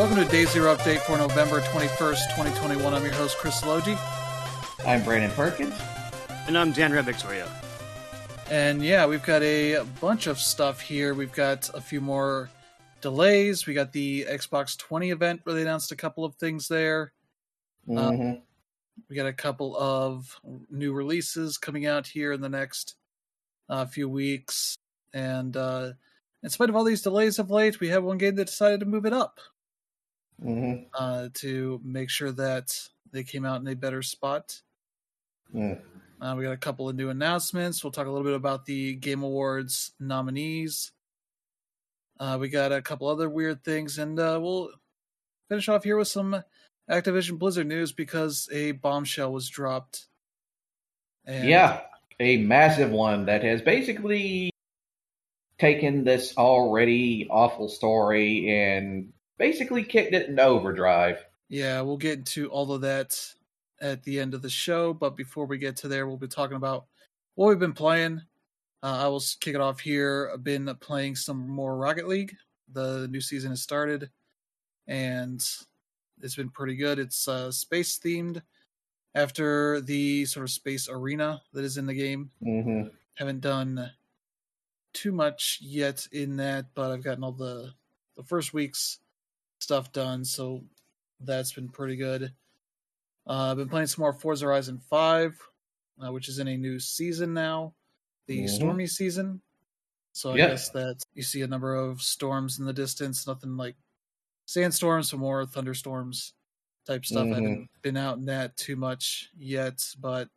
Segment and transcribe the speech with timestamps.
[0.00, 2.94] Welcome to Day Zero Update for November 21st, 2021.
[2.94, 3.98] I'm your host, Chris Logi.
[4.86, 5.74] I'm Brandon Perkins.
[6.46, 7.46] And I'm Dan Victoria.
[8.50, 11.12] And yeah, we've got a bunch of stuff here.
[11.12, 12.48] We've got a few more
[13.02, 13.66] delays.
[13.66, 17.12] We got the Xbox 20 event where they announced a couple of things there.
[17.86, 18.30] Mm-hmm.
[18.30, 18.34] Uh,
[19.10, 20.34] we got a couple of
[20.70, 22.94] new releases coming out here in the next
[23.68, 24.78] uh, few weeks.
[25.12, 25.92] And uh,
[26.42, 28.86] in spite of all these delays of late, we have one game that decided to
[28.86, 29.40] move it up
[30.42, 30.84] mm-hmm.
[30.94, 32.76] uh, to make sure that
[33.12, 34.60] they came out in a better spot.
[35.54, 35.80] Mm.
[36.20, 37.82] Uh, we got a couple of new announcements.
[37.82, 40.92] We'll talk a little bit about the Game Awards nominees.
[42.18, 44.70] Uh, we got a couple other weird things, and uh, we'll
[45.48, 46.44] finish off here with some
[46.90, 50.06] Activision Blizzard news because a bombshell was dropped.
[51.24, 51.80] And yeah,
[52.18, 54.50] a massive one that has basically
[55.58, 61.24] taken this already awful story and basically kicked it into overdrive.
[61.48, 63.18] Yeah, we'll get into all of that
[63.80, 66.58] at the end of the show, but before we get to there, we'll be talking
[66.58, 66.84] about
[67.34, 68.20] what we've been playing.
[68.82, 70.30] Uh, I will kick it off here.
[70.32, 72.36] I've been playing some more Rocket League.
[72.72, 74.10] The new season has started,
[74.86, 75.44] and
[76.22, 76.98] it's been pretty good.
[76.98, 78.42] It's uh, space themed
[79.14, 82.30] after the sort of space arena that is in the game.
[82.44, 82.88] Mm-hmm.
[83.14, 83.90] Haven't done
[84.92, 87.72] too much yet in that, but I've gotten all the
[88.16, 88.98] the first week's
[89.60, 90.64] stuff done, so
[91.20, 92.32] that's been pretty good.
[93.26, 95.38] Uh, I've been playing some more Forza Horizon 5,
[96.04, 97.74] uh, which is in a new season now,
[98.26, 98.54] the mm-hmm.
[98.54, 99.40] stormy season.
[100.12, 100.50] So I yep.
[100.50, 103.76] guess that you see a number of storms in the distance, nothing like
[104.46, 106.32] sandstorms, some more thunderstorms
[106.86, 107.26] type stuff.
[107.26, 107.32] Mm-hmm.
[107.32, 110.28] I haven't been out in that too much yet, but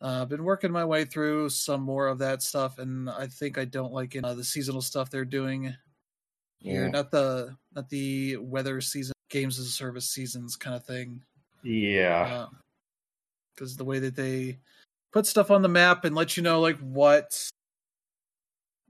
[0.00, 3.58] uh, I've been working my way through some more of that stuff, and I think
[3.58, 5.74] I don't like it, uh, the seasonal stuff they're doing
[6.60, 6.88] Yeah.
[6.88, 11.22] Not the not the weather season, games as a service seasons kind of thing.
[11.62, 12.46] Yeah,
[13.54, 14.58] because uh, the way that they
[15.12, 17.48] put stuff on the map and let you know like what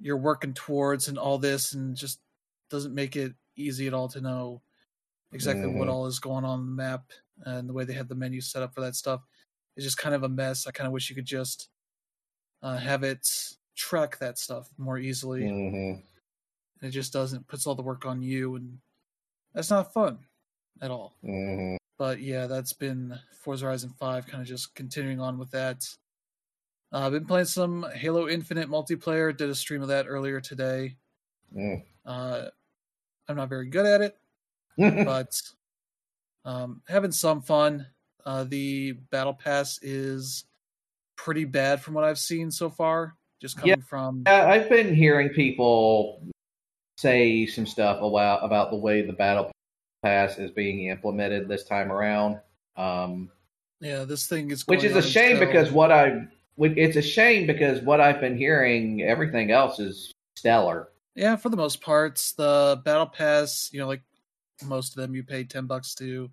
[0.01, 2.21] you're working towards and all this, and just
[2.71, 4.63] doesn't make it easy at all to know
[5.33, 5.79] exactly mm-hmm.
[5.79, 7.05] what all is going on, on the map
[7.45, 9.21] and the way they have the menu set up for that stuff
[9.77, 10.67] is just kind of a mess.
[10.67, 11.69] I kind of wish you could just
[12.63, 13.27] uh, have it
[13.77, 15.43] track that stuff more easily.
[15.43, 16.01] Mm-hmm.
[16.81, 18.79] And it just doesn't puts all the work on you, and
[19.55, 20.19] that's not fun
[20.81, 21.15] at all.
[21.25, 21.77] Mm-hmm.
[21.99, 25.87] But yeah, that's been Forza Horizon Five, kind of just continuing on with that.
[26.93, 29.37] Uh, I've been playing some Halo Infinite multiplayer.
[29.37, 30.97] Did a stream of that earlier today.
[31.55, 31.83] Mm.
[32.05, 32.47] Uh,
[33.29, 34.17] I'm not very good at it,
[35.05, 35.41] but
[36.45, 37.87] um, having some fun.
[38.27, 40.45] Uh, the battle pass is
[41.17, 43.17] pretty bad from what I've seen so far.
[43.41, 46.23] Just coming yeah, from, yeah, I've been hearing people
[47.01, 49.51] say some stuff about about the way the battle
[50.03, 52.39] pass is being implemented this time around.
[52.77, 53.31] Um,
[53.81, 55.47] yeah, this thing is, which is a shame until...
[55.47, 56.27] because what I,
[56.59, 60.89] it's a shame because what I've been hearing, everything else is stellar.
[61.15, 64.03] Yeah, for the most parts, the battle pass, you know, like
[64.65, 66.31] most of them, you pay ten bucks to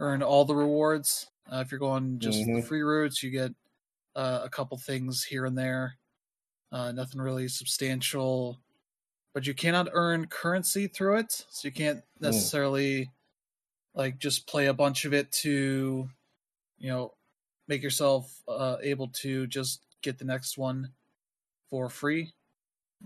[0.00, 1.28] earn all the rewards.
[1.50, 2.56] Uh, if you're going just mm-hmm.
[2.56, 3.52] the free routes, you get
[4.16, 5.96] uh, a couple things here and there.
[6.72, 8.58] Uh, nothing really substantial,
[9.34, 12.02] but you cannot earn currency through it, so you can't mm.
[12.20, 13.08] necessarily mm.
[13.94, 16.08] like just play a bunch of it to,
[16.78, 17.12] you know,
[17.68, 20.90] make yourself uh, able to just get the next one
[21.68, 22.32] for free.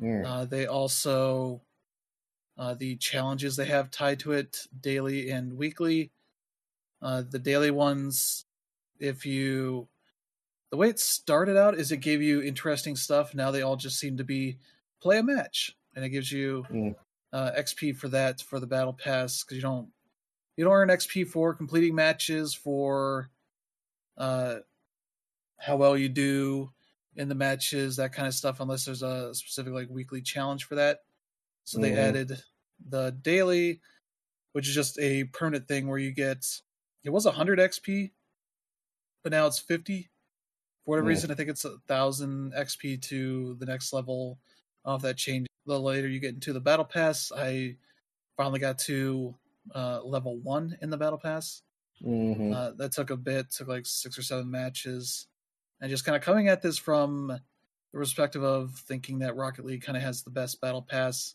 [0.01, 0.25] Mm.
[0.27, 1.63] Uh, they also
[2.59, 6.11] uh, the challenges they have tied to it daily and weekly.
[7.01, 8.45] Uh, the daily ones,
[8.99, 9.89] if you
[10.71, 13.35] the way it started out is it gave you interesting stuff.
[13.35, 14.59] Now they all just seem to be
[15.01, 16.95] play a match, and it gives you mm.
[17.33, 19.89] uh, XP for that for the battle pass because you don't
[20.57, 23.31] you don't earn XP for completing matches for
[24.17, 24.57] uh,
[25.57, 26.71] how well you do
[27.17, 30.77] in the matches, that kind of stuff, unless there's a specific like weekly challenge for
[30.77, 31.01] that.
[31.65, 31.99] So they mm-hmm.
[31.99, 32.43] added
[32.89, 33.81] the daily,
[34.53, 36.47] which is just a permanent thing where you get
[37.05, 38.13] it was 100 XP,
[39.23, 40.11] but now it's 50.
[40.85, 41.11] For whatever mm.
[41.11, 44.39] reason, I think it's a thousand XP to the next level.
[44.87, 45.48] If that changed.
[45.69, 47.77] The later you get into the battle pass, I
[48.37, 49.35] finally got to
[49.75, 51.63] uh, level one in the battle pass.
[52.05, 52.53] Mm-hmm.
[52.53, 55.27] Uh, that took a bit, took like six or seven matches
[55.81, 59.83] and just kind of coming at this from the perspective of thinking that Rocket League
[59.83, 61.35] kind of has the best battle pass.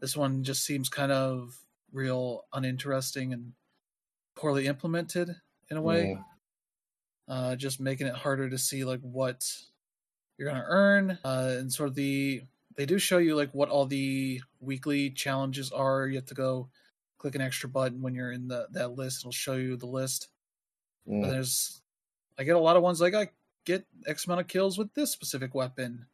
[0.00, 1.58] This one just seems kind of
[1.92, 3.52] real uninteresting and
[4.34, 5.34] poorly implemented
[5.70, 6.18] in a way.
[7.28, 9.44] Uh, just making it harder to see like what
[10.38, 12.42] you're gonna earn, uh, and sort of the
[12.76, 16.06] they do show you like what all the weekly challenges are.
[16.06, 16.68] You have to go
[17.18, 19.22] click an extra button when you're in the that list.
[19.22, 20.28] It'll show you the list.
[21.08, 21.22] Mm.
[21.22, 21.80] But there's
[22.38, 23.30] I get a lot of ones like I
[23.64, 26.06] get X amount of kills with this specific weapon.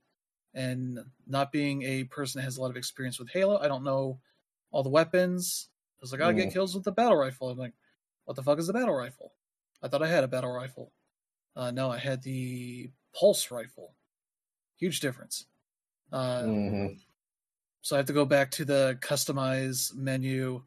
[0.54, 3.84] And not being a person that has a lot of experience with Halo, I don't
[3.84, 4.20] know
[4.70, 5.68] all the weapons.
[5.98, 6.52] I was like, I get mm.
[6.52, 7.48] kills with the battle rifle.
[7.48, 7.72] I'm like,
[8.24, 9.32] what the fuck is the battle rifle?
[9.82, 10.92] I thought I had a battle rifle.
[11.56, 13.94] Uh, no, I had the pulse rifle.
[14.76, 15.46] Huge difference.
[16.12, 16.86] Uh, mm-hmm.
[17.80, 20.62] So I have to go back to the customize menu,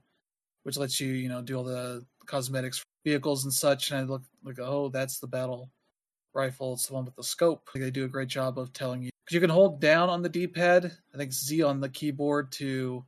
[0.63, 3.91] which lets you, you know, do all the cosmetics, vehicles and such.
[3.91, 5.69] And I look like, oh, that's the battle
[6.33, 6.73] rifle.
[6.73, 7.69] It's the one with the scope.
[7.73, 10.29] They do a great job of telling you because you can hold down on the
[10.29, 10.91] D-pad.
[11.13, 13.05] I think Z on the keyboard to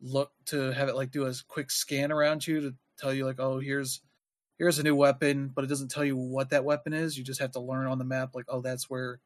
[0.00, 3.40] look to have it like do a quick scan around you to tell you like,
[3.40, 4.00] oh, here's
[4.58, 7.18] here's a new weapon, but it doesn't tell you what that weapon is.
[7.18, 9.20] You just have to learn on the map, like, oh, that's where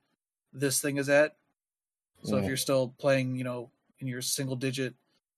[0.53, 1.37] this thing is at.
[2.25, 4.94] So if you're still playing, you know, in your single digit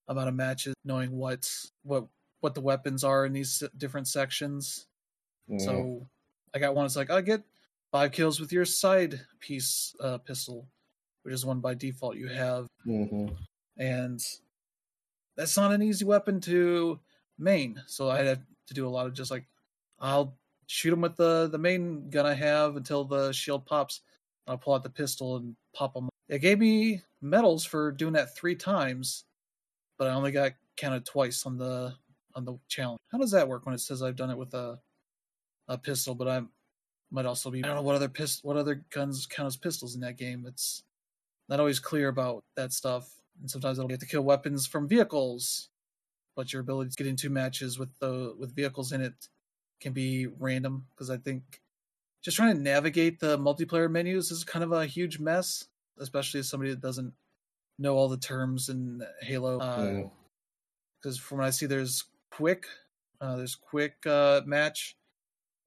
[0.09, 2.07] amount of matches, knowing what's what
[2.41, 4.87] what the weapons are in these different sections.
[5.59, 6.07] So
[6.55, 6.87] I got one.
[6.87, 7.43] It's like I get
[7.93, 10.67] five kills with your side piece uh, pistol,
[11.23, 13.35] which is one by default you have, mm-hmm.
[13.79, 14.21] and
[15.37, 16.99] that's not an easy weapon to
[17.39, 17.83] main.
[17.87, 19.45] So I had to do a lot of just like
[20.01, 20.37] I'll
[20.67, 24.01] shoot him with the the main gun I have until the shield pops.
[24.47, 26.09] I'll pull out the pistol and pop them.
[26.29, 29.25] It gave me medals for doing that three times,
[29.99, 31.95] but I only got counted twice on the
[32.35, 33.01] on the challenge.
[33.11, 34.79] How does that work when it says I've done it with a
[35.69, 36.43] a pistol, but I
[37.11, 39.95] might also be I don't know what other pist what other guns count as pistols
[39.95, 40.45] in that game.
[40.47, 40.83] It's
[41.49, 45.71] not always clear about that stuff, and sometimes I'll get to kill weapons from vehicles,
[46.35, 49.29] but your ability to get into matches with the with vehicles in it
[49.81, 51.61] can be random because I think
[52.23, 55.67] just trying to navigate the multiplayer menus is kind of a huge mess,
[55.99, 57.13] especially as somebody that doesn't
[57.79, 59.59] know all the terms in Halo.
[61.01, 62.67] Because uh, from what I see, there's quick,
[63.21, 64.97] uh, there's quick uh, match,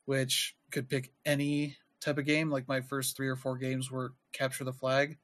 [0.06, 2.50] which could pick any type of game.
[2.50, 5.18] Like my first three or four games were capture the flag,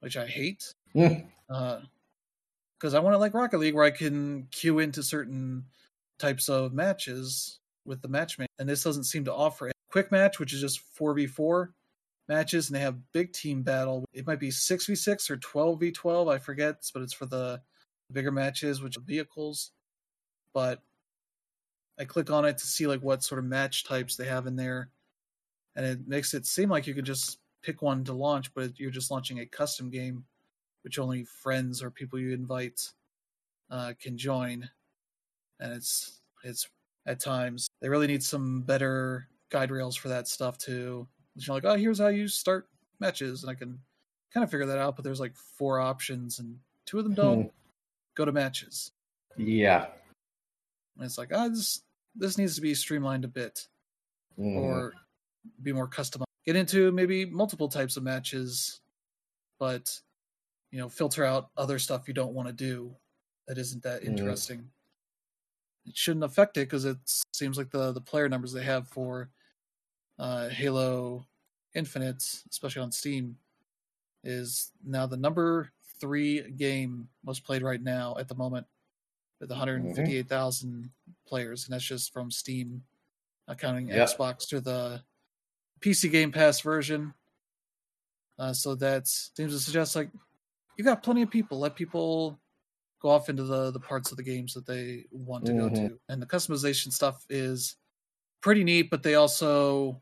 [0.00, 0.74] which I hate.
[0.94, 5.64] Because uh, I want it like Rocket League, where I can queue into certain
[6.18, 10.38] types of matches with the matchmaking, and this doesn't seem to offer a quick match,
[10.38, 11.72] which is just four v four
[12.28, 14.04] matches, and they have big team battle.
[14.12, 17.26] It might be six v six or twelve v twelve, I forget, but it's for
[17.26, 17.60] the
[18.10, 19.72] bigger matches, which are vehicles.
[20.54, 20.82] But
[21.98, 24.56] I click on it to see like what sort of match types they have in
[24.56, 24.90] there,
[25.76, 28.90] and it makes it seem like you could just pick one to launch, but you're
[28.90, 30.24] just launching a custom game,
[30.82, 32.80] which only friends or people you invite
[33.70, 34.68] uh, can join,
[35.60, 36.68] and it's it's
[37.06, 37.68] at times.
[37.80, 41.06] They really need some better guide rails for that stuff too.
[41.36, 42.68] Know, like, oh, here's how you start
[43.00, 43.78] matches, and I can
[44.32, 44.96] kind of figure that out.
[44.96, 47.48] But there's like four options, and two of them don't hmm.
[48.14, 48.92] go to matches.
[49.36, 49.86] Yeah,
[50.96, 51.82] and it's like, oh, this
[52.14, 53.66] this needs to be streamlined a bit,
[54.38, 54.56] mm.
[54.56, 54.92] or
[55.62, 56.24] be more customized.
[56.44, 58.80] Get into maybe multiple types of matches,
[59.58, 59.98] but
[60.70, 62.94] you know, filter out other stuff you don't want to do
[63.48, 64.10] that isn't that mm-hmm.
[64.10, 64.58] interesting.
[64.58, 64.68] Mm
[65.86, 66.98] it shouldn't affect it because it
[67.32, 69.30] seems like the the player numbers they have for
[70.22, 71.26] uh, Halo
[71.74, 73.36] Infinite, especially on Steam,
[74.22, 78.64] is now the number three game most played right now at the moment
[79.40, 80.86] with 158,000 mm-hmm.
[81.26, 82.84] players, and that's just from Steam,
[83.48, 84.08] accounting yep.
[84.08, 85.02] Xbox to the
[85.80, 87.12] PC Game Pass version.
[88.38, 90.08] Uh, so that seems to suggest like
[90.78, 91.58] you got plenty of people.
[91.58, 92.38] Let people
[93.00, 95.74] go off into the the parts of the games that they want to mm-hmm.
[95.74, 95.98] go to.
[96.08, 97.74] And the customization stuff is
[98.40, 100.00] pretty neat, but they also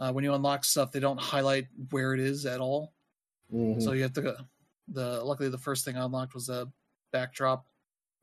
[0.00, 2.94] uh, when you unlock stuff, they don't highlight where it is at all.
[3.52, 3.80] Mm-hmm.
[3.80, 4.36] So you have to go.
[4.88, 6.68] The luckily the first thing I unlocked was a
[7.12, 7.66] backdrop,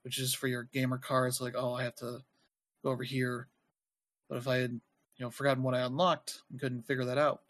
[0.03, 1.35] which is for your gamer card.
[1.35, 2.19] So like, oh, I have to
[2.83, 3.47] go over here.
[4.27, 7.41] But if I had you know forgotten what I unlocked and couldn't figure that out,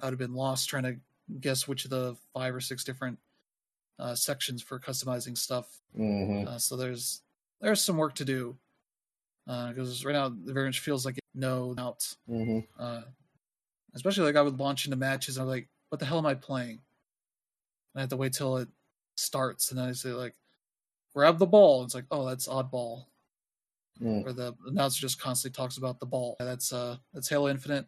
[0.00, 0.96] I would have been lost trying to
[1.40, 3.18] guess which of the five or six different
[3.98, 5.80] uh, sections for customizing stuff.
[5.98, 6.48] Mm-hmm.
[6.48, 7.22] Uh, so there's
[7.62, 8.56] there's some work to do
[9.46, 12.14] because uh, right now the very much feels like it no out.
[12.28, 12.82] Mm-hmm.
[13.94, 16.34] Especially like I would launch into matches and I'm like, what the hell am I
[16.34, 16.80] playing?
[17.94, 18.68] And I have to wait till it
[19.16, 20.34] starts and then I say like,
[21.14, 21.82] grab the ball.
[21.84, 23.06] It's like, oh, that's oddball.
[24.00, 24.24] Mm.
[24.24, 26.36] Or the announcer just constantly talks about the ball.
[26.38, 27.86] That's uh that's Halo Infinite.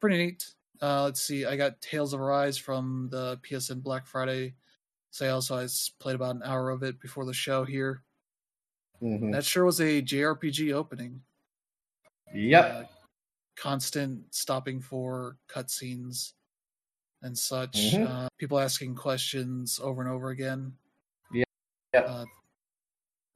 [0.00, 0.44] Pretty neat.
[0.82, 1.46] Uh, let's see.
[1.46, 4.54] I got Tales of Arise from the PSN Black Friday
[5.12, 5.68] sale, so I
[6.00, 8.02] played about an hour of it before the show here.
[9.00, 9.30] Mm-hmm.
[9.30, 11.20] That sure was a JRPG opening.
[12.34, 12.64] Yep.
[12.64, 12.84] Uh,
[13.56, 16.32] constant stopping for cutscenes
[17.22, 17.92] and such.
[17.92, 18.06] Mm-hmm.
[18.06, 20.72] Uh, people asking questions over and over again.
[21.32, 21.44] Yeah.
[21.94, 22.24] Uh,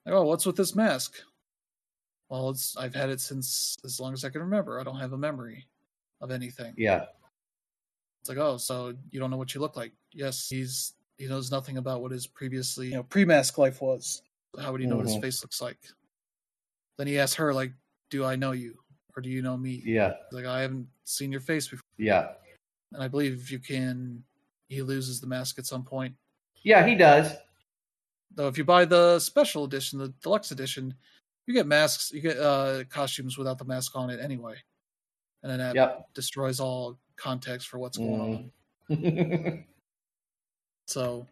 [0.07, 1.17] Like, oh, what's with this mask?
[2.29, 4.81] Well, it's I've had it since as long as I can remember.
[4.81, 5.67] I don't have a memory
[6.21, 6.75] of anything.
[6.77, 7.07] Yeah.
[8.21, 9.93] It's like, oh, so you don't know what you look like?
[10.13, 14.23] Yes, he's he knows nothing about what his previously, you know, pre-mask life was.
[14.59, 14.99] How would he know mm-hmm.
[14.99, 15.23] what his mm-hmm.
[15.23, 15.79] face looks like?
[16.99, 17.73] Then he asks her, like,
[18.11, 18.79] "Do I know you,
[19.17, 20.15] or do you know me?" Yeah.
[20.33, 21.83] Like, I haven't seen your face before.
[21.99, 22.29] Yeah.
[22.93, 24.23] And I believe you can.
[24.69, 26.15] He loses the mask at some point.
[26.63, 27.33] Yeah, he does.
[28.35, 30.95] Though, if you buy the special edition, the deluxe edition,
[31.47, 34.57] you get masks, you get uh, costumes without the mask on it anyway,
[35.43, 36.07] and then that yep.
[36.15, 38.51] destroys all context for what's going
[38.91, 39.53] mm.
[39.53, 39.65] on.
[40.87, 41.27] so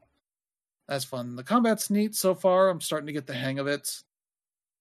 [0.89, 1.37] that's fun.
[1.37, 2.69] The combat's neat so far.
[2.69, 4.03] I'm starting to get the hang of it.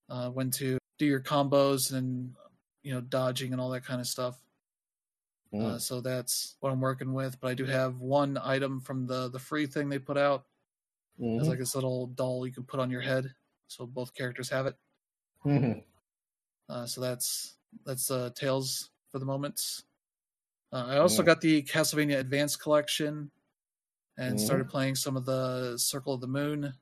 [0.09, 2.33] Uh, when to do your combos and
[2.83, 4.37] you know dodging and all that kind of stuff.
[5.53, 5.63] Mm.
[5.63, 7.39] Uh, so that's what I'm working with.
[7.39, 10.45] But I do have one item from the the free thing they put out.
[11.19, 11.39] Mm-hmm.
[11.39, 13.33] It's like this little doll you can put on your head,
[13.67, 14.75] so both characters have it.
[15.45, 15.79] Mm-hmm.
[16.69, 19.61] Uh, so that's that's uh, Tales for the moment.
[20.71, 23.29] Uh, I also got the Castlevania Advance Collection
[24.17, 24.45] and mm-hmm.
[24.45, 26.73] started playing some of the Circle of the Moon,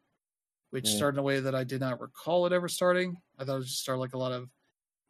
[0.69, 0.95] which mm.
[0.95, 3.17] started in a way that I did not recall it ever starting.
[3.37, 4.47] I thought it would just start like a lot of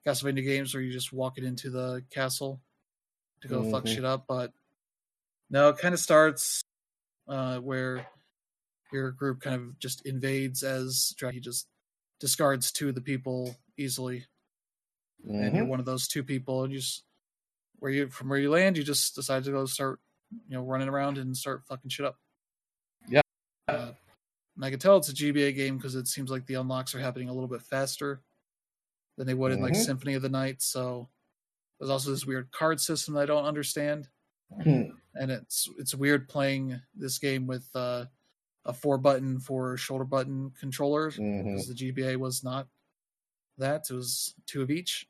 [0.06, 2.62] Castlevania games where you just walk it into the castle
[3.42, 3.72] to go mm-hmm.
[3.72, 4.52] fuck shit up, but
[5.50, 6.64] no, it kind of starts
[7.28, 8.06] uh, where
[8.92, 11.68] your group kind of just invades as He just
[12.20, 14.26] discards two of the people easily,
[15.26, 15.36] mm-hmm.
[15.36, 15.72] and you're mm-hmm.
[15.72, 17.04] one of those two people, and you just
[17.80, 20.00] where you from where you land, you just decide to go start,
[20.48, 22.16] you know, running around and start fucking shit up.
[23.08, 23.22] Yeah.
[23.68, 23.92] Uh,
[24.56, 27.00] and I can tell it's a GBA game because it seems like the unlocks are
[27.00, 28.22] happening a little bit faster
[29.22, 29.60] than they would mm-hmm.
[29.60, 29.84] in like mm-hmm.
[29.84, 30.64] Symphony of the Night.
[30.64, 31.08] So
[31.80, 34.08] there's also this weird card system that I don't understand,
[34.52, 34.96] mm-hmm.
[35.14, 38.06] and it's it's weird playing this game with uh,
[38.66, 41.52] a four button for shoulder button controllers mm-hmm.
[41.52, 42.68] because the GBA was not
[43.60, 43.86] that.
[43.92, 45.08] It was two of each.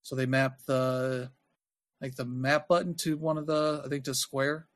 [0.00, 1.30] So they mapped the
[2.00, 4.66] like the map button to one of the I think to square.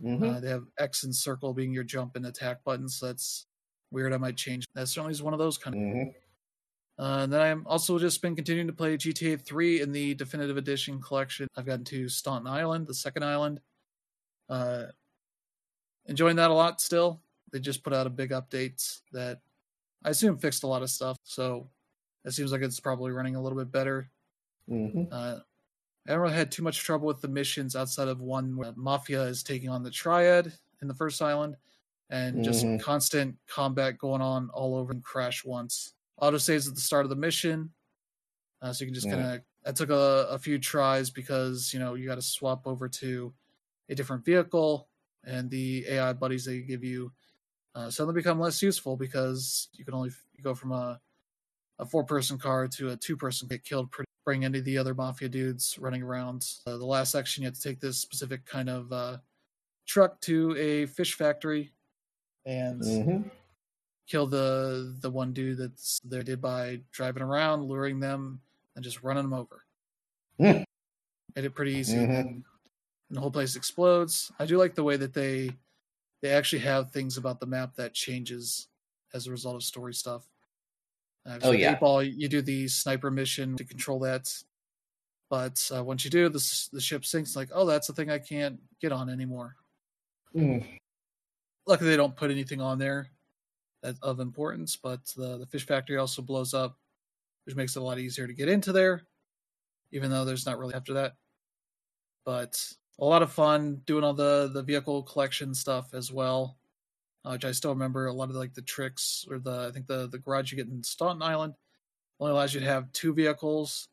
[0.00, 0.22] Mm-hmm.
[0.22, 3.00] Uh, they have X and circle being your jump and attack buttons.
[3.00, 3.46] So that's
[3.90, 4.12] weird.
[4.12, 4.66] I might change.
[4.76, 5.82] That certainly is one of those kind of.
[5.82, 6.10] Mm-hmm.
[6.98, 10.56] Uh, and then I'm also just been continuing to play GTA 3 in the definitive
[10.56, 11.46] edition collection.
[11.56, 13.60] I've gotten to Staunton Island, the second island.
[14.48, 14.84] Uh,
[16.06, 17.20] enjoying that a lot still.
[17.52, 19.40] They just put out a big update that
[20.04, 21.18] I assume fixed a lot of stuff.
[21.22, 21.68] So
[22.24, 24.10] it seems like it's probably running a little bit better.
[24.70, 25.12] Mm-hmm.
[25.12, 25.38] Uh,
[26.06, 29.22] I haven't really had too much trouble with the missions outside of one where Mafia
[29.22, 31.56] is taking on the Triad in the first island,
[32.10, 32.78] and just mm-hmm.
[32.78, 35.94] constant combat going on all over and crash once.
[36.20, 37.70] Auto saves at the start of the mission,
[38.62, 39.40] uh, so you can just kind of.
[39.66, 43.32] I took a, a few tries because you know you got to swap over to
[43.88, 44.88] a different vehicle,
[45.24, 47.12] and the AI buddies they give you
[47.74, 51.00] uh, suddenly become less useful because you can only you go from a
[51.78, 54.76] a four person car to a two person get killed pretty bring any of the
[54.76, 56.46] other mafia dudes running around.
[56.66, 59.16] Uh, the last section, you have to take this specific kind of uh,
[59.86, 61.70] truck to a fish factory
[62.44, 63.28] and mm-hmm.
[64.06, 68.40] Kill the the one dude that's there did by driving around, luring them,
[68.74, 69.64] and just running them over.
[70.40, 70.64] Mm.
[71.34, 71.96] Made it pretty easy.
[71.96, 72.12] Mm-hmm.
[72.12, 72.44] And,
[73.08, 74.32] the whole place explodes.
[74.40, 75.50] I do like the way that they
[76.22, 78.66] they actually have things about the map that changes
[79.14, 80.26] as a result of story stuff.
[81.24, 81.76] Uh, oh yeah.
[81.76, 84.32] Ball, you do the sniper mission to control that,
[85.30, 87.36] but uh, once you do, the the ship sinks.
[87.36, 89.54] Like, oh, that's the thing I can't get on anymore.
[90.34, 90.64] Mm.
[91.64, 93.10] Luckily, they don't put anything on there
[94.02, 96.78] of importance, but the the fish factory also blows up,
[97.44, 99.02] which makes it a lot easier to get into there,
[99.92, 101.14] even though there's not really after that.
[102.24, 106.56] But a lot of fun doing all the the vehicle collection stuff as well
[107.26, 109.86] uh, which I still remember a lot of like the tricks or the I think
[109.86, 111.54] the the garage you get in Staunton Island
[112.20, 113.88] only allows you to have two vehicles,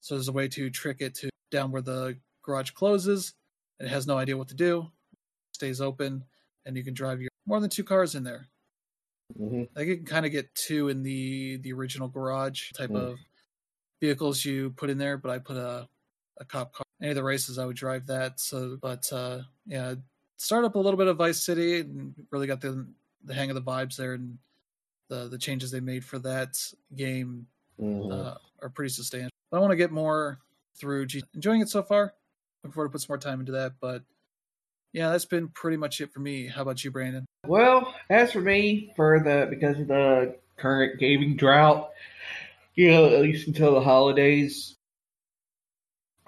[0.00, 3.34] so there's a way to trick it to down where the garage closes.
[3.80, 4.86] It has no idea what to do,
[5.52, 6.22] stays open,
[6.66, 8.48] and you can drive your more than two cars in there.
[9.38, 9.80] Mm-hmm.
[9.80, 13.00] You can kind of get two in the the original garage type mm.
[13.00, 13.18] of
[14.00, 15.88] vehicles you put in there, but I put a
[16.38, 16.84] a cop car.
[17.00, 18.38] Any of the races, I would drive that.
[18.40, 19.94] So, but uh, yeah,
[20.36, 22.86] started up a little bit of Vice City and really got the
[23.24, 24.38] the hang of the vibes there and
[25.08, 26.56] the the changes they made for that
[26.94, 27.46] game
[27.80, 28.12] mm-hmm.
[28.12, 29.30] uh, are pretty substantial.
[29.50, 30.38] But I want to get more
[30.76, 31.06] through.
[31.06, 32.14] G- enjoying it so far.
[32.62, 33.74] Looking forward to put some more time into that.
[33.80, 34.02] But
[34.94, 36.46] yeah, that's been pretty much it for me.
[36.46, 37.26] How about you, Brandon?
[37.46, 41.90] Well, as for me, for the because of the current gaming drought,
[42.76, 44.76] you know, at least until the holidays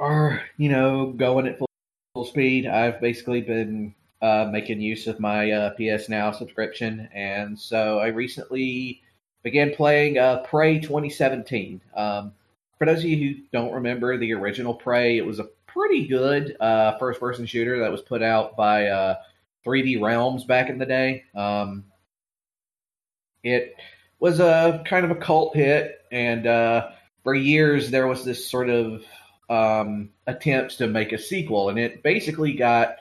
[0.00, 1.68] are, you know, going at full
[2.12, 2.66] full speed.
[2.66, 8.08] I've basically been uh, making use of my uh, PS Now subscription, and so I
[8.08, 9.00] recently
[9.44, 11.80] began playing uh, Prey 2017.
[11.94, 12.32] Um,
[12.78, 16.56] for those of you who don't remember the original Prey, it was a pretty good
[16.60, 19.16] uh, first person shooter that was put out by uh,
[19.64, 21.24] 3D Realms back in the day.
[21.34, 21.84] Um,
[23.42, 23.74] it
[24.18, 26.90] was a kind of a cult hit, and uh,
[27.22, 29.04] for years there was this sort of
[29.48, 32.96] um, attempts to make a sequel, and it basically got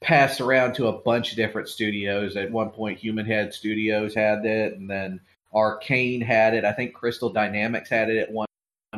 [0.00, 2.36] passed around to a bunch of different studios.
[2.36, 5.20] At one point, Human Head Studios had it, and then
[5.54, 6.64] Arkane had it.
[6.64, 8.46] I think Crystal Dynamics had it at one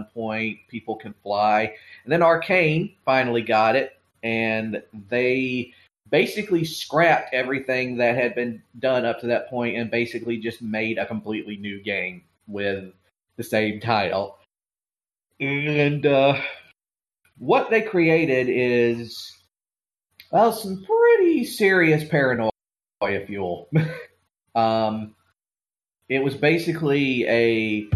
[0.04, 0.58] point.
[0.68, 5.72] People Can Fly, and then Arkane finally got it, and they
[6.12, 10.98] basically scrapped everything that had been done up to that point and basically just made
[10.98, 12.92] a completely new game with
[13.36, 14.36] the same title.
[15.40, 16.38] And uh,
[17.38, 19.36] what they created is,
[20.30, 22.52] well, some pretty serious paranoia
[23.26, 23.70] fuel.
[24.54, 25.14] um,
[26.10, 27.88] it was basically a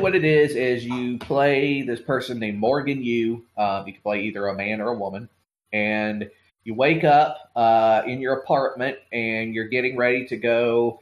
[0.00, 3.44] what it is is you play this person named Morgan Yu.
[3.56, 5.28] Um, you can play either a man or a woman,
[5.72, 6.30] and
[6.64, 11.00] you wake up uh, in your apartment and you're getting ready to go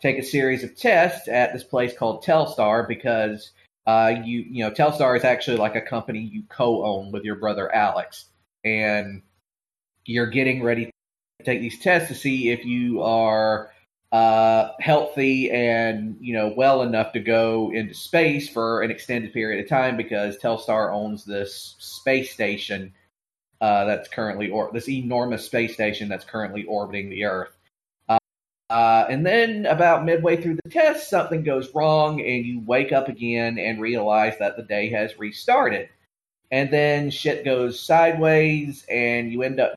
[0.00, 3.50] take a series of tests at this place called TranStar because
[3.86, 7.72] uh, you you know TranStar is actually like a company you co-own with your brother
[7.74, 8.26] Alex,
[8.64, 9.22] and
[10.04, 13.70] you're getting ready to take these tests to see if you are
[14.12, 19.62] uh, healthy and you know well enough to go into space for an extended period
[19.62, 22.92] of time because TranStar owns this space station
[23.60, 27.56] uh, that's currently or this enormous space station that's currently orbiting the Earth.
[28.70, 33.08] Uh, and then about midway through the test, something goes wrong, and you wake up
[33.08, 35.88] again and realize that the day has restarted.
[36.52, 39.74] And then shit goes sideways, and you end up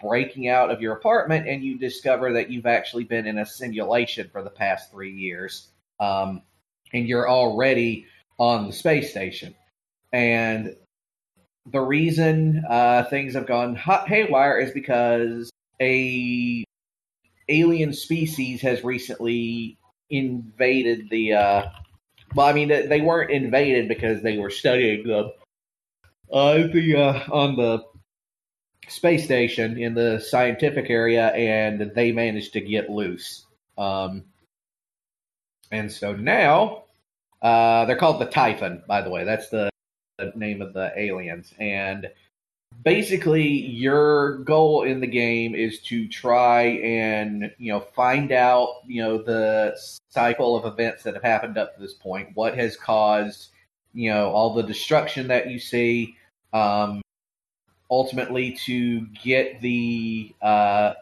[0.00, 4.28] breaking out of your apartment, and you discover that you've actually been in a simulation
[4.30, 5.68] for the past three years.
[5.98, 6.42] Um,
[6.92, 8.06] and you're already
[8.38, 9.54] on the space station.
[10.12, 10.74] And
[11.70, 16.64] the reason uh, things have gone hot haywire is because a
[17.48, 21.34] alien species has recently invaded the.
[21.34, 21.70] Uh,
[22.34, 25.30] well, I mean, they weren't invaded because they were studying them.
[26.32, 27.82] Uh, the uh, on the
[28.90, 33.44] space station in the scientific area, and they managed to get loose.
[33.78, 34.24] Um,
[35.70, 36.84] and so now
[37.42, 38.82] uh, they're called the Typhon.
[38.86, 39.70] By the way, that's the
[40.34, 41.54] name of the aliens.
[41.58, 42.10] And
[42.84, 49.02] basically your goal in the game is to try and you know find out you
[49.02, 49.76] know the
[50.08, 53.48] cycle of events that have happened up to this point what has caused
[53.92, 56.16] you know all the destruction that you see
[56.52, 57.02] um
[57.90, 60.92] ultimately to get the uh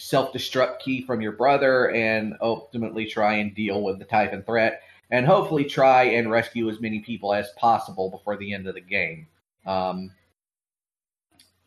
[0.00, 4.80] self-destruct key from your brother and ultimately try and deal with the typhon threat
[5.10, 8.80] and hopefully try and rescue as many people as possible before the end of the
[8.80, 9.26] game
[9.66, 10.10] um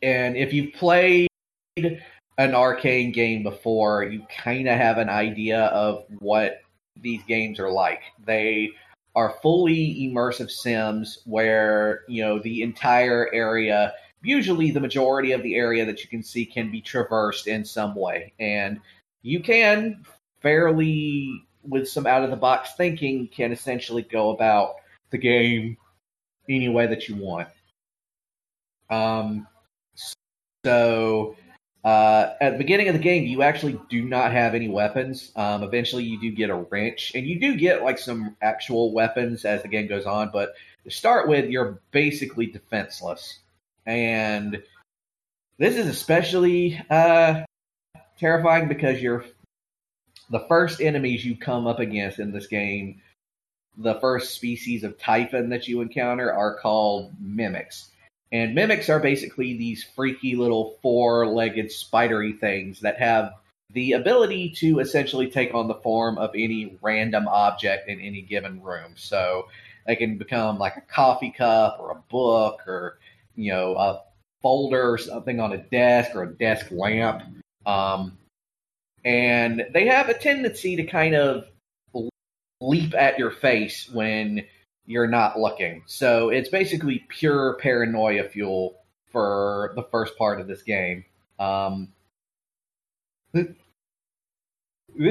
[0.02, 1.28] and if you've played
[1.76, 6.60] an Arkane game before, you kind of have an idea of what
[7.00, 8.00] these games are like.
[8.24, 8.70] They
[9.14, 15.54] are fully immersive sims where, you know, the entire area, usually the majority of the
[15.54, 18.32] area that you can see can be traversed in some way.
[18.38, 18.80] And
[19.22, 20.04] you can
[20.40, 24.74] fairly, with some out of the box thinking, can essentially go about
[25.10, 25.76] the game
[26.48, 27.48] any way that you want.
[28.90, 29.46] Um,
[30.64, 31.36] so
[31.84, 35.32] uh, at the beginning of the game, you actually do not have any weapons.
[35.34, 39.44] Um, eventually, you do get a wrench, and you do get like some actual weapons
[39.44, 40.30] as the game goes on.
[40.32, 40.54] But
[40.84, 43.40] to start with, you're basically defenseless,
[43.86, 44.62] and
[45.58, 47.42] this is especially uh,
[48.18, 49.24] terrifying because you're
[50.30, 53.00] the first enemies you come up against in this game.
[53.78, 57.90] The first species of typhon that you encounter are called mimics
[58.32, 63.34] and mimics are basically these freaky little four legged spidery things that have
[63.74, 68.62] the ability to essentially take on the form of any random object in any given
[68.62, 68.94] room.
[68.96, 69.48] So
[69.86, 72.98] they can become like a coffee cup or a book or,
[73.36, 74.00] you know, a
[74.42, 77.22] folder or something on a desk or a desk lamp.
[77.64, 78.18] Um,
[79.04, 81.44] and they have a tendency to kind of
[82.60, 84.44] leap at your face when
[84.86, 85.82] you're not looking.
[85.86, 88.78] So it's basically pure paranoia fuel
[89.10, 91.04] for the first part of this game.
[91.38, 91.92] Um,
[93.32, 93.48] this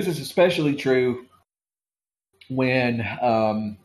[0.08, 1.26] is especially true
[2.50, 3.78] when um,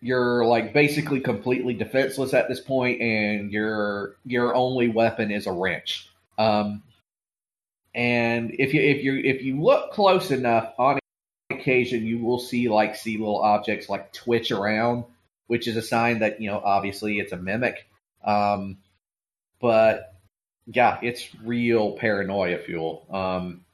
[0.00, 5.52] you're like basically completely defenseless at this point, and your your only weapon is a
[5.52, 6.08] wrench.
[6.38, 6.82] Um,
[7.94, 10.98] and if you if you if you look close enough on
[11.50, 15.04] occasion you will see like see little objects like twitch around,
[15.48, 17.86] which is a sign that you know obviously it's a mimic.
[18.24, 18.78] Um,
[19.60, 20.14] but
[20.66, 23.06] yeah, it's real paranoia fuel.
[23.10, 23.64] Um,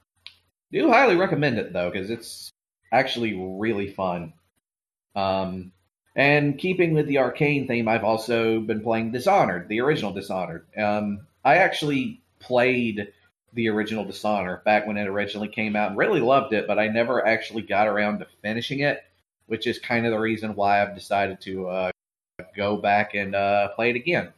[0.73, 2.51] do highly recommend it though because it's
[2.93, 4.33] actually really fun.
[5.15, 5.73] Um,
[6.17, 10.65] and keeping with the Arkane theme, I've also been playing Dishonored, the original Dishonored.
[10.77, 13.13] Um, I actually played
[13.53, 16.89] the original Dishonored back when it originally came out and really loved it, but I
[16.89, 19.05] never actually got around to finishing it,
[19.47, 21.91] which is kind of the reason why I've decided to uh,
[22.57, 24.33] go back and uh, play it again.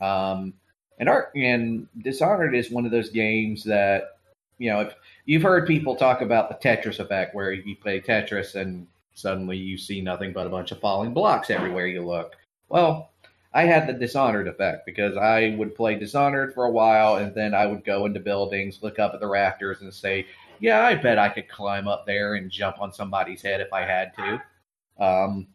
[0.00, 0.54] Um,
[0.98, 4.16] and art and Dishonored is one of those games that
[4.58, 4.94] you know if
[5.26, 8.86] you've heard people talk about the Tetris effect, where you play Tetris and
[9.18, 12.36] suddenly you see nothing but a bunch of falling blocks everywhere you look.
[12.68, 13.12] Well,
[13.52, 17.54] I had the Dishonored effect because I would play Dishonored for a while and then
[17.54, 20.26] I would go into buildings, look up at the rafters, and say,
[20.60, 23.82] Yeah, I bet I could climb up there and jump on somebody's head if I
[23.82, 24.42] had to.
[25.02, 25.48] Um,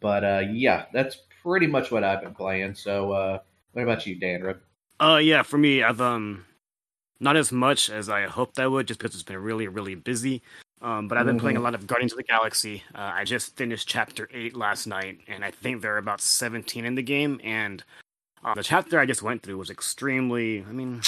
[0.00, 2.74] but uh, yeah, that's pretty much what I've been playing.
[2.74, 3.38] So, uh,
[3.72, 4.58] what about you, Dandra?
[5.00, 6.44] Uh, yeah, for me, I've um,
[7.20, 10.42] not as much as I hoped I would, just because it's been really, really busy.
[10.84, 11.42] Um, but I've been mm-hmm.
[11.42, 11.64] playing a mm-hmm.
[11.64, 12.82] lot of Guardians of the Galaxy.
[12.94, 16.84] Uh, I just finished chapter eight last night, and I think there are about seventeen
[16.84, 17.40] in the game.
[17.42, 17.82] And
[18.44, 20.62] uh, the chapter I just went through was extremely.
[20.62, 21.00] I mean,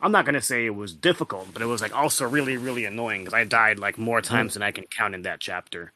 [0.00, 3.22] I'm not gonna say it was difficult, but it was like also really, really annoying
[3.22, 4.24] because I died like more mm.
[4.24, 4.54] times mm.
[4.54, 5.92] than I can count in that chapter.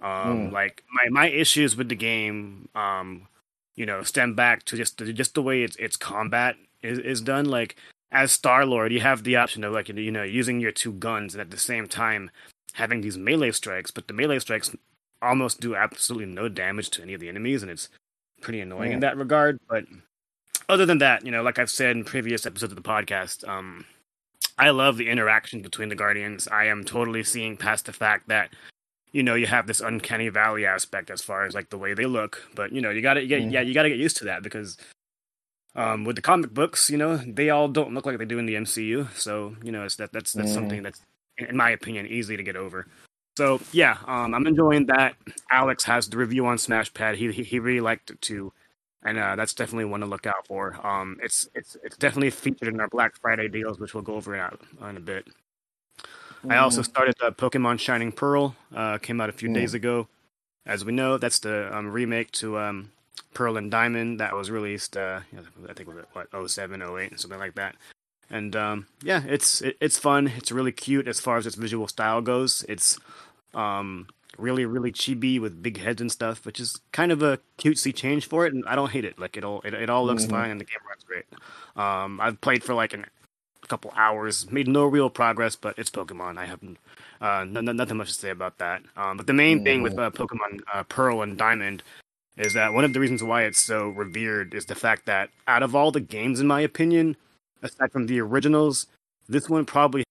[0.00, 0.52] Um, mm.
[0.52, 3.26] Like my my issues with the game, um,
[3.74, 7.20] you know, stem back to just the, just the way its its combat is is
[7.22, 7.46] done.
[7.46, 7.74] Like
[8.12, 11.34] as Star Lord, you have the option of like you know using your two guns
[11.34, 12.30] and at the same time
[12.74, 14.74] having these melee strikes, but the melee strikes
[15.20, 17.88] almost do absolutely no damage to any of the enemies, and it's
[18.40, 18.94] pretty annoying yeah.
[18.94, 19.58] in that regard.
[19.68, 19.84] But
[20.68, 23.84] other than that, you know, like I've said in previous episodes of the podcast, um,
[24.58, 26.48] I love the interaction between the Guardians.
[26.48, 28.50] I am totally seeing past the fact that
[29.12, 32.06] you know you have this uncanny valley aspect as far as like the way they
[32.06, 34.24] look, but you know you got to get yeah you got to get used to
[34.26, 34.76] that because
[35.74, 38.46] um, with the comic books, you know, they all don't look like they do in
[38.46, 39.12] the MCU.
[39.14, 40.54] So you know, it's that that's that's mm.
[40.54, 41.00] something that's
[41.38, 42.86] in my opinion, easy to get over.
[43.36, 45.14] So yeah, um, I'm enjoying that.
[45.50, 47.16] Alex has the review on Smashpad.
[47.16, 48.52] He he, he really liked it too,
[49.04, 50.84] and uh, that's definitely one to look out for.
[50.84, 54.34] Um, it's it's it's definitely featured in our Black Friday deals, which we'll go over
[54.34, 54.42] in,
[54.88, 55.28] in a bit.
[56.44, 56.52] Mm.
[56.52, 58.56] I also started uh, Pokemon Shining Pearl.
[58.74, 59.54] Uh, came out a few mm.
[59.54, 60.08] days ago.
[60.66, 62.90] As we know, that's the um, remake to um,
[63.34, 64.96] Pearl and Diamond that was released.
[64.96, 67.76] Uh, I think it was what 07, 08, something like that
[68.30, 70.32] and um, yeah, it's it, it's fun.
[70.36, 72.64] It's really cute as far as its visual style goes.
[72.68, 72.98] It's
[73.54, 77.94] um, really really chibi with big heads and stuff, which is kind of a cutesy
[77.94, 79.18] change for it, and I don't hate it.
[79.18, 80.32] Like it all it, it all looks mm-hmm.
[80.32, 81.24] fine and the game runs great.
[81.76, 83.06] Um, I've played for like an,
[83.62, 86.38] a couple hours, made no real progress, but it's Pokemon.
[86.38, 86.78] I haven't
[87.20, 88.82] uh, nothing much to say about that.
[88.96, 89.64] Um, but the main mm-hmm.
[89.64, 91.82] thing with uh, Pokemon uh, Pearl and Diamond
[92.36, 95.64] is that one of the reasons why it's so revered is the fact that out
[95.64, 97.16] of all the games, in my opinion,
[97.62, 98.86] aside from the originals,
[99.28, 100.04] this one probably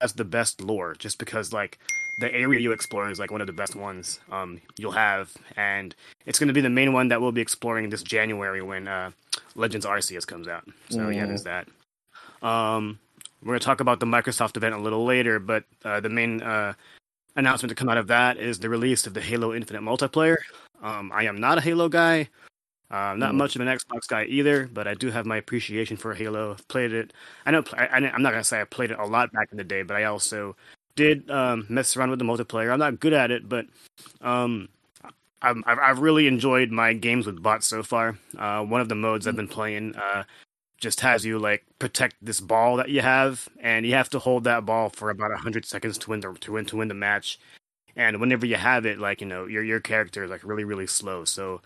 [0.00, 1.78] has the best lore, just because like
[2.20, 5.94] the area you explore is like one of the best ones um, you'll have, and
[6.26, 9.10] it's going to be the main one that we'll be exploring this January when uh,
[9.54, 10.68] Legends Arceus comes out.
[10.90, 11.14] So mm.
[11.14, 11.68] yeah, there's that.
[12.42, 12.98] Um,
[13.42, 16.42] we're going to talk about the Microsoft event a little later, but uh, the main
[16.42, 16.74] uh,
[17.36, 20.36] announcement to come out of that is the release of the Halo Infinite multiplayer.
[20.82, 22.28] Um, I am not a Halo guy.
[22.92, 23.36] Uh, not mm.
[23.36, 26.52] much of an Xbox guy either, but I do have my appreciation for Halo.
[26.52, 27.14] I've played it.
[27.46, 29.64] I know I, am not gonna say I played it a lot back in the
[29.64, 30.54] day, but I also
[30.94, 32.70] did um, mess around with the multiplayer.
[32.70, 33.64] I'm not good at it, but
[34.20, 34.68] um,
[35.40, 38.18] I've, I've really enjoyed my games with bots so far.
[38.38, 40.24] Uh, one of the modes I've been playing uh,
[40.78, 44.44] just has you like protect this ball that you have, and you have to hold
[44.44, 47.38] that ball for about hundred seconds to win the to win to win the match.
[47.96, 50.86] And whenever you have it, like you know, your your character is like really really
[50.86, 51.62] slow, so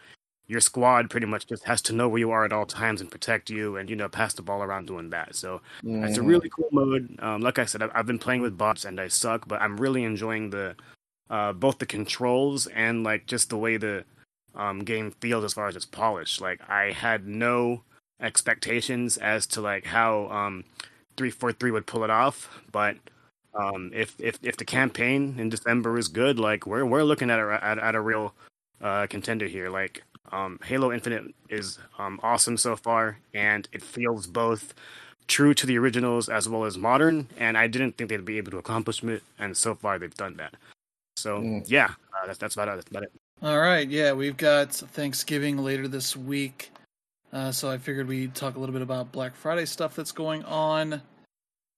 [0.49, 3.11] your squad pretty much just has to know where you are at all times and
[3.11, 5.35] protect you and you know pass the ball around doing that.
[5.35, 6.07] So mm.
[6.07, 7.17] it's a really cool mode.
[7.21, 9.77] Um, like i said I've, I've, been playing with bots and i suck but i'm
[9.77, 10.75] really enjoying the
[11.31, 14.05] uh, both the controls and like just the way the
[14.55, 17.83] um, game feels as far as its polish like i had no
[18.21, 20.65] expectations as to like how um,
[21.17, 22.97] 343 would pull it off but
[23.55, 27.39] um, if if if the campaign in december is good like we're we're looking at
[27.39, 28.35] a at, at a real
[28.81, 29.71] uh, contender here.
[29.71, 30.03] Like
[30.33, 34.75] um, Halo Infinite is um, awesome so far, and it feels both
[35.29, 37.29] true to the originals as well as modern.
[37.37, 40.37] And I didn't think they'd be able to accomplish it, and so far they've done
[40.37, 40.55] that.
[41.17, 41.65] So mm.
[41.67, 42.77] yeah, uh, that's that's about it.
[42.77, 43.13] That's about it.
[43.43, 46.71] All right, yeah, we've got Thanksgiving later this week,
[47.33, 50.43] uh, so I figured we'd talk a little bit about Black Friday stuff that's going
[50.45, 50.95] on.
[50.95, 51.01] uh,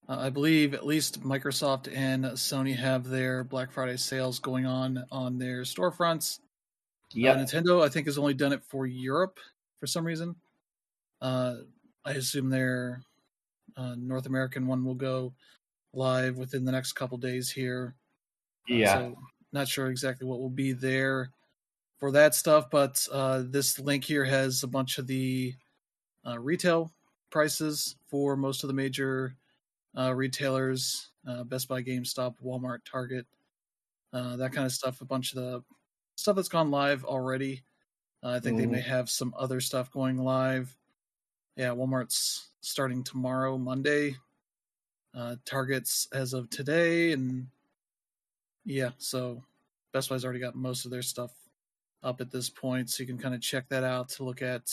[0.09, 5.39] I believe at least Microsoft and Sony have their Black Friday sales going on on
[5.39, 6.39] their storefronts.
[7.13, 9.39] Yeah, uh, Nintendo I think has only done it for Europe
[9.81, 10.37] for some reason.
[11.21, 11.57] Uh,
[12.05, 13.03] I assume their
[13.77, 15.35] uh, North American one will go
[15.93, 17.95] live within the next couple days here.
[18.71, 19.17] Uh, yeah, so
[19.53, 21.31] not sure exactly what will be there
[21.99, 25.55] for that stuff, but uh, this link here has a bunch of the
[26.39, 26.93] retail
[27.31, 29.35] prices for most of the major
[29.97, 33.27] uh, retailers, uh, Best Buy, GameStop, Walmart, Target,
[34.13, 35.01] uh, that kind of stuff.
[35.01, 35.65] A bunch of the
[36.19, 37.63] stuff that's gone live already.
[38.25, 38.61] Uh, I think mm.
[38.61, 38.91] they may mm-hmm.
[38.91, 40.77] have some other stuff going live.
[41.57, 44.17] Yeah, Walmart's starting tomorrow, Monday.
[45.15, 47.47] Uh, Target's as of today, and
[48.65, 49.43] yeah, so
[49.93, 51.31] Best Buy's already got most of their stuff
[52.03, 54.69] up at this point, so you can kind of check that out to look at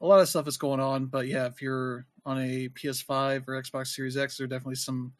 [0.00, 1.06] a lot of stuff is going on.
[1.06, 5.12] But yeah, if you're on a PS5 or Xbox Series X, there are definitely some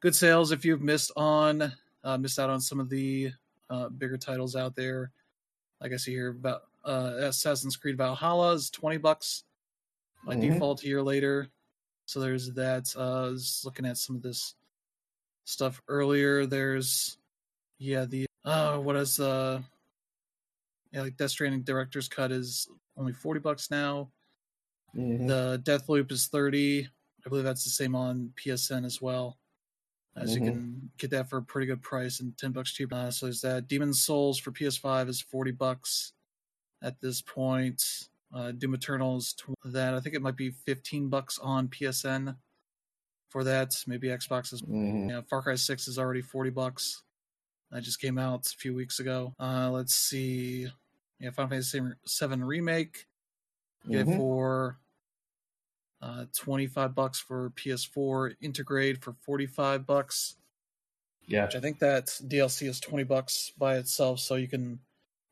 [0.00, 0.52] good sales.
[0.52, 1.72] If you've missed on
[2.04, 3.32] uh, missed out on some of the
[3.70, 5.12] uh, bigger titles out there,
[5.80, 9.44] like I see here about uh, Assassin's Creed Valhalla is twenty bucks
[10.26, 10.52] by mm-hmm.
[10.52, 11.48] default a year later.
[12.06, 12.92] So there's that.
[12.96, 14.54] Uh, I was looking at some of this
[15.44, 16.46] stuff earlier.
[16.46, 17.18] There's
[17.78, 19.60] yeah the uh what is uh
[20.92, 24.10] yeah like Death Stranding director's cut is only 40 bucks now.
[24.96, 25.26] Mm-hmm.
[25.26, 26.88] The Deathloop is 30.
[27.24, 29.38] I believe that's the same on PSN as well.
[30.16, 30.44] As mm-hmm.
[30.44, 32.94] you can get that for a pretty good price and 10 bucks cheaper.
[32.94, 33.68] Uh, so there's that.
[33.68, 36.12] Demon's Souls for PS5 is 40 bucks
[36.82, 37.82] at this point.
[38.34, 42.36] Uh, Doom Eternals that I think it might be 15 bucks on PSN
[43.28, 43.70] for that.
[43.86, 44.62] Maybe Xbox is.
[44.62, 45.10] Mm-hmm.
[45.10, 47.02] Yeah, Far Cry 6 is already 40 bucks.
[47.70, 49.34] That just came out a few weeks ago.
[49.38, 50.68] Uh, let's see
[51.20, 53.06] yeah, Final Fantasy Seven remake.
[53.88, 54.16] Get mm-hmm.
[54.16, 54.78] for
[56.02, 58.34] uh, twenty five bucks for PS4.
[58.42, 60.36] Intergrade for forty five bucks.
[61.26, 64.80] Yeah, which I think that DLC is twenty bucks by itself, so you can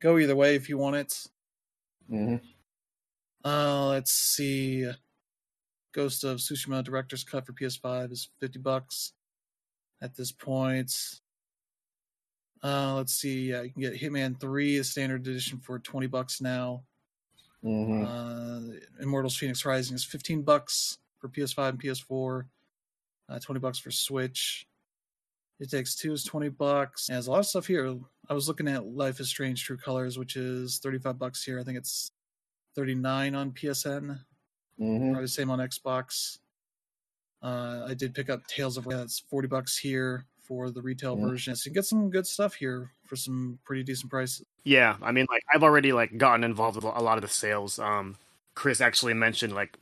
[0.01, 1.27] go either way if you want it.
[2.11, 2.37] Mm-hmm.
[3.49, 4.91] Uh, let's see.
[5.93, 9.13] Ghost of Tsushima Director's Cut for PS5 is fifty bucks
[10.03, 10.95] at this point.
[12.63, 13.51] Uh, let's see.
[13.51, 16.85] Yeah, you can get Hitman Three, the standard edition, for twenty bucks now.
[17.65, 18.05] Mm-hmm.
[18.05, 22.45] Uh, Immortals: Phoenix Rising is fifteen bucks for PS5 and PS4.
[23.29, 24.67] Uh, twenty bucks for Switch.
[25.61, 27.09] It Takes Two is twenty bucks.
[27.09, 27.99] And there's a lot of stuff here.
[28.29, 31.59] I was looking at Life is Strange: True Colors, which is thirty-five bucks here.
[31.59, 32.13] I think it's
[32.77, 34.21] thirty-nine on PSN.
[34.81, 35.11] Mm-hmm.
[35.11, 36.39] Probably the same on Xbox.
[37.43, 38.87] Uh, I did pick up Tales of.
[38.89, 41.27] Yeah, that's forty bucks here for the retail yeah.
[41.27, 41.55] version.
[41.55, 44.47] So you get some good stuff here for some pretty decent prices.
[44.65, 47.79] Yeah, I mean, like I've already like gotten involved with a lot of the sales.
[47.79, 48.17] Um,
[48.55, 49.79] Chris actually mentioned like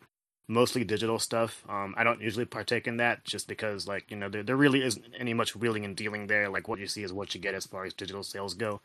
[0.48, 1.64] mostly digital stuff.
[1.68, 4.82] Um, I don't usually partake in that just because like you know there, there really
[4.82, 6.48] isn't any much wheeling and dealing there.
[6.48, 8.80] Like what you see is what you get as far as digital sales go.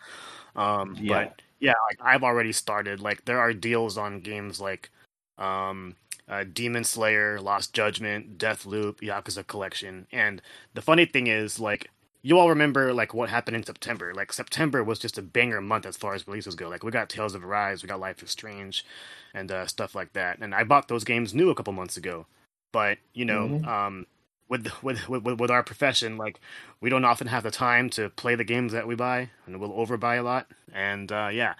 [0.55, 1.25] Um, yeah.
[1.25, 2.99] But yeah, like I've already started.
[2.99, 4.91] Like there are deals on games like
[5.37, 5.95] um,
[6.31, 10.07] uh, Demon Slayer, Lost Judgment, Death Loop, Yakuza Collection.
[10.11, 10.41] And
[10.73, 11.91] the funny thing is, like,
[12.23, 14.13] you all remember like what happened in September.
[14.13, 16.69] Like September was just a banger month as far as releases go.
[16.69, 18.85] Like we got Tales of Arise, we got Life is Strange,
[19.33, 20.39] and uh, stuff like that.
[20.39, 22.27] And I bought those games new a couple months ago.
[22.71, 23.67] But you know, mm-hmm.
[23.67, 24.07] um,
[24.47, 26.39] with, with with with our profession, like
[26.79, 29.71] we don't often have the time to play the games that we buy, and we'll
[29.71, 30.47] overbuy a lot.
[30.73, 31.55] And uh, yeah,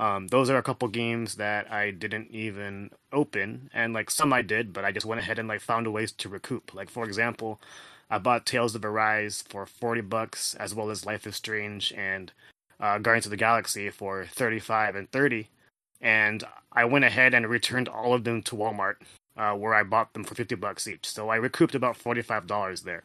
[0.00, 4.42] um, those are a couple games that I didn't even open, and like some I
[4.42, 6.72] did, but I just went ahead and like found a ways to recoup.
[6.74, 7.60] Like for example,
[8.08, 12.32] I bought Tales of Arise for forty bucks, as well as Life is Strange and
[12.80, 15.48] uh, Guardians of the Galaxy for thirty-five and thirty,
[16.00, 18.96] and I went ahead and returned all of them to Walmart,
[19.36, 21.06] uh, where I bought them for fifty bucks each.
[21.06, 23.02] So I recouped about forty-five dollars there.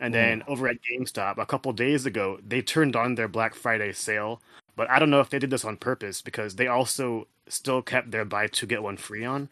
[0.00, 0.48] And then mm.
[0.48, 4.40] over at GameStop, a couple days ago, they turned on their Black Friday sale
[4.76, 8.10] but I don't know if they did this on purpose because they also still kept
[8.10, 9.48] their buy two get one free on.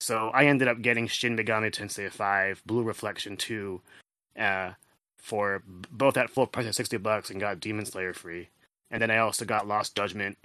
[0.00, 3.80] So I ended up getting Shin Megami Tensei 5, Blue Reflection 2,
[4.38, 4.72] uh,
[5.16, 8.48] for both at full price of 60 bucks and got Demon Slayer free.
[8.90, 10.36] And then I also got Lost Judgment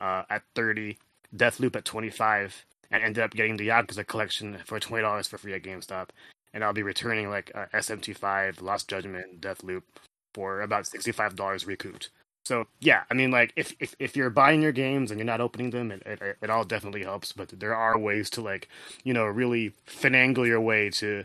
[0.00, 0.98] uh, at 30,
[1.36, 5.52] Death Loop at 25, and ended up getting the Yakuza collection for $20 for free
[5.52, 6.08] at GameStop.
[6.54, 9.84] And I'll be returning like uh, SMT5, Lost Judgment, Death Loop
[10.32, 12.08] for about $65 recouped.
[12.44, 15.40] So yeah, I mean, like if, if if you're buying your games and you're not
[15.40, 17.32] opening them, it, it, it all definitely helps.
[17.32, 18.68] But there are ways to like
[19.04, 21.24] you know really finagle your way to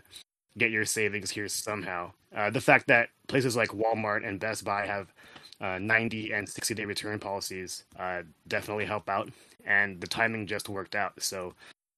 [0.57, 2.11] get your savings here somehow.
[2.35, 5.13] Uh, the fact that places like Walmart and Best Buy have
[5.61, 9.29] uh, 90 and 60 day return policies uh, definitely help out,
[9.65, 11.13] and the timing just worked out.
[11.21, 11.53] So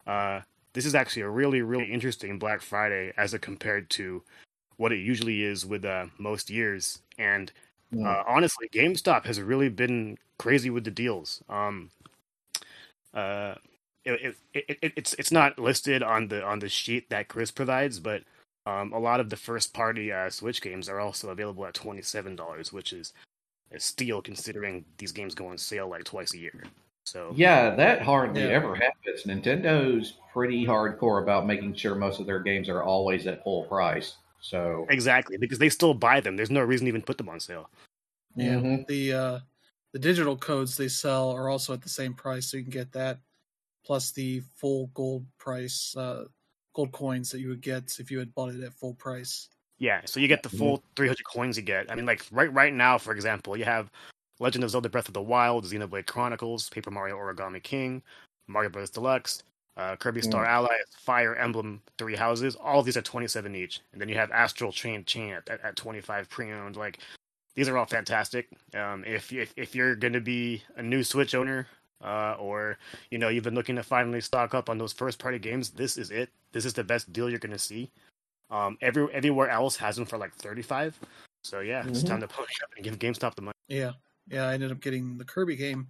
[0.08, 0.41] uh,
[0.73, 4.23] this is actually a really, really interesting Black Friday as it compared to
[4.77, 6.99] what it usually is with uh, most years.
[7.17, 7.51] And
[7.93, 8.06] mm.
[8.06, 11.43] uh, honestly, GameStop has really been crazy with the deals.
[11.49, 11.91] Um,
[13.13, 13.56] uh,
[14.06, 17.99] it, it, it, it's it's not listed on the on the sheet that Chris provides,
[17.99, 18.23] but
[18.65, 22.02] um, a lot of the first party uh, Switch games are also available at twenty
[22.02, 23.13] seven dollars, which is
[23.71, 26.63] a steal considering these games go on sale like twice a year.
[27.06, 28.49] So yeah, that hardly yeah.
[28.49, 29.23] ever happens.
[29.25, 34.17] Nintendo's pretty hardcore about making sure most of their games are always at full price.
[34.39, 36.36] So exactly because they still buy them.
[36.36, 37.69] There's no reason to even put them on sale.
[38.36, 38.84] Yeah, mm-hmm.
[38.88, 39.39] the uh,
[39.93, 42.91] the digital codes they sell are also at the same price, so you can get
[42.93, 43.19] that
[43.86, 46.25] plus the full gold price, uh,
[46.73, 49.49] gold coins that you would get if you had bought it at full price.
[49.78, 50.95] Yeah, so you get the full mm-hmm.
[50.95, 51.89] 300 coins you get.
[51.91, 53.89] I mean, like right right now, for example, you have
[54.39, 58.02] Legend of Zelda Breath of the Wild, Xenoblade Chronicles, Paper Mario Origami King,
[58.47, 58.89] Mario Bros.
[58.89, 59.43] Deluxe,
[59.77, 60.55] uh, Kirby Star yeah.
[60.55, 62.55] Allies, Fire Emblem Three Houses.
[62.55, 63.82] All of these are 27 each.
[63.91, 66.75] And then you have Astral Chain Chain at, at, at 25 pre-owned.
[66.75, 66.99] Like,
[67.55, 68.47] these are all fantastic.
[68.73, 71.67] Um, if, if, if you're going to be a new Switch owner,
[72.03, 72.77] uh, or
[73.12, 75.97] you know you've been looking to finally stock up on those first party games, this
[75.97, 76.29] is it.
[76.51, 77.91] This is the best deal you're going to see.
[78.49, 80.97] Um, every everywhere else has them for like 35.
[81.43, 81.89] So yeah, mm-hmm.
[81.89, 83.55] it's time to push up and give GameStop the money.
[83.67, 83.91] Yeah,
[84.29, 85.88] yeah, I ended up getting the Kirby game.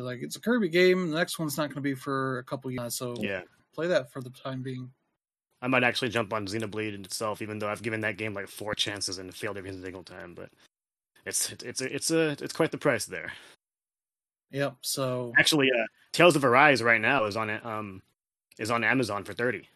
[0.00, 1.10] They're like, it's a Kirby game.
[1.10, 3.42] The next one's not going to be for a couple years, so yeah,
[3.74, 4.90] play that for the time being.
[5.60, 8.48] I might actually jump on Xenoblade in itself, even though I've given that game like
[8.48, 10.32] four chances and failed every single time.
[10.34, 10.48] But
[11.26, 13.32] it's it's a, it's a it's quite the price there.
[14.52, 14.76] Yep.
[14.80, 17.64] So actually, uh, Tales of Arise right now is on it.
[17.64, 18.02] Um,
[18.58, 19.68] is on Amazon for thirty.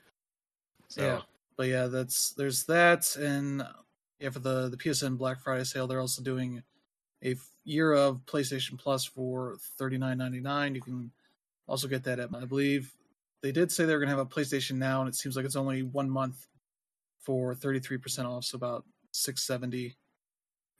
[0.89, 1.03] So.
[1.03, 1.21] Yeah,
[1.57, 3.63] but yeah, that's there's that, and
[4.19, 6.63] yeah, for the the PSN Black Friday sale, they're also doing
[7.23, 10.75] a year of PlayStation Plus for thirty nine ninety nine.
[10.75, 11.11] You can
[11.67, 12.93] also get that at I believe
[13.43, 15.45] they did say they were going to have a PlayStation Now, and it seems like
[15.45, 16.47] it's only one month
[17.21, 19.97] for thirty three percent off, so about six seventy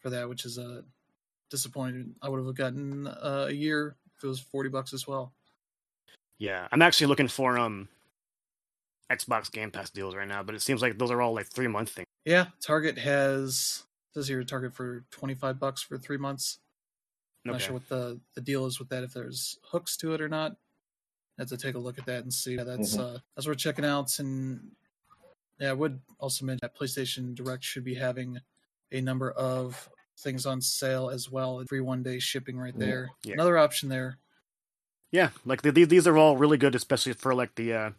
[0.01, 0.81] for that, which is a uh,
[1.51, 2.15] disappointing.
[2.23, 5.33] I would have gotten uh, a year if it was forty bucks as well.
[6.39, 7.89] Yeah, I'm actually looking for um
[9.11, 11.69] Xbox Game Pass deals right now, but it seems like those are all like three
[11.69, 12.07] month things.
[12.25, 16.59] Yeah, Target has says here Target for twenty five bucks for three months.
[17.45, 17.59] I'm okay.
[17.59, 19.05] not sure what the the deal is with that.
[19.05, 20.53] If there's hooks to it or not,
[21.39, 22.55] I have to take a look at that and see.
[22.55, 23.17] Yeah, that's mm-hmm.
[23.17, 24.19] uh, that's worth checking out.
[24.19, 24.71] And
[25.61, 28.39] yeah, I would also mention that PlayStation Direct should be having
[28.93, 31.63] a number of things on sale as well.
[31.69, 33.11] Free one day shipping right there.
[33.25, 33.35] Yeah.
[33.35, 34.19] Another option there.
[35.11, 37.91] Yeah, like the, these are all really good, especially for like the uh,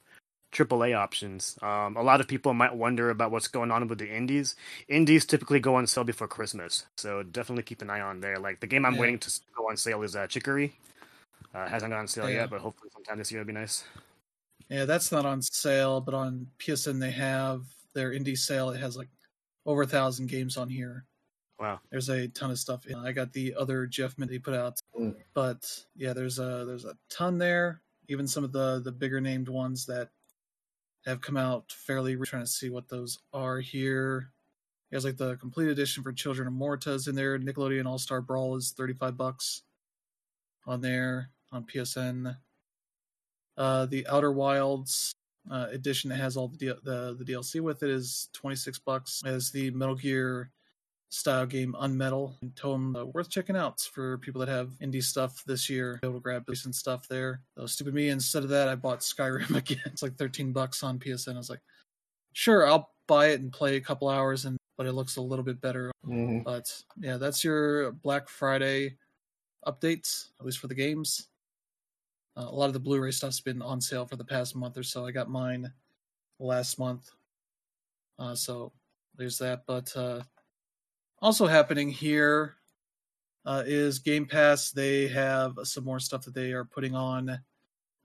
[0.55, 1.59] AAA options.
[1.61, 4.55] Um, a lot of people might wonder about what's going on with the indies.
[4.87, 8.37] Indies typically go on sale before Christmas, so definitely keep an eye on there.
[8.37, 9.01] Like the game I'm yeah.
[9.01, 10.73] waiting to go on sale is uh, Chicory.
[11.53, 12.41] Uh, hasn't gone on sale yeah.
[12.41, 13.83] yet, but hopefully sometime this year would be nice.
[14.69, 17.63] Yeah, that's not on sale, but on PSN they have
[17.93, 18.69] their indie sale.
[18.69, 19.09] It has like
[19.65, 21.05] over a thousand games on here.
[21.59, 22.85] Wow, there's a ton of stuff.
[23.03, 25.15] I got the other Jeff Mint he put out, mm.
[25.33, 25.63] but
[25.95, 27.81] yeah, there's a there's a ton there.
[28.07, 30.09] Even some of the the bigger named ones that
[31.05, 32.15] have come out fairly.
[32.15, 34.31] We're trying to see what those are here.
[34.89, 37.37] He has like the complete edition for Children of Morta's in there.
[37.37, 39.63] Nickelodeon All Star Brawl is thirty five bucks
[40.65, 42.35] on there on PSN.
[43.57, 45.13] Uh, the Outer Wilds
[45.49, 49.21] uh, edition that has all the, the the DLC with it is twenty six bucks.
[49.25, 50.51] As the Metal Gear
[51.15, 55.43] style game Unmetal and Tome uh, worth checking out for people that have indie stuff
[55.45, 55.99] this year.
[56.01, 57.41] Be able to grab decent stuff there.
[57.55, 59.81] Though stupid me, instead of that, I bought Skyrim again.
[59.85, 61.35] It's like 13 bucks on PSN.
[61.35, 61.61] I was like,
[62.33, 65.45] sure, I'll buy it and play a couple hours, and but it looks a little
[65.45, 65.91] bit better.
[66.05, 66.39] Mm-hmm.
[66.39, 68.97] But yeah, that's your Black Friday
[69.65, 71.29] updates, at least for the games.
[72.37, 74.83] Uh, a lot of the Blu-ray stuff's been on sale for the past month or
[74.83, 75.05] so.
[75.05, 75.71] I got mine
[76.39, 77.09] last month,
[78.19, 78.73] uh, so
[79.15, 79.63] there's that.
[79.65, 80.21] But uh,
[81.25, 82.53] also happening here
[83.47, 84.69] uh, is Game Pass.
[84.69, 87.39] They have some more stuff that they are putting on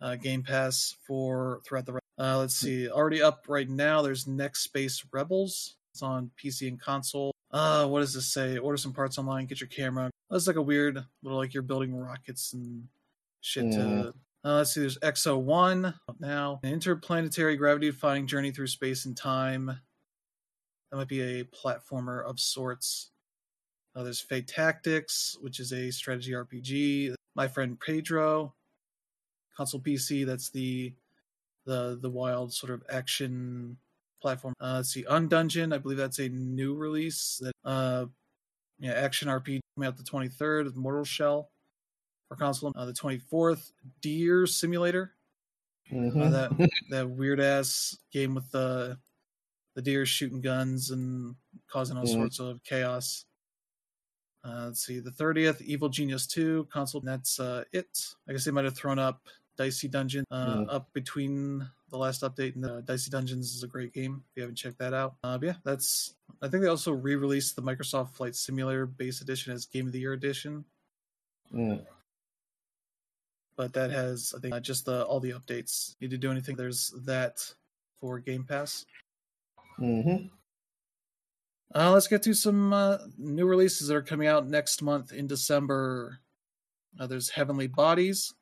[0.00, 2.00] uh, Game Pass for throughout the.
[2.18, 4.00] Uh, let's see, already up right now.
[4.00, 5.76] There's Next Space Rebels.
[5.92, 7.34] It's on PC and console.
[7.50, 8.56] Uh, what does this say?
[8.56, 9.44] Order some parts online.
[9.44, 10.10] Get your camera.
[10.30, 12.88] That's like a weird little like you're building rockets and
[13.42, 13.64] shit.
[13.64, 13.74] Mm.
[13.74, 14.14] To,
[14.44, 14.80] uh, let's see.
[14.80, 16.60] There's EXO One now.
[16.62, 19.78] An interplanetary gravity-defying journey through space and time.
[20.90, 23.09] That might be a platformer of sorts.
[23.95, 27.14] Uh, there's Fate Tactics, which is a strategy RPG.
[27.34, 28.55] My friend Pedro,
[29.57, 30.24] console PC.
[30.24, 30.93] That's the
[31.66, 33.76] the the wild sort of action
[34.22, 34.55] platform.
[34.61, 35.74] Uh, let's see, Undungeon.
[35.74, 37.41] I believe that's a new release.
[37.43, 38.07] That uh,
[38.78, 41.51] yeah, action RPG coming out the 23rd with Mortal Shell
[42.28, 42.72] for console.
[42.74, 45.12] Uh, the 24th, Deer Simulator.
[45.93, 46.22] Mm-hmm.
[46.22, 48.97] Uh, that that weird ass game with the
[49.74, 51.34] the deer shooting guns and
[51.68, 52.20] causing all mm-hmm.
[52.20, 53.24] sorts of chaos.
[54.43, 57.01] Uh, let's see, the thirtieth, Evil Genius Two console.
[57.03, 58.14] That's uh, it.
[58.28, 59.20] I guess they might have thrown up
[59.57, 60.66] Dicey Dungeon uh, mm.
[60.70, 64.43] up between the last update and the Dicey Dungeons is a great game if you
[64.43, 65.16] haven't checked that out.
[65.22, 66.14] Uh, yeah, that's.
[66.41, 70.01] I think they also re-released the Microsoft Flight Simulator base edition as Game of the
[70.01, 70.64] Year edition.
[71.53, 71.84] Mm.
[73.57, 75.97] But that has, I think, uh, just the all the updates.
[76.01, 76.57] Need to do anything?
[76.57, 77.45] There's that
[78.01, 78.86] for Game Pass.
[79.78, 80.28] Mm-hmm.
[81.74, 85.26] Uh, let's get to some uh, new releases that are coming out next month in
[85.26, 86.18] December.
[86.98, 88.34] Uh, there's Heavenly Bodies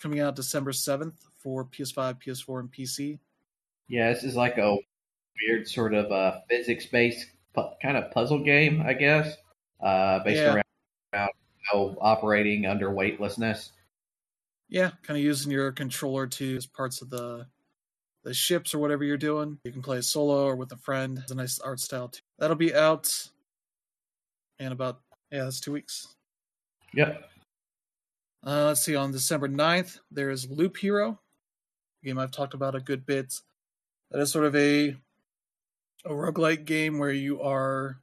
[0.00, 3.18] coming out December 7th for PS5, PS4, and PC.
[3.88, 4.76] Yeah, this is like a
[5.42, 9.36] weird sort of uh, physics based pu- kind of puzzle game, I guess,
[9.82, 10.54] uh, based yeah.
[10.54, 10.64] around,
[11.12, 11.30] around
[11.72, 13.72] you know, operating under weightlessness.
[14.68, 17.46] Yeah, kind of using your controller to use parts of the
[18.24, 19.58] the ships or whatever you're doing.
[19.64, 21.18] You can play solo or with a friend.
[21.18, 22.20] It's a nice art style too.
[22.38, 23.12] That'll be out
[24.58, 25.00] in about
[25.30, 26.08] yeah, that's two weeks.
[26.94, 27.28] Yep.
[28.46, 31.18] Uh, let's see, on December 9th, there is Loop Hero,
[32.02, 33.40] a game I've talked about a good bit.
[34.10, 34.96] That is sort of a
[36.04, 37.98] a roguelike game where you are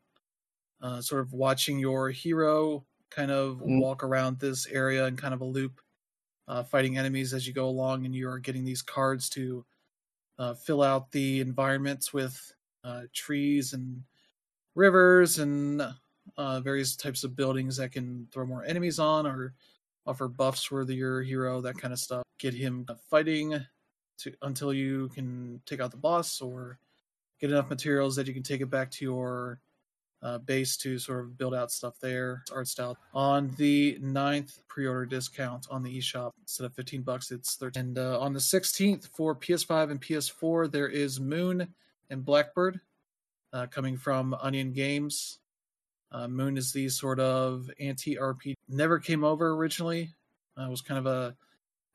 [0.81, 3.79] uh, sort of watching your hero kind of mm.
[3.79, 5.79] walk around this area in kind of a loop,
[6.47, 9.63] uh, fighting enemies as you go along, and you are getting these cards to
[10.39, 12.53] uh, fill out the environments with
[12.83, 14.01] uh, trees and
[14.75, 15.81] rivers and
[16.37, 19.53] uh, various types of buildings that can throw more enemies on or
[20.07, 22.23] offer buffs for your hero, that kind of stuff.
[22.39, 23.59] Get him fighting
[24.19, 26.79] to until you can take out the boss, or
[27.39, 29.59] get enough materials that you can take it back to your
[30.23, 32.43] uh, base to sort of build out stuff there.
[32.51, 37.55] Art style on the 9th pre-order discount on the eShop instead of 15 bucks, it's
[37.55, 37.81] 13.
[37.81, 41.67] And uh, on the 16th for PS5 and PS4, there is Moon
[42.09, 42.79] and Blackbird
[43.53, 45.39] uh, coming from Onion Games.
[46.11, 48.53] Uh, Moon is the sort of anti RPG.
[48.67, 50.13] Never came over originally.
[50.57, 51.35] Uh, was kind of a,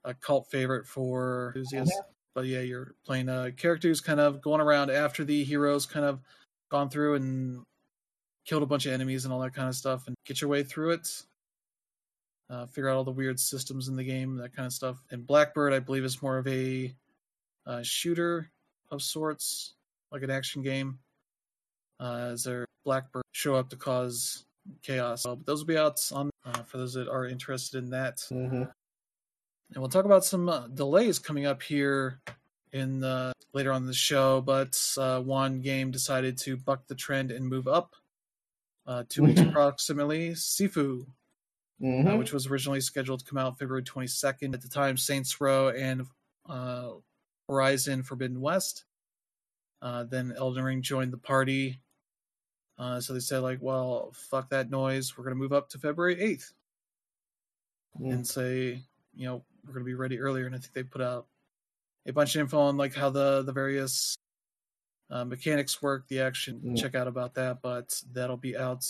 [0.04, 2.00] a cult favorite for enthusiasts.
[2.34, 6.04] But yeah, you're playing a character who's kind of going around after the heroes kind
[6.04, 6.20] of
[6.70, 7.64] gone through and
[8.46, 10.62] killed a bunch of enemies and all that kind of stuff, and get your way
[10.62, 11.08] through it.
[12.48, 15.02] Uh, figure out all the weird systems in the game, that kind of stuff.
[15.10, 16.94] And Blackbird, I believe, is more of a
[17.66, 18.50] uh, shooter
[18.90, 19.74] of sorts,
[20.12, 21.00] like an action game.
[21.98, 24.44] Uh, as their Blackbird show up to cause
[24.82, 25.22] chaos.
[25.22, 28.18] So, those will be out on uh, for those that are interested in that.
[28.30, 28.62] Mm-hmm.
[28.62, 32.20] And we'll talk about some uh, delays coming up here
[32.72, 34.40] in the, later on the show.
[34.40, 37.96] But uh, one game decided to buck the trend and move up
[38.86, 39.50] uh, two weeks mm-hmm.
[39.50, 40.30] approximately.
[40.30, 42.16] Sifu, uh, mm-hmm.
[42.18, 44.54] which was originally scheduled to come out February 22nd.
[44.54, 46.06] At the time, Saints Row and
[46.48, 46.90] uh,
[47.48, 48.84] Horizon Forbidden West.
[49.82, 51.78] Uh then Elden Ring joined the party
[52.78, 55.16] uh, so they said like, well, fuck that noise.
[55.16, 56.52] We're gonna move up to February eighth,
[57.98, 58.12] mm.
[58.12, 58.82] and say,
[59.14, 60.46] you know, we're gonna be ready earlier.
[60.46, 61.26] And I think they put out
[62.06, 64.16] a bunch of info on like how the the various
[65.10, 66.60] uh, mechanics work, the action.
[66.64, 66.80] Mm.
[66.80, 68.84] Check out about that, but that'll be out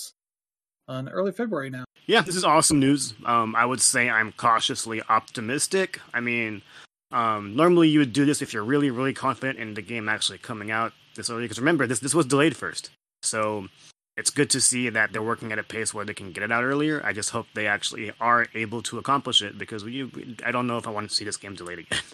[0.89, 1.85] on early February now.
[2.07, 3.15] Yeah, this is awesome news.
[3.25, 6.01] Um, I would say I'm cautiously optimistic.
[6.15, 6.63] I mean,
[7.11, 10.39] um, normally you would do this if you're really, really confident in the game actually
[10.39, 11.43] coming out this early.
[11.43, 12.91] Because remember, this this was delayed first.
[13.23, 13.69] So
[14.17, 16.53] it's good to see that they're working at a pace where they can get it
[16.53, 17.05] out earlier.
[17.05, 20.11] I just hope they actually are able to accomplish it because we,
[20.45, 22.01] I don't know if I want to see this game delayed again.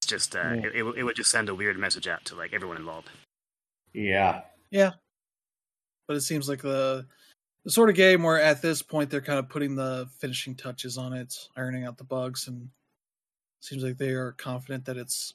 [0.00, 0.66] It's just uh, yeah.
[0.66, 3.08] it, it, it would just send a weird message out to like everyone involved.
[3.92, 4.92] Yeah, yeah.
[6.06, 7.06] But it seems like the
[7.64, 10.96] the sort of game where at this point they're kind of putting the finishing touches
[10.96, 12.70] on it, ironing out the bugs, and
[13.60, 15.34] seems like they are confident that it's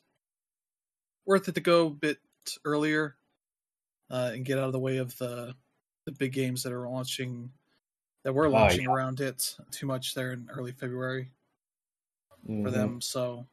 [1.25, 2.17] worth it to go a bit
[2.65, 3.15] earlier
[4.09, 5.55] uh, and get out of the way of the
[6.05, 7.49] the big games that are launching
[8.23, 8.95] that were launching oh, yeah.
[8.95, 11.29] around it too much there in early February
[12.47, 12.63] mm-hmm.
[12.63, 13.01] for them.
[13.01, 13.45] So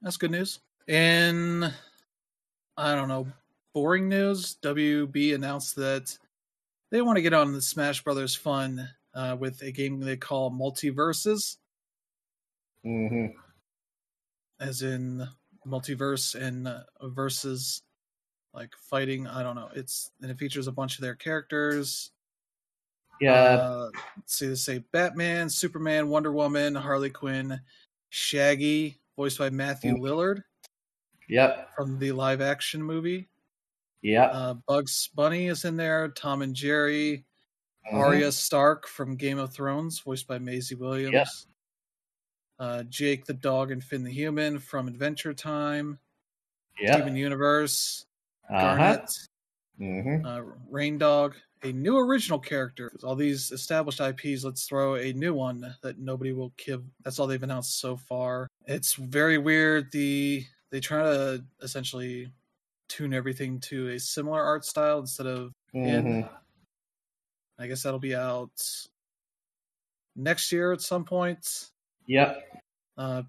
[0.00, 0.60] that's good news.
[0.86, 1.70] In
[2.76, 3.26] I don't know,
[3.74, 6.16] boring news, WB announced that
[6.90, 10.50] they want to get on the Smash Brothers fun uh, with a game they call
[10.50, 11.56] MultiVersus.
[12.84, 13.26] Mm-hmm.
[14.60, 15.26] As in
[15.66, 17.82] multiverse and uh, versus
[18.54, 19.26] like fighting.
[19.26, 19.70] I don't know.
[19.74, 22.10] It's and it features a bunch of their characters.
[23.20, 23.32] Yeah.
[23.32, 23.90] Uh,
[24.26, 24.48] see.
[24.48, 27.60] They say Batman, Superman, Wonder Woman, Harley Quinn,
[28.10, 30.00] Shaggy, voiced by Matthew mm.
[30.00, 30.42] Lillard.
[31.28, 31.70] Yep.
[31.76, 33.28] From the live action movie.
[34.02, 34.26] Yeah.
[34.26, 36.08] Uh, Bugs Bunny is in there.
[36.08, 37.24] Tom and Jerry.
[37.86, 37.96] Mm-hmm.
[37.96, 41.12] Arya Stark from Game of Thrones, voiced by Maisie Williams.
[41.14, 41.26] Yep.
[42.60, 45.98] uh, Jake the dog and Finn the human from Adventure Time,
[46.80, 46.92] Yeah.
[46.94, 48.06] Steven Universe,
[48.48, 48.60] Uh-huh.
[48.76, 49.10] Garnet,
[49.78, 51.34] hmm uh, Reindog,
[51.64, 52.92] a new original character.
[53.02, 56.84] All these established IPs, let's throw a new one that nobody will give.
[57.02, 58.46] That's all they've announced so far.
[58.66, 59.90] It's very weird.
[59.90, 62.30] The they try to essentially
[62.92, 66.28] tune everything to a similar art style instead of in.
[67.58, 68.50] I guess that'll be out
[70.16, 71.70] next year at some point.
[72.06, 72.42] Yep.
[72.98, 73.22] Uh,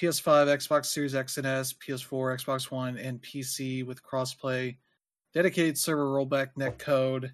[0.00, 4.76] PS5, Xbox Series X and S, PS4, Xbox One, and PC with crossplay,
[5.32, 7.32] dedicated server rollback net code,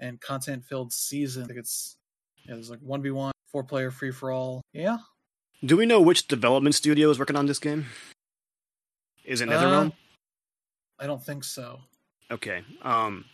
[0.00, 1.44] and content filled season.
[1.44, 1.96] I think it's
[2.44, 4.60] yeah, there's like one v one, four player free for all.
[4.72, 4.98] Yeah.
[5.64, 7.86] Do we know which development studio is working on this game?
[9.24, 9.88] Is it NetherRealm?
[9.88, 9.90] Uh,
[10.98, 11.80] I don't think so.
[12.30, 12.62] Okay.
[12.82, 13.24] Um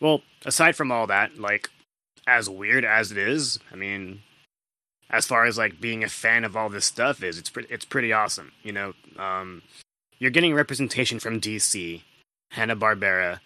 [0.00, 1.70] well, aside from all that, like
[2.26, 4.22] as weird as it is, I mean
[5.10, 7.84] as far as like being a fan of all this stuff is, it's pretty it's
[7.84, 8.94] pretty awesome, you know.
[9.18, 9.62] Um
[10.18, 12.02] you're getting representation from DC,
[12.52, 13.40] Hanna-Barbera,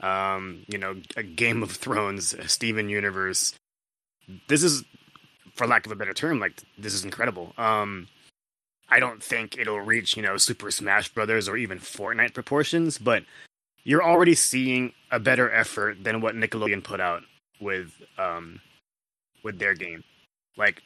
[0.00, 3.52] um, you know, a Game of Thrones, Steven Universe.
[4.48, 4.84] This is
[5.54, 7.52] for lack of a better term, like this is incredible.
[7.58, 8.08] Um
[8.88, 13.24] I don't think it'll reach, you know, Super Smash Brothers or even Fortnite proportions, but
[13.84, 17.22] you're already seeing a better effort than what Nickelodeon put out
[17.60, 18.60] with um
[19.42, 20.02] with their game.
[20.56, 20.82] Like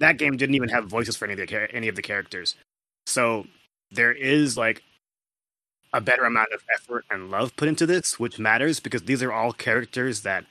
[0.00, 2.56] that game didn't even have voices for any of the any of the characters.
[3.06, 3.46] So
[3.90, 4.82] there is like
[5.92, 9.32] a better amount of effort and love put into this, which matters because these are
[9.32, 10.44] all characters that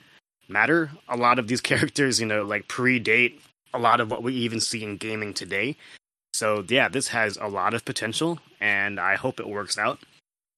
[0.48, 0.90] matter.
[1.08, 3.40] A lot of these characters, you know, like predate
[3.72, 5.76] a lot of what we even see in gaming today.
[6.34, 10.00] So yeah, this has a lot of potential, and I hope it works out.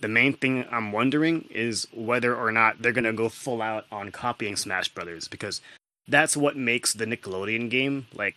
[0.00, 4.10] The main thing I'm wondering is whether or not they're gonna go full out on
[4.10, 5.60] copying Smash Brothers because
[6.08, 8.36] that's what makes the Nickelodeon game like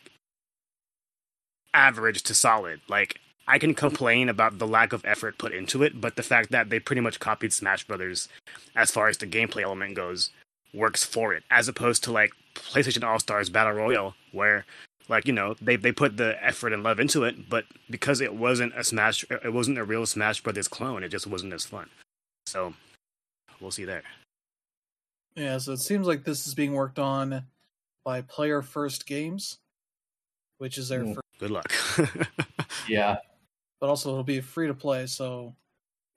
[1.74, 2.82] average to solid.
[2.90, 6.52] Like I can complain about the lack of effort put into it, but the fact
[6.52, 8.28] that they pretty much copied Smash Brothers
[8.76, 10.32] as far as the gameplay element goes
[10.74, 14.66] works for it, as opposed to like PlayStation All Stars Battle Royale, where
[15.10, 18.34] like you know they they put the effort and love into it, but because it
[18.36, 21.04] wasn't a Smash, it wasn't a real Smash Brothers clone.
[21.04, 21.90] It just wasn't as fun.
[22.46, 22.74] So
[23.60, 24.04] we'll see there.
[25.36, 27.44] Yeah, so it seems like this is being worked on
[28.06, 29.58] by Player First Games,
[30.58, 31.14] which is their Hmm.
[31.14, 31.72] first, Good luck.
[32.88, 33.18] Yeah.
[33.80, 35.56] but also it'll be free to play, so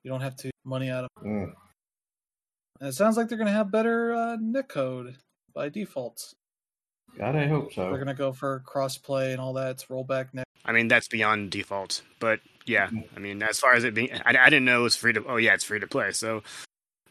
[0.02, 1.10] you don't have to money out of.
[1.22, 1.52] Mm.
[2.80, 5.14] And it sounds like they're going to have better uh, netcode
[5.54, 6.32] by default.
[7.18, 7.82] God, I hope so.
[7.82, 9.72] They're going to go for crossplay and all that.
[9.72, 10.48] It's rollback next.
[10.64, 13.04] I mean, that's beyond default, but yeah, Mhm.
[13.16, 15.24] I mean, as far as it being, I, I didn't know it was free to.
[15.26, 16.12] Oh yeah, it's free to play.
[16.12, 16.42] So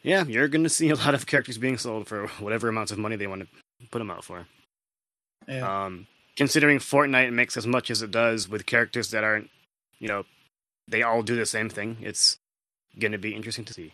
[0.02, 2.98] yeah, you're going to see a lot of characters being sold for whatever amounts of
[2.98, 4.46] money they want to put them out for.
[5.46, 5.84] Yeah.
[5.84, 9.50] Um, considering Fortnite makes as much as it does with characters that aren't,
[9.98, 10.24] you know,
[10.88, 11.98] they all do the same thing.
[12.00, 12.36] It's
[12.98, 13.92] going to be interesting to see.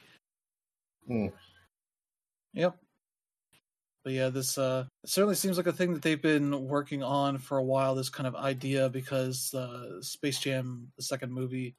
[1.11, 1.33] Mm.
[2.55, 2.77] Yep.
[4.09, 7.59] But yeah, this uh certainly seems like a thing that they've been working on for
[7.59, 7.95] a while.
[7.95, 11.77] This kind of idea because uh, Space Jam, the second movie,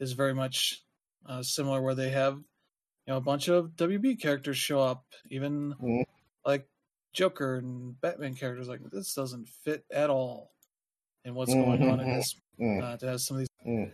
[0.00, 0.82] is very much
[1.24, 5.72] uh, similar, where they have you know a bunch of WB characters show up, even
[5.80, 6.02] Mhm.
[6.44, 6.66] like
[7.12, 8.66] Joker and Batman characters.
[8.66, 10.50] Like this doesn't fit at all
[11.24, 12.16] in what's going on in Mhm.
[12.16, 12.34] this.
[12.58, 12.82] Mm.
[12.82, 13.92] Uh, to have some of these Mm.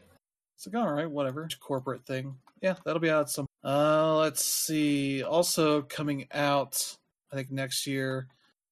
[0.57, 1.47] it's like, all right, whatever.
[1.61, 2.39] Corporate thing.
[2.63, 3.47] Yeah, that'll be out some.
[3.63, 5.23] Uh, let's see.
[5.23, 6.97] Also coming out,
[7.33, 8.29] I think next year,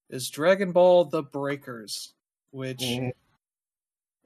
[0.08, 2.14] is Dragon Ball: The Breakers,
[2.50, 3.12] which Mhm.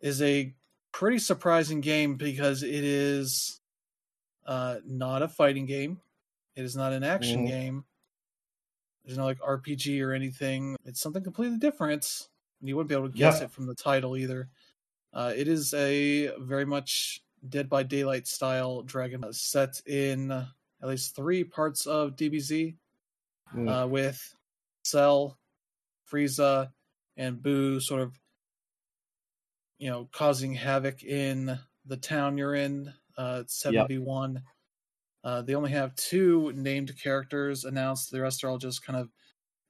[0.01, 0.55] is a
[0.93, 3.61] pretty surprising game because it is
[4.47, 6.01] uh, not a fighting game.
[6.57, 7.49] It is not an action Mhm.
[7.49, 7.85] game.
[9.05, 10.76] There's no like RPG or anything.
[10.85, 12.28] It's something completely different.
[12.61, 13.45] And You wouldn't be able to guess Yeah.
[13.45, 14.51] it from the title either.
[15.12, 20.49] Uh, it is a very much Dead by Daylight style dragon set in at
[20.83, 22.76] least three parts of DBZ
[23.55, 23.84] Mm.
[23.84, 24.34] uh, with
[24.84, 25.38] Cell,
[26.11, 26.72] Frieza,
[27.16, 28.18] and Buu sort of,
[29.78, 32.92] you know, causing havoc in the town you're in.
[33.16, 34.42] Uh, it's 7v1.
[35.24, 38.11] Uh, they only have two named characters announced.
[38.11, 39.11] The rest are all just kind of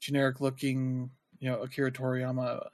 [0.00, 2.68] generic looking, you know, Akira Toriyama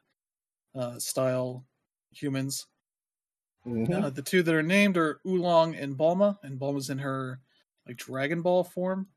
[0.74, 1.66] uh, style
[2.10, 2.66] humans.
[3.66, 4.04] Mhm.
[4.04, 7.40] Uh, the two that are named are Oolong and Bulma, and Bulma's in her
[7.86, 9.08] like Dragon Ball form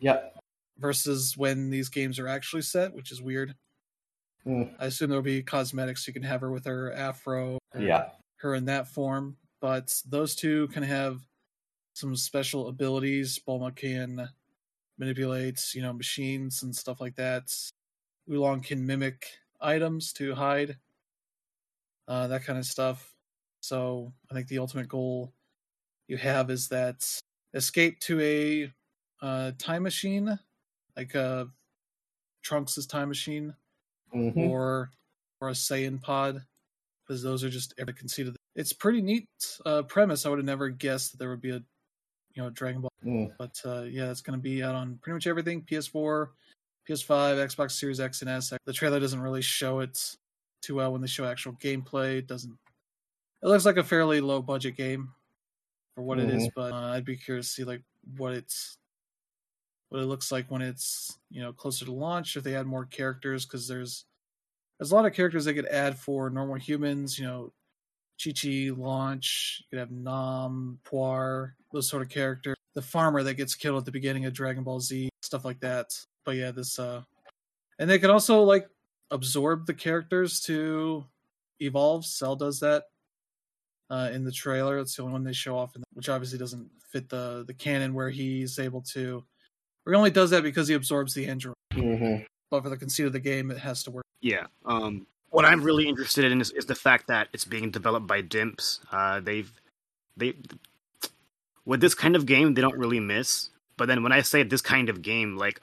[0.00, 0.36] Yep.
[0.78, 3.54] Versus when these games are actually set, which is weird.
[4.46, 4.74] Mm.
[4.78, 8.10] I assume there'll be cosmetics you can have her with her afro, Yeah.
[8.36, 9.36] her in that form.
[9.60, 11.20] But those two can have
[11.94, 13.38] some special abilities.
[13.38, 14.28] Bulma can
[14.98, 17.52] manipulate, you know, machines and stuff like that.
[18.30, 19.26] Oolong can mimic
[19.60, 20.78] items to hide,
[22.08, 23.14] uh, that kind of stuff.
[23.60, 25.32] So I think the ultimate goal
[26.06, 27.04] you have is that
[27.54, 28.72] escape to a
[29.24, 30.38] uh, time machine,
[30.96, 31.44] like a uh,
[32.42, 33.54] Trunks' time machine,
[34.14, 34.38] mm-hmm.
[34.38, 34.90] or
[35.40, 36.42] or a Saiyan pod,
[37.06, 38.36] because those are just ever conceded.
[38.54, 39.28] It's pretty neat
[39.66, 40.24] uh, premise.
[40.24, 41.62] I would have never guessed that there would be a
[42.34, 43.32] you know Dragon Ball, mm.
[43.38, 46.28] but uh, yeah, it's going to be out on pretty much everything: PS4,
[46.88, 48.52] PS5, Xbox Series X and S.
[48.64, 50.16] The trailer doesn't really show it
[50.62, 52.18] too well when they show actual gameplay.
[52.18, 52.56] It doesn't.
[53.42, 55.12] It looks like a fairly low budget game
[55.94, 56.30] for what mm-hmm.
[56.30, 56.60] it is, mm-hmm.
[56.60, 57.82] but uh, I'd be curious to see like
[58.16, 58.78] what it's
[59.88, 62.36] what it looks like when it's you know closer to launch.
[62.36, 64.04] If they add more characters, because there's
[64.78, 67.18] there's a lot of characters they could add for normal humans.
[67.18, 67.52] You know,
[68.22, 69.62] Chi Chi, Launch.
[69.62, 72.56] You could have Nam, Puar, those sort of characters.
[72.74, 75.98] The farmer that gets killed at the beginning of Dragon Ball Z, stuff like that.
[76.24, 77.02] But yeah, this uh,
[77.78, 78.68] and they could also like
[79.10, 81.04] absorb the characters to
[81.60, 82.04] evolve.
[82.04, 82.84] Cell does that
[83.90, 84.78] uh, in the trailer.
[84.78, 87.94] It's the only one they show off, the, which obviously doesn't fit the the canon
[87.94, 89.24] where he's able to.
[89.86, 91.54] Or he only does that because he absorbs the android.
[91.72, 92.24] Mm-hmm.
[92.50, 94.04] But for the conceit of the game, it has to work.
[94.20, 94.46] Yeah.
[94.64, 98.22] Um, what I'm really interested in is, is, the fact that it's being developed by
[98.22, 98.80] Dimps.
[98.90, 99.50] Uh, they've
[100.16, 100.34] they
[101.64, 103.50] with this kind of game they don't really miss.
[103.76, 105.60] But then when I say this kind of game, like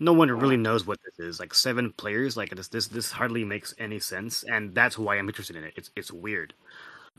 [0.00, 1.40] no one really knows what this is.
[1.40, 5.28] Like seven players, like this this this hardly makes any sense, and that's why I'm
[5.28, 5.74] interested in it.
[5.76, 6.54] It's it's weird.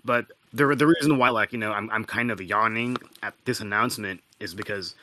[0.04, 3.60] But the the reason why, like you know, I'm I'm kind of yawning at this
[3.60, 4.96] announcement is because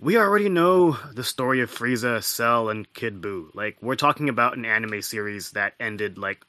[0.00, 3.54] we already know the story of Frieza, Cell, and Kid Buu.
[3.54, 6.44] Like we're talking about an anime series that ended like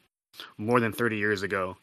[0.57, 1.77] more than 30 years ago.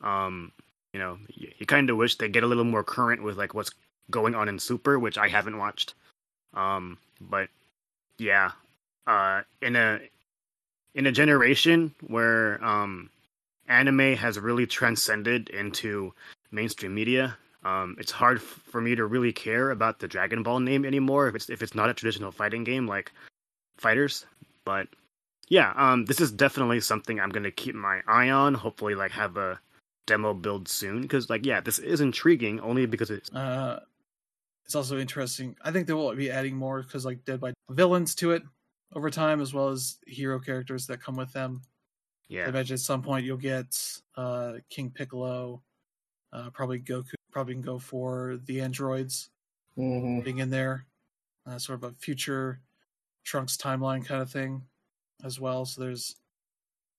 [0.00, 0.52] Um,
[0.92, 3.54] you know, you, you kind of wish they get a little more current with like
[3.54, 3.70] what's
[4.10, 5.94] going on in Super, which I haven't watched.
[6.54, 7.48] Um, but
[8.18, 8.52] yeah,
[9.06, 10.00] uh, in a
[10.94, 13.08] in a generation where um
[13.68, 16.12] anime has really transcended into
[16.50, 17.36] mainstream media.
[17.64, 21.28] Um, it's hard f- for me to really care about the Dragon Ball name anymore
[21.28, 23.12] if it's if it's not a traditional fighting game like
[23.80, 24.24] FighterZ.
[24.64, 24.88] But
[25.48, 28.54] yeah, um, this is definitely something I'm gonna keep my eye on.
[28.54, 29.60] Hopefully, like have a
[30.06, 33.32] demo build soon because like yeah, this is intriguing only because it's.
[33.32, 33.80] Uh,
[34.64, 35.56] it's also interesting.
[35.62, 38.42] I think they will be adding more because like Dead by villains to it
[38.94, 41.62] over time, as well as hero characters that come with them.
[42.28, 42.46] Yeah.
[42.46, 43.78] I imagine at some point you'll get
[44.16, 45.62] uh, King Piccolo,
[46.32, 49.30] uh, probably Goku, probably can go for the androids
[49.76, 50.20] mm-hmm.
[50.20, 50.86] being in there,
[51.46, 52.60] uh, sort of a future
[53.24, 54.62] Trunks timeline kind of thing
[55.24, 55.64] as well.
[55.64, 56.16] So there's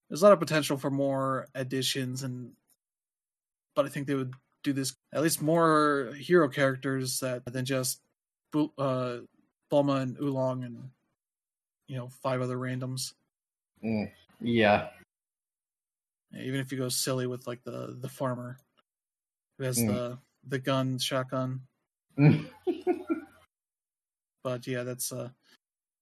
[0.09, 2.51] there's a lot of potential for more additions, and
[3.75, 7.99] but I think they would do this at least more hero characters that than just
[8.55, 9.17] uh,
[9.71, 10.89] Bulma and Oolong and
[11.87, 13.13] you know five other randoms.
[13.83, 14.09] Mm,
[14.39, 14.89] yeah,
[16.39, 18.57] even if you go silly with like the the farmer
[19.63, 19.87] who has mm.
[19.87, 21.61] the the gun shotgun.
[24.43, 25.29] but yeah, that's uh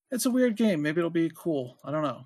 [0.10, 0.82] it's a weird game.
[0.82, 1.78] Maybe it'll be cool.
[1.86, 2.26] I don't know.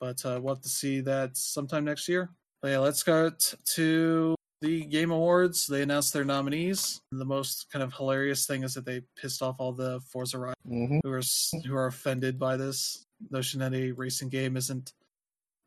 [0.00, 2.30] But uh, we'll have to see that sometime next year.
[2.60, 3.30] But yeah, let's go
[3.74, 5.66] to the Game Awards.
[5.66, 7.00] They announced their nominees.
[7.12, 10.98] The most kind of hilarious thing is that they pissed off all the Forza mm-hmm.
[11.02, 11.22] who are
[11.66, 14.92] who are offended by this notion that a racing game isn't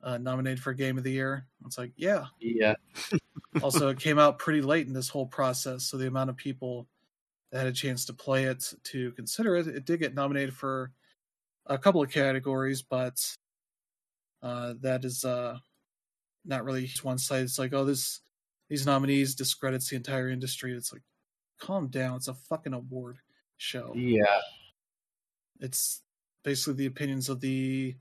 [0.04, 1.45] uh, nominated for Game of the Year.
[1.66, 2.76] It's like, yeah, yeah.
[3.62, 6.88] also, it came out pretty late in this whole process, so the amount of people
[7.51, 10.91] that had a chance to play it to consider it, it did get nominated for
[11.68, 13.36] a couple of categories, but
[14.41, 15.58] uh, that is uh,
[16.45, 17.43] not really one side.
[17.43, 18.20] It's like, oh, this
[18.70, 20.74] these nominees discredits the entire industry.
[20.74, 21.04] It's like,
[21.60, 22.18] calm down.
[22.18, 23.18] It's a fucking award
[23.58, 23.93] show.
[23.95, 24.39] Yeah.
[25.60, 26.01] It's
[26.43, 27.95] basically the opinions of the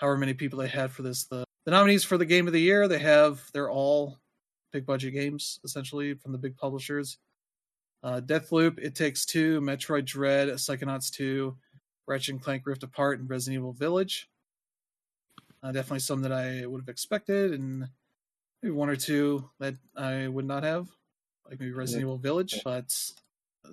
[0.00, 1.24] however many people they had for this.
[1.24, 4.18] The the nominees for the game of the year, they have they're all
[4.72, 7.18] big budget games essentially from the big publishers.
[8.02, 11.54] Uh, Deathloop, It Takes Two, Metroid Dread, Psychonauts 2,
[12.06, 14.30] Ratchet and Clank Rift Apart, and Resident Evil Village.
[15.62, 17.88] Uh, definitely some that I would have expected, and
[18.62, 20.88] maybe one or two that I would not have,
[21.46, 22.06] like maybe Resident yeah.
[22.06, 22.62] Evil Village.
[22.64, 22.94] But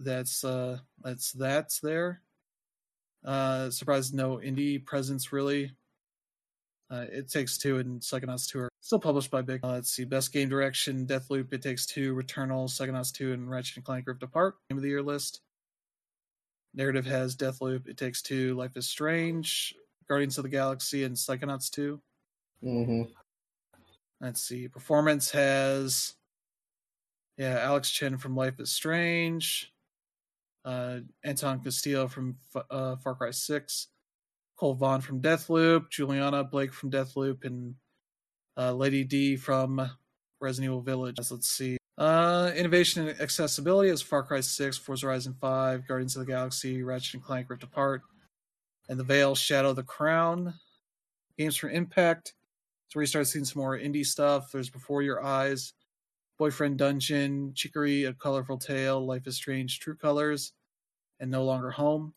[0.04, 2.22] that's uh, that's that's there.
[3.24, 5.72] Uh, surprised no indie presence really.
[6.90, 9.60] Uh, it Takes Two and Psychonauts 2 are still published by Big.
[9.64, 10.06] Uh, let's see.
[10.06, 14.24] Best Game Direction, Deathloop, It Takes Two, Returnal, Psychonauts 2, and Ratchet and Clank Rift
[14.24, 14.56] Apart.
[14.70, 15.42] Game of the Year list.
[16.74, 19.76] Narrative has Deathloop, It Takes Two, Life is Strange,
[20.08, 22.00] Guardians of the Galaxy, and Psychonauts 2.
[22.64, 23.02] Mm-hmm.
[24.22, 24.68] Let's see.
[24.68, 26.16] Performance has,
[27.38, 29.74] yeah, Alex Chen from Life is Strange,
[30.64, 32.38] uh, Anton Castillo from
[32.72, 33.88] uh, Far Cry 6,
[34.58, 37.76] Colt Vahn from Deathloop, Juliana Blake from Deathloop, and
[38.58, 39.90] uh, Lady D from
[40.42, 41.18] Resident Evil Village.
[41.30, 41.78] Let's see.
[41.98, 46.84] Uh, innovation and accessibility is Far Cry 6, Forza Horizon 5, Guardians of the Galaxy,
[46.84, 48.02] Ratchet and Clank Rift Apart,
[48.90, 50.54] and The Vale, Shadow of the Crown.
[51.38, 52.34] Games for Impact.
[52.90, 54.52] So we start seeing some more indie stuff.
[54.52, 55.74] There's Before Your Eyes,
[56.40, 60.54] Boyfriend Dungeon, Chicory, A Colorful Tale, Life is Strange, True Colors,
[61.20, 62.14] and No Longer Home.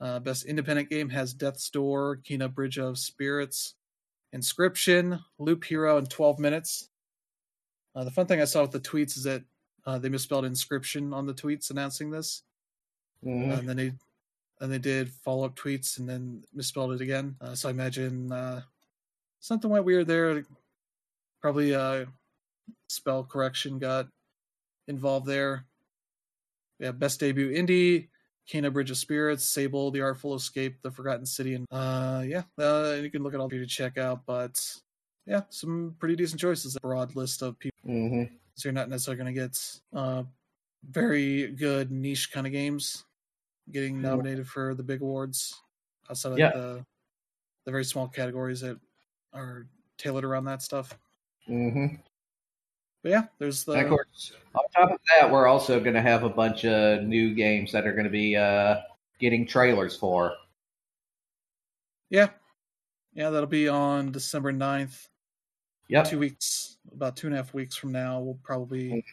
[0.00, 3.74] Uh, best independent game has Death's Door, Kena Bridge of Spirits,
[4.34, 6.88] Inscryption, Loop Hero, and 12 Minutes.
[7.94, 9.42] Uh, the fun thing I saw with the tweets is that
[9.84, 12.42] uh, they misspelled Inscryption on the tweets announcing this,
[13.24, 13.50] mm-hmm.
[13.50, 13.92] and then they
[14.60, 17.34] and they did follow up tweets and then misspelled it again.
[17.40, 18.60] Uh, so I imagine uh,
[19.40, 20.44] something went weird there.
[21.40, 22.04] Probably uh,
[22.88, 24.08] spell correction got
[24.86, 25.64] involved there.
[26.78, 28.08] Yeah, best debut indie,
[28.48, 32.96] Kena Bridge of Spirits, Sable, The Artful Escape, The Forgotten City, and uh, yeah, uh,
[33.00, 34.22] you can look at all to check out.
[34.26, 34.62] But
[35.26, 36.76] yeah, some pretty decent choices.
[36.76, 38.34] A broad list of people, mm-hmm.
[38.54, 40.22] so you're not necessarily going to get uh,
[40.88, 43.04] very good niche kind of games
[43.70, 45.60] getting nominated for the big awards
[46.08, 46.50] outside of yeah.
[46.50, 46.84] the
[47.64, 48.78] the very small categories that
[49.32, 49.66] are
[49.98, 50.98] tailored around that stuff.
[51.48, 51.96] Mm-hmm.
[53.02, 53.72] But yeah, there's the.
[53.72, 57.02] And of course, on top of that, we're also going to have a bunch of
[57.02, 58.76] new games that are going to be uh,
[59.18, 60.34] getting trailers for.
[62.10, 62.28] Yeah,
[63.14, 65.08] yeah, that'll be on December 9th.
[65.88, 69.04] Yeah, two weeks, about two and a half weeks from now, we'll probably okay.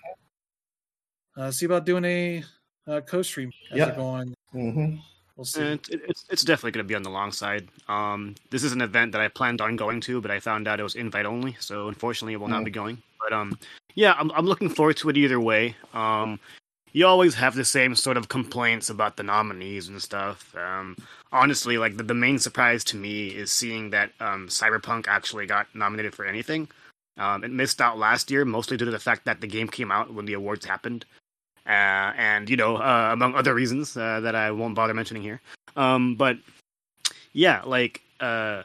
[1.38, 2.44] uh, see about doing a,
[2.86, 3.88] a co-stream as yep.
[3.88, 4.36] they're going.
[4.54, 4.96] Mm-hmm.
[5.38, 5.62] We'll see.
[5.62, 7.68] It, it's it's definitely going to be on the long side.
[7.88, 10.80] Um, this is an event that I planned on going to, but I found out
[10.80, 12.52] it was invite only, so unfortunately, it will mm.
[12.52, 13.02] not be going.
[13.20, 13.58] But um,
[13.96, 15.76] yeah, I'm I'm looking forward to it either way.
[15.94, 16.40] Um,
[16.94, 20.56] you always have the same sort of complaints about the nominees and stuff.
[20.56, 20.96] Um,
[21.32, 25.68] honestly, like the, the main surprise to me is seeing that um, Cyberpunk actually got
[25.76, 26.68] nominated for anything.
[27.18, 29.92] Um, it missed out last year, mostly due to the fact that the game came
[29.92, 31.06] out when the awards happened,
[31.66, 35.42] uh, and you know, uh, among other reasons uh, that I won't bother mentioning here.
[35.76, 36.38] Um, but
[37.34, 38.64] yeah, like uh,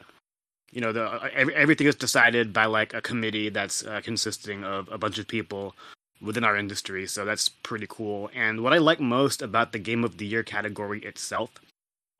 [0.73, 4.63] you know, the uh, every, everything is decided by like a committee that's uh, consisting
[4.63, 5.75] of a bunch of people
[6.21, 7.05] within our industry.
[7.05, 8.29] So that's pretty cool.
[8.33, 11.51] And what I like most about the Game of the Year category itself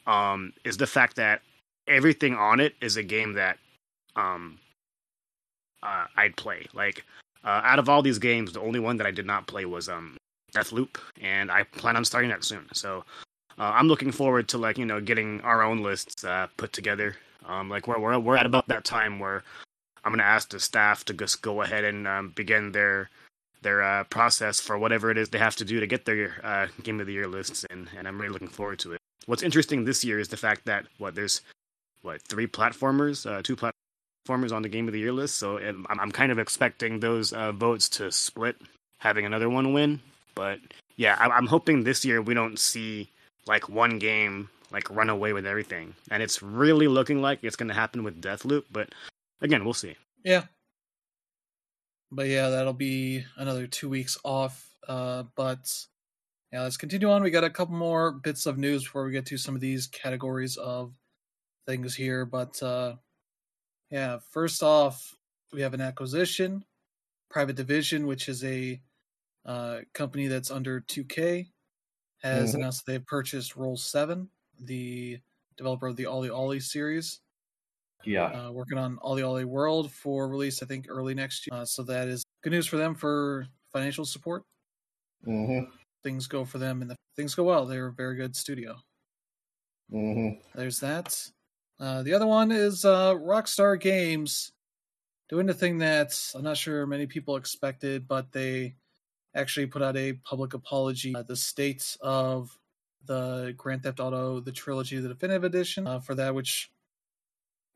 [0.05, 1.41] um, is the fact that
[1.87, 3.57] everything on it is a game that
[4.15, 4.59] um,
[5.81, 6.67] uh, I'd play.
[6.73, 7.03] Like
[7.43, 9.89] uh, out of all these games, the only one that I did not play was
[9.89, 10.17] um,
[10.53, 12.67] Deathloop, and I plan on starting that soon.
[12.73, 13.03] So
[13.57, 17.15] uh, I'm looking forward to like you know getting our own lists uh, put together
[17.47, 19.43] um, like we're, we're we're at about that time where
[20.03, 23.09] I'm gonna ask the staff to just go ahead and um, begin their
[23.61, 26.67] their uh, process for whatever it is they have to do to get their uh,
[26.83, 28.99] game of the year lists in, and I'm really looking forward to it.
[29.25, 31.41] What's interesting this year is the fact that what there's
[32.01, 35.85] what three platformers, uh, two platformers on the game of the year list, so I'm,
[35.89, 38.57] I'm kind of expecting those uh, votes to split,
[38.99, 40.01] having another one win.
[40.35, 40.59] But
[40.97, 43.09] yeah, I'm hoping this year we don't see
[43.45, 45.93] like one game like run away with everything.
[46.09, 48.89] And it's really looking like it's going to happen with Deathloop, but
[49.41, 49.95] again, we'll see.
[50.25, 50.43] Yeah.
[52.11, 54.67] But yeah, that'll be another two weeks off.
[54.87, 55.71] Uh, but
[56.51, 57.23] yeah, let's continue on.
[57.23, 59.87] We got a couple more bits of news before we get to some of these
[59.87, 60.93] categories of
[61.65, 62.25] things here.
[62.25, 62.95] But uh,
[63.89, 65.15] yeah, first off,
[65.51, 66.65] we have an acquisition,
[67.29, 68.81] Private Division, which is a
[69.45, 71.47] uh, company that's under 2K,
[72.21, 72.59] has mm-hmm.
[72.59, 74.27] announced they've purchased Roll7,
[74.59, 75.19] the
[75.57, 77.19] developer of the OlliOlli series.
[78.05, 78.25] Yeah.
[78.25, 81.61] Uh, working on OlliOlli World for release, I think, early next year.
[81.61, 84.43] Uh, so that is good news for them for financial support.
[85.25, 85.71] Mm-hmm.
[86.03, 87.65] Things go for them, and the, things go well.
[87.65, 88.75] They're a very good studio.
[89.91, 90.41] Mm-hmm.
[90.53, 91.17] There's that.
[91.79, 94.51] Uh, the other one is uh, Rockstar Games
[95.29, 98.75] doing the thing that I'm not sure many people expected, but they
[99.35, 101.15] actually put out a public apology.
[101.15, 102.57] Uh, the state of
[103.05, 106.71] the Grand Theft Auto, the trilogy, the definitive edition uh, for that, which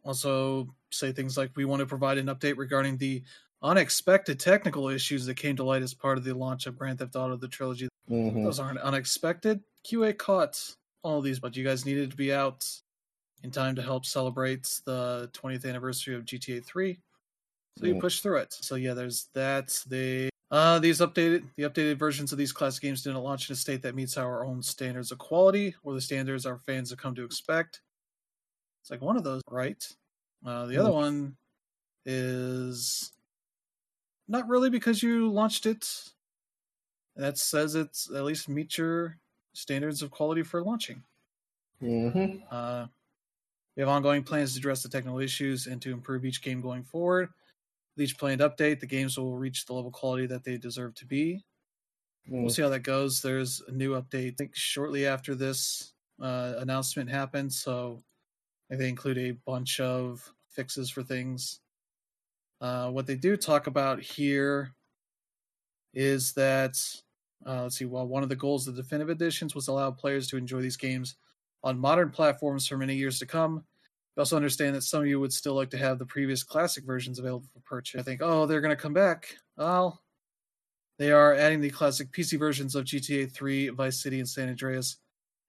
[0.04, 3.24] also say things like we want to provide an update regarding the
[3.62, 7.16] unexpected technical issues that came to light as part of the launch of Grand Theft
[7.16, 7.90] Auto, the trilogy.
[8.10, 8.44] Mm-hmm.
[8.44, 9.62] Those aren't unexpected.
[9.86, 10.62] QA caught
[11.04, 12.66] all these, but you guys needed to be out
[13.44, 16.98] in time to help celebrate the 20th anniversary of GTA 3.
[17.78, 18.02] So you mm.
[18.02, 18.54] pushed through it.
[18.54, 19.80] So yeah, there's that.
[19.88, 23.56] They uh, these updated the updated versions of these classic games didn't launch in a
[23.56, 27.16] state that meets our own standards of quality or the standards our fans have come
[27.16, 27.82] to expect.
[28.82, 29.86] It's like one of those, right?
[30.46, 31.36] Uh, the other one
[32.06, 33.12] is
[34.28, 36.12] not really because you launched it.
[37.18, 39.18] That says it's at least meet your
[39.54, 41.04] standards of quality for launching.
[41.82, 42.44] Mm-hmm.
[42.50, 42.86] Uh,
[43.76, 46.84] we have ongoing plans to address the technical issues and to improve each game going
[46.84, 47.30] forward.
[47.98, 51.44] Each planned update, the games will reach the level quality that they deserve to be.
[52.30, 52.42] Mm.
[52.42, 53.22] We'll see how that goes.
[53.22, 57.52] There's a new update, I think, shortly after this uh, announcement happened.
[57.52, 58.04] So
[58.70, 61.60] they include a bunch of fixes for things.
[62.60, 64.74] Uh, what they do talk about here
[65.94, 66.76] is that
[67.46, 67.86] uh, let's see.
[67.86, 70.78] Well, one of the goals of the definitive editions was allow players to enjoy these
[70.78, 71.16] games
[71.64, 73.64] on modern platforms for many years to come.
[74.18, 76.84] We also understand that some of you would still like to have the previous classic
[76.86, 78.02] versions available for purchase.
[78.02, 79.38] I think, oh, they're going to come back.
[79.56, 80.02] Well,
[80.98, 84.98] they are adding the classic PC versions of GTA 3, Vice City, and San Andreas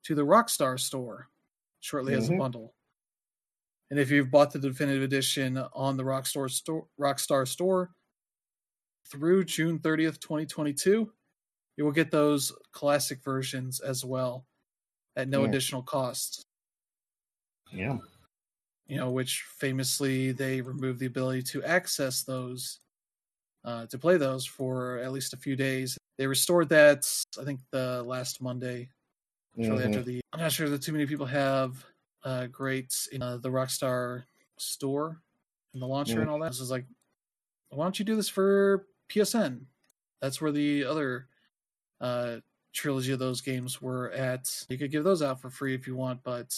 [0.04, 1.28] to the Rockstar store
[1.80, 2.22] shortly mm-hmm.
[2.22, 2.40] as a mm-hmm.
[2.40, 2.74] bundle.
[3.90, 7.92] And if you've bought the definitive edition on the Rockstar store, Rockstar store
[9.10, 11.10] through June 30th, 2022,
[11.78, 14.44] you will get those classic versions as well
[15.16, 15.48] at no yeah.
[15.48, 16.44] additional cost.
[17.72, 17.96] Yeah.
[18.88, 22.80] You know, which famously they removed the ability to access those,
[23.64, 25.98] uh, to play those for at least a few days.
[26.16, 27.06] They restored that,
[27.38, 28.88] I think, the last Monday,
[29.56, 29.88] shortly mm-hmm.
[29.88, 30.20] after the.
[30.32, 31.84] I'm not sure that too many people have
[32.24, 34.24] uh, great in uh, the Rockstar
[34.58, 35.20] store
[35.72, 36.22] and the launcher mm-hmm.
[36.22, 36.52] and all that.
[36.52, 36.86] This is like,
[37.70, 39.60] why don't you do this for PSN?
[40.20, 41.28] That's where the other
[42.00, 42.36] uh,
[42.72, 44.48] trilogy of those games were at.
[44.68, 46.54] You could give those out for free if you want, but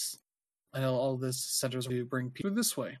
[0.73, 2.97] I know all this centers to bring people this way.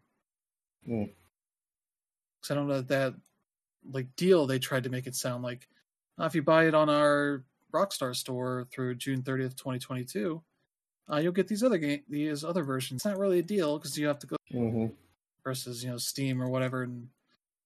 [0.85, 2.51] Because mm.
[2.51, 3.13] I don't know that, that
[3.91, 5.67] like deal they tried to make it sound like
[6.19, 7.43] uh, if you buy it on our
[7.73, 10.41] Rockstar store through June 30th, 2022,
[11.11, 12.99] uh, you'll get these other game these other versions.
[12.99, 14.87] It's not really a deal because you have to go mm-hmm.
[15.43, 16.83] versus you know Steam or whatever.
[16.83, 17.07] And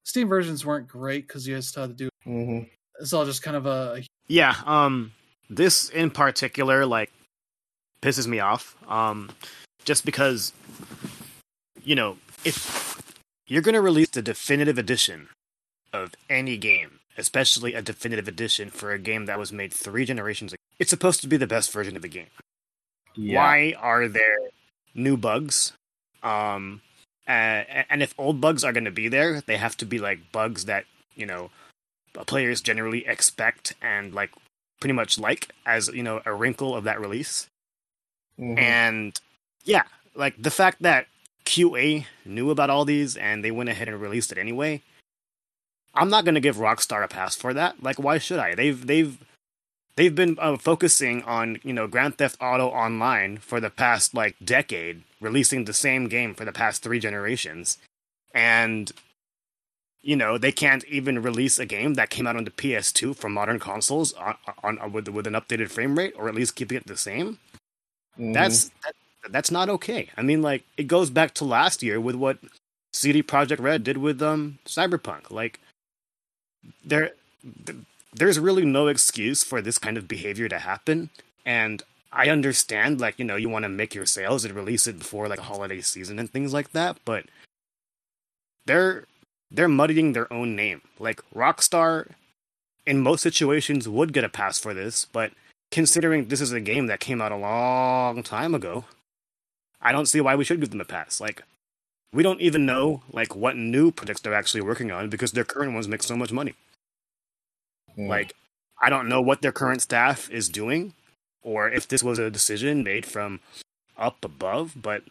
[0.04, 2.10] Steam versions weren't great because you still had to do.
[2.26, 2.68] Mm-hmm.
[3.00, 4.56] It's all just kind of a, a yeah.
[4.66, 5.12] Um,
[5.50, 7.12] this in particular like
[8.02, 8.76] pisses me off.
[8.88, 9.30] Um,
[9.86, 10.52] just because
[11.84, 13.02] you know if
[13.48, 15.30] you're gonna release the definitive edition
[15.94, 20.52] of any game, especially a definitive edition for a game that was made three generations
[20.52, 22.28] ago, it's supposed to be the best version of the game.
[23.16, 23.38] Yeah.
[23.38, 24.38] Why are there
[24.94, 25.74] new bugs?
[26.22, 26.82] Um,
[27.28, 30.32] uh, and if old bugs are going to be there, they have to be like
[30.32, 31.50] bugs that you know
[32.26, 34.32] players generally expect and like
[34.80, 37.48] pretty much like as you know a wrinkle of that release.
[38.40, 38.60] Mm-hmm.
[38.60, 39.20] And
[39.66, 39.84] yeah,
[40.16, 41.08] like the fact that
[41.46, 44.82] QA knew about all these and they went ahead and released it anyway.
[45.94, 47.82] I'm not gonna give Rockstar a pass for that.
[47.82, 48.56] Like, why should I?
[48.56, 49.18] They've they've
[49.96, 54.36] they've been uh, focusing on you know Grand Theft Auto Online for the past like
[54.44, 57.78] decade, releasing the same game for the past three generations,
[58.34, 58.92] and
[60.02, 63.30] you know they can't even release a game that came out on the PS2 for
[63.30, 66.78] modern consoles on, on, on with with an updated frame rate or at least keeping
[66.78, 67.40] it the same.
[68.20, 68.34] Mm-hmm.
[68.34, 68.96] That's that,
[69.30, 70.10] that's not okay.
[70.18, 72.40] I mean, like it goes back to last year with what
[72.94, 75.32] CD Projekt Red did with um Cyberpunk.
[75.32, 75.60] Like
[76.84, 77.12] there
[78.14, 81.10] there's really no excuse for this kind of behavior to happen
[81.46, 81.84] and
[82.16, 85.28] I understand like you know you want to make your sales and release it before
[85.28, 87.26] like holiday season and things like that, but
[88.66, 89.06] they're
[89.52, 90.82] they're muddying their own name.
[90.98, 92.12] Like Rockstar,
[92.86, 95.34] in most situations, would get a pass for this, but
[95.72, 98.86] considering this is a game that came out a long time ago,
[99.86, 101.22] I don't see why we should give them a pass.
[101.22, 101.44] Like,
[102.12, 105.74] we don't even know like what new projects they're actually working on because their current
[105.74, 106.56] ones make so much money.
[107.98, 108.08] Mm.
[108.10, 108.34] Like,
[108.82, 110.94] I don't know what their current staff is doing,
[111.44, 113.42] or if this was a decision made from
[113.96, 115.04] up above, but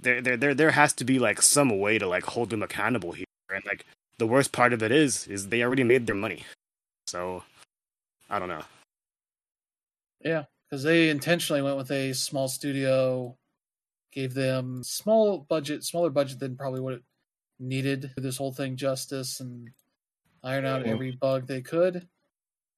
[0.00, 3.12] there there there there has to be like some way to like hold them accountable
[3.12, 3.86] here and like
[4.18, 6.44] the worst part of it is, is they already made their money.
[7.06, 7.44] So
[8.28, 8.64] I don't know.
[10.24, 13.36] Yeah, because they intentionally went with a small studio,
[14.12, 17.02] gave them small budget, smaller budget than probably what it
[17.58, 19.68] needed for this whole thing justice and
[20.42, 20.90] iron out mm-hmm.
[20.90, 22.06] every bug they could,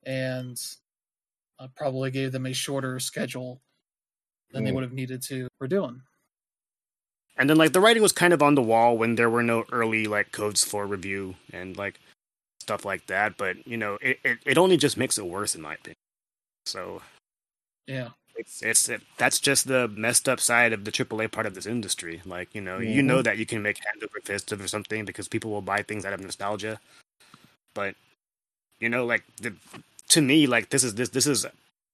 [0.04, 0.60] and
[1.58, 3.60] uh, probably gave them a shorter schedule
[4.50, 4.66] than mm.
[4.66, 6.02] they would have needed to for doing.
[7.36, 9.64] And then like the writing was kind of on the wall when there were no
[9.72, 11.98] early like codes for review and like
[12.60, 13.36] stuff like that.
[13.38, 15.96] But you know, it, it, it only just makes it worse in my opinion.
[16.66, 17.00] So
[17.86, 21.54] yeah, it's it's it, that's just the messed up side of the AAA part of
[21.54, 22.22] this industry.
[22.24, 22.92] Like you know, mm-hmm.
[22.92, 25.82] you know that you can make hand over fist or something because people will buy
[25.82, 26.80] things out of nostalgia.
[27.74, 27.94] But
[28.80, 29.54] you know, like the,
[30.08, 31.46] to me, like this is this this is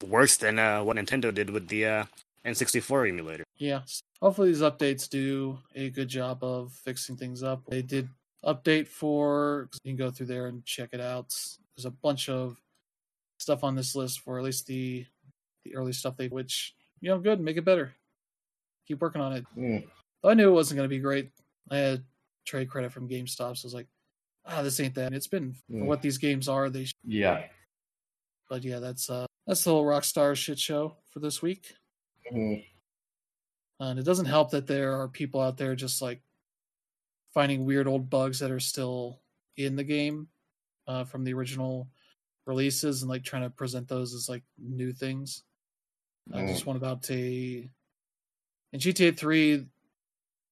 [0.07, 2.05] worse than uh, what Nintendo did with the uh,
[2.45, 3.45] N64 emulator.
[3.59, 3.81] Yeah.
[4.21, 7.63] Hopefully these updates do a good job of fixing things up.
[7.69, 8.09] They did
[8.45, 11.35] update for you can go through there and check it out.
[11.77, 12.57] There's a bunch of
[13.39, 15.07] stuff on this list for at least the
[15.69, 17.95] the early stuff they which you know good, make it better.
[18.87, 19.45] Keep working on it.
[19.57, 19.87] Mm.
[20.25, 21.31] I knew it wasn't gonna be great.
[21.71, 22.05] I had
[22.45, 23.89] trade credit from GameStop, so I was like,
[24.47, 25.13] ah, this ain't that.
[25.13, 25.85] It's been mm.
[25.85, 26.71] what these games are.
[26.71, 27.45] They yeah.
[28.49, 31.75] But yeah, that's uh that's the whole Rockstar shit show for this week.
[32.33, 32.61] Mm-hmm.
[33.81, 36.21] And it doesn't help that there are people out there just like
[37.33, 39.21] finding weird old bugs that are still
[39.57, 40.29] in the game
[40.87, 41.89] uh, from the original
[42.47, 45.45] releases and like trying to present those as like new things.
[46.31, 46.45] Mm.
[46.45, 47.69] Uh, just one about a
[48.73, 49.67] in GTA 3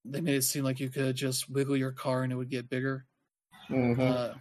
[0.08, 2.70] they made it seem like you could just wiggle your car and it would get
[2.70, 3.04] bigger.
[3.68, 4.00] Mm-hmm.
[4.00, 4.34] Uh,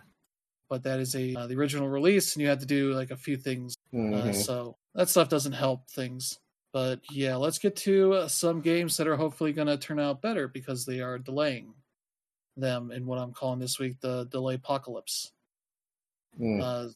[0.69, 3.17] but that is a uh, the original release, and you had to do like a
[3.17, 3.75] few things.
[3.93, 4.31] Uh, mm-hmm.
[4.33, 6.39] So that stuff doesn't help things.
[6.73, 10.21] But yeah, let's get to uh, some games that are hopefully going to turn out
[10.21, 11.73] better because they are delaying
[12.57, 15.31] them in what I'm calling this week the delay apocalypse.
[16.39, 16.61] Mm.
[16.61, 16.91] Uh,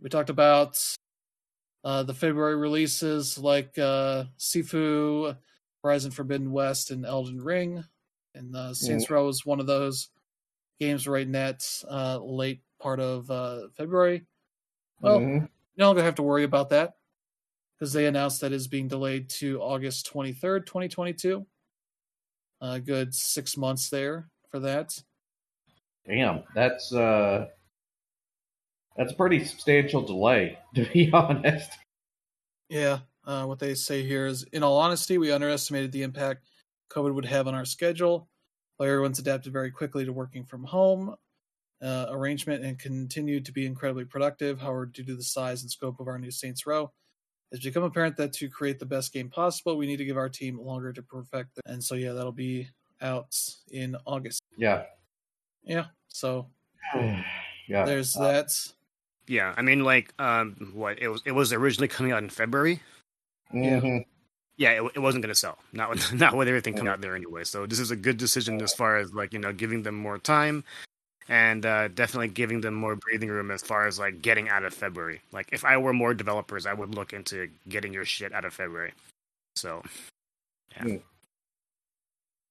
[0.00, 0.78] we talked about
[2.02, 5.36] the February releases like Sifu,
[5.82, 7.84] Horizon Forbidden West, and Elden Ring
[8.38, 9.10] and uh, Saints mm.
[9.10, 10.08] Row is one of those
[10.80, 14.24] games right in that uh, late part of uh, February.
[15.00, 15.44] Well, mm-hmm.
[15.44, 16.94] you no longer have to worry about that
[17.78, 21.46] because they announced that is being delayed to August 23rd, 2022.
[22.60, 25.00] A good six months there for that.
[26.06, 27.46] Damn, that's uh
[28.98, 31.70] that's a pretty substantial delay, to be honest.
[32.68, 36.44] Yeah, uh, what they say here is, in all honesty, we underestimated the impact
[36.90, 38.28] COVID would have on our schedule.
[38.76, 41.14] While everyone's adapted very quickly to working from home
[41.82, 46.00] uh, arrangement and continued to be incredibly productive, however, due to the size and scope
[46.00, 46.92] of our new Saints Row,
[47.50, 50.28] it's become apparent that to create the best game possible, we need to give our
[50.28, 51.62] team longer to perfect it.
[51.66, 52.68] And so, yeah, that'll be
[53.00, 53.34] out
[53.70, 54.42] in August.
[54.56, 54.84] Yeah.
[55.64, 55.86] Yeah.
[56.08, 56.48] So,
[56.94, 57.84] yeah.
[57.84, 58.50] There's uh, that.
[59.28, 61.22] Yeah, I mean, like, um, what it was.
[61.24, 62.80] It was originally coming out in February.
[63.52, 63.86] Mm-hmm.
[63.86, 64.00] Yeah
[64.58, 65.56] yeah, it, it wasn't going to sell.
[65.72, 67.44] Not with, not with everything coming out there anyway.
[67.44, 70.18] So this is a good decision as far as like you know giving them more
[70.18, 70.64] time,
[71.28, 74.74] and uh, definitely giving them more breathing room as far as like getting out of
[74.74, 75.22] February.
[75.32, 78.52] Like if I were more developers, I would look into getting your shit out of
[78.52, 78.92] February.
[79.56, 79.82] So,
[80.76, 80.82] yeah.
[80.82, 81.02] Mm.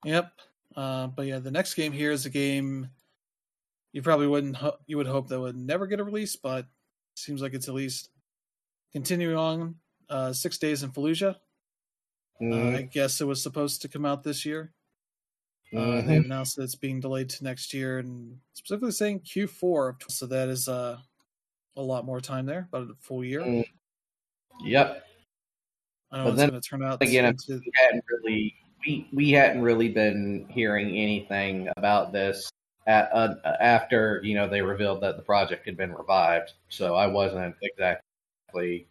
[0.06, 0.32] Yep.
[0.76, 2.90] Uh, but yeah, the next game here is a game
[3.98, 6.68] you probably wouldn't ho- you would hope that would never get a release, but
[7.16, 8.12] seems like it's at least
[8.94, 9.76] continuing on.
[10.08, 11.36] Uh, six days in Fallujah
[12.40, 12.76] Mm-hmm.
[12.76, 14.72] Uh, I guess it was supposed to come out this year.
[15.74, 15.98] Mm-hmm.
[15.98, 19.96] Uh, they announced that it's being delayed to next year, and specifically saying Q4.
[20.08, 20.98] So that is uh,
[21.76, 23.42] a lot more time there, about a full year.
[23.42, 23.66] Mm.
[24.64, 25.04] Yep.
[26.12, 27.02] I don't but know then, going to turn out.
[27.02, 27.60] Again, into...
[27.66, 32.52] we hadn't really we, we hadn't really been hearing anything about this
[32.88, 36.54] at, uh, after you know they revealed that the project had been revived.
[36.70, 38.88] So I wasn't exactly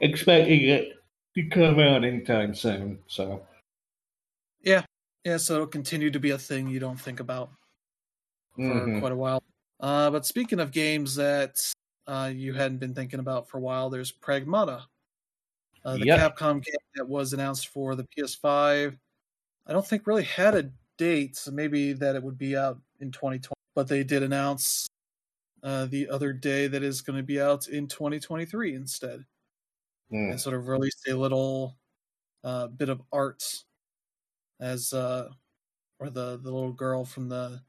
[0.00, 0.92] expecting it
[1.34, 3.00] to come out anytime soon.
[3.08, 3.42] So,
[4.62, 4.84] yeah,
[5.24, 5.36] yeah.
[5.36, 7.50] So it'll continue to be a thing you don't think about
[8.56, 9.00] for mm-hmm.
[9.00, 9.42] quite a while.
[9.80, 11.60] Uh, but speaking of games that
[12.06, 14.82] uh, you hadn't been thinking about for a while, there's Pragmata,
[15.84, 16.36] uh, the yep.
[16.36, 18.96] Capcom game that was announced for the PS5.
[19.66, 23.10] I don't think really had a date, so maybe that it would be out in
[23.10, 23.54] 2020.
[23.74, 24.86] But they did announce
[25.62, 29.24] uh, the other day that is going to be out in 2023 instead
[30.12, 30.30] mm.
[30.30, 31.76] and sort of released a little
[32.44, 33.42] uh, bit of art
[34.60, 35.28] as uh,
[35.98, 37.60] or the the little girl from the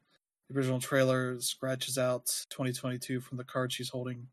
[0.53, 4.27] original trailer scratches out 2022 from the card she's holding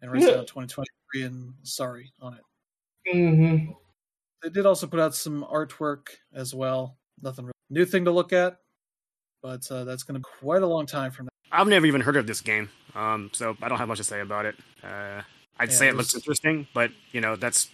[0.00, 0.32] and writes yeah.
[0.38, 3.14] out 2023 and sorry on it.
[3.14, 3.72] Mm-hmm.
[4.42, 6.96] They did also put out some artwork as well.
[7.20, 8.58] Nothing really new thing to look at,
[9.42, 11.30] but uh, that's going to be quite a long time from now.
[11.52, 14.20] I've never even heard of this game, um, so I don't have much to say
[14.20, 14.56] about it.
[14.82, 15.22] Uh,
[15.58, 17.68] I'd yeah, say it, it was, looks interesting, but you know that's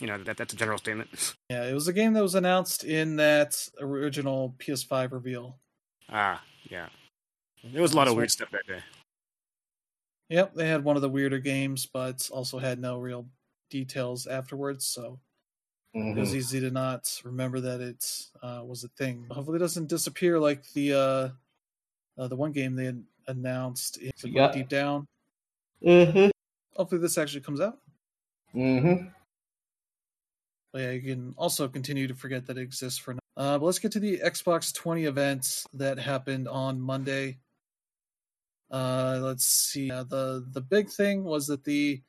[0.00, 1.10] you know that that's a general statement.
[1.50, 5.58] Yeah, it was a game that was announced in that original PS5 reveal.
[6.08, 6.86] Ah, yeah.
[7.64, 8.80] There was a lot that's of weird stuff that day.
[10.28, 13.26] Yep, they had one of the weirder games, but also had no real
[13.68, 15.18] details afterwards, so
[15.94, 16.16] mm-hmm.
[16.16, 16.38] it was mm-hmm.
[16.38, 18.04] easy to not remember that it
[18.42, 19.26] uh, was a thing.
[19.30, 21.28] Hopefully, it doesn't disappear like the uh,
[22.20, 22.92] uh, the one game they
[23.26, 24.52] announced in yep.
[24.52, 25.06] Deep Down.
[25.84, 26.30] Mm-hmm
[26.80, 27.76] hopefully this actually comes out.
[28.54, 29.08] Mm-hmm.
[30.72, 33.20] But yeah, you can also continue to forget that it exists for now.
[33.36, 37.38] Uh, but let's get to the Xbox 20 events that happened on Monday.
[38.70, 39.90] Uh, let's see.
[39.90, 42.00] Uh, the the big thing was that the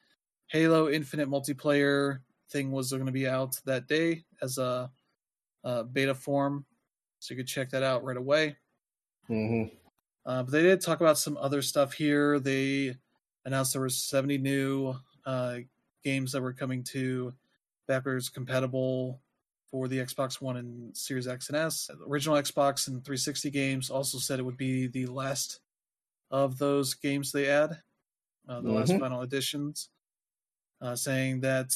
[0.47, 2.19] Halo Infinite multiplayer
[2.51, 4.91] thing was going to be out that day as a,
[5.63, 6.65] a, beta form,
[7.19, 8.55] so you could check that out right away.
[9.29, 9.73] Mm-hmm.
[10.25, 12.39] Uh, but they did talk about some other stuff here.
[12.39, 12.95] They
[13.45, 14.95] announced there were 70 new
[15.25, 15.57] uh,
[16.03, 17.33] games that were coming to
[17.87, 19.19] backwards compatible
[19.69, 21.87] for the Xbox One and Series X and S.
[21.87, 25.61] The original Xbox and 360 games also said it would be the last
[26.29, 27.71] of those games they add,
[28.47, 28.77] uh, the mm-hmm.
[28.77, 29.89] last final editions,
[30.81, 31.73] uh, saying that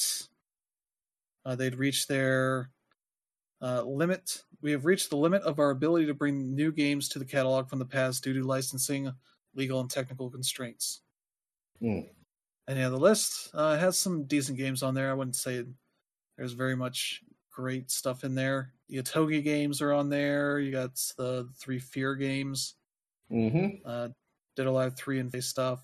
[1.46, 2.72] uh, they'd reached their
[3.62, 4.44] uh, limit.
[4.62, 7.70] We have reached the limit of our ability to bring new games to the catalog
[7.70, 9.12] from the past due to licensing,
[9.54, 11.02] legal, and technical constraints.
[11.82, 12.08] Mm.
[12.68, 15.12] And yeah, the list uh, has some decent games on there.
[15.12, 15.66] I wouldn't say
[16.38, 17.22] there's very much
[17.52, 18.74] great stuff in there.
[18.90, 20.60] The Otogi games are on there.
[20.60, 22.76] You got the three Fear games.
[23.32, 23.78] Mm-hmm.
[23.86, 24.10] Uh,
[24.56, 25.84] Dead Alive 3 and face stuff.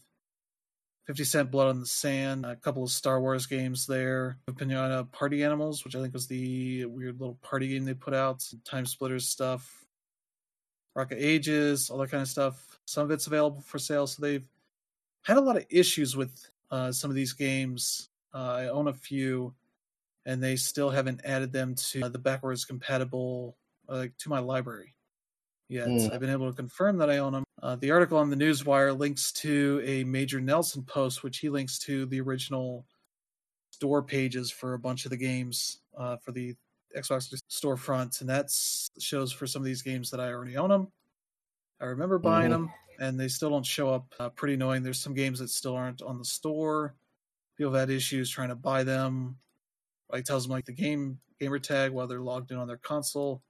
[1.06, 4.38] 50 Cent Blood on the Sand, a couple of Star Wars games there.
[4.50, 8.46] Pinata Party Animals, which I think was the weird little party game they put out.
[8.64, 9.86] Time Splitters stuff.
[10.96, 12.80] Rocket Ages, all that kind of stuff.
[12.86, 14.46] Some of it's available for sale, so they've
[15.24, 18.10] had a lot of issues with uh, some of these games.
[18.34, 19.54] Uh, I own a few,
[20.26, 23.56] and they still haven't added them to uh, the backwards compatible,
[23.88, 24.94] like to my library
[25.70, 25.88] yet.
[25.88, 26.14] Mm.
[26.14, 27.44] I've been able to confirm that I own them.
[27.62, 31.78] Uh, the article on the Newswire links to a Major Nelson post, which he links
[31.80, 32.86] to the original
[33.70, 36.56] store pages for a bunch of the games uh, for the
[36.98, 38.50] Xbox storefront, and that
[39.00, 40.88] shows for some of these games that I already own them.
[41.80, 42.64] I remember buying mm-hmm.
[42.64, 44.14] them, and they still don't show up.
[44.20, 44.84] Uh, pretty annoying.
[44.84, 46.96] There's some games that still aren't on the store.
[47.58, 49.38] People have had issues trying to buy them.
[50.12, 53.42] Like tells them like the game gamer tag while they're logged in on their console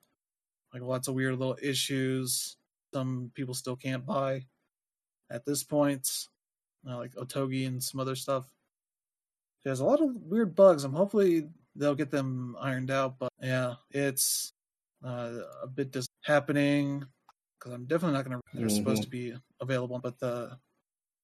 [0.73, 2.57] like lots of weird little issues.
[2.93, 4.45] Some people still can't buy
[5.29, 6.27] at this point,
[6.87, 8.45] uh, like Otogi and some other stuff.
[9.63, 10.83] There's a lot of weird bugs.
[10.83, 13.19] I'm hopefully they'll get them ironed out.
[13.19, 14.53] But yeah, it's
[15.05, 17.05] uh, a bit dis- happening
[17.57, 18.43] because I'm definitely not going to.
[18.53, 18.75] They're mm-hmm.
[18.75, 20.57] supposed to be available, but the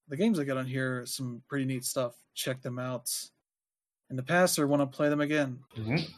[0.07, 2.15] the games I got on here, some pretty neat stuff.
[2.33, 3.11] Check them out
[4.09, 5.59] in the past or want to play them again.
[5.77, 6.11] Mm-hmm.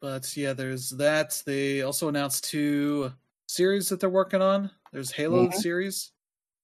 [0.00, 1.40] But yeah, there's that.
[1.44, 3.12] They also announced two
[3.50, 4.70] series that they're working on.
[4.92, 5.58] There's Halo mm-hmm.
[5.58, 6.12] series.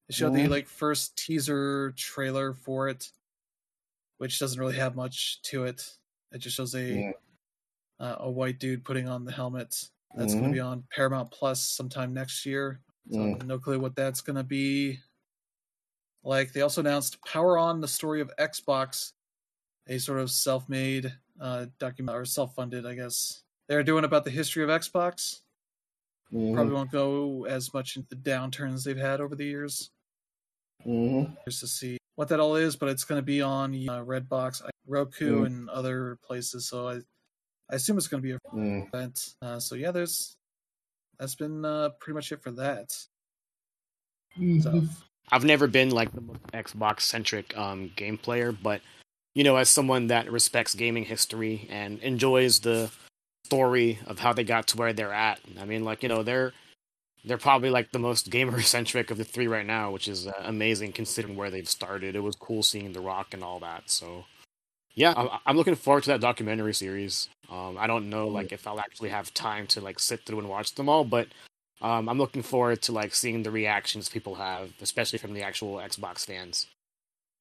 [0.09, 0.45] They showed mm-hmm.
[0.45, 3.11] the like first teaser trailer for it,
[4.19, 5.85] which doesn't really have much to it.
[6.33, 7.11] It just shows a yeah.
[7.99, 9.89] uh, a white dude putting on the helmet.
[10.15, 10.41] That's mm-hmm.
[10.41, 12.81] going to be on Paramount Plus sometime next year.
[13.11, 13.45] So mm.
[13.45, 14.99] no clue what that's going to be.
[16.25, 19.13] Like they also announced Power On: The Story of Xbox,
[19.89, 23.43] a sort of self-made uh, document or self-funded, I guess.
[23.69, 25.41] They're doing about the history of Xbox.
[26.33, 26.55] Mm-hmm.
[26.55, 29.91] Probably won't go as much into the downturns they've had over the years.
[30.87, 31.33] Mm-hmm.
[31.47, 34.63] Just to see what that all is, but it's going to be on uh, Redbox,
[34.87, 35.47] Roku, mm.
[35.47, 36.69] and other places.
[36.69, 36.95] So I,
[37.71, 38.87] I assume it's going to be a mm.
[38.89, 39.35] event.
[39.43, 40.37] Uh, so yeah, there's
[41.19, 42.89] that's been uh, pretty much it for that.
[44.39, 44.61] Mm-hmm.
[44.61, 44.83] So.
[45.33, 46.23] I've never been like the
[46.55, 48.81] Xbox centric um, game player, but
[49.35, 52.91] you know, as someone that respects gaming history and enjoys the
[53.47, 55.41] story of how they got to where they're at.
[55.61, 56.53] I mean, like you know, they're
[57.25, 60.33] they're probably like the most gamer centric of the three right now, which is uh,
[60.45, 62.17] amazing considering where they've started.
[62.17, 63.91] It was cool seeing The Rock and all that.
[63.91, 64.25] So,
[64.95, 67.29] yeah, I'm, I'm looking forward to that documentary series.
[67.51, 70.49] Um, I don't know like if I'll actually have time to like sit through and
[70.49, 71.29] watch them all, but
[71.81, 75.77] um, I'm looking forward to like seeing the reactions people have, especially from the actual
[75.77, 76.67] Xbox fans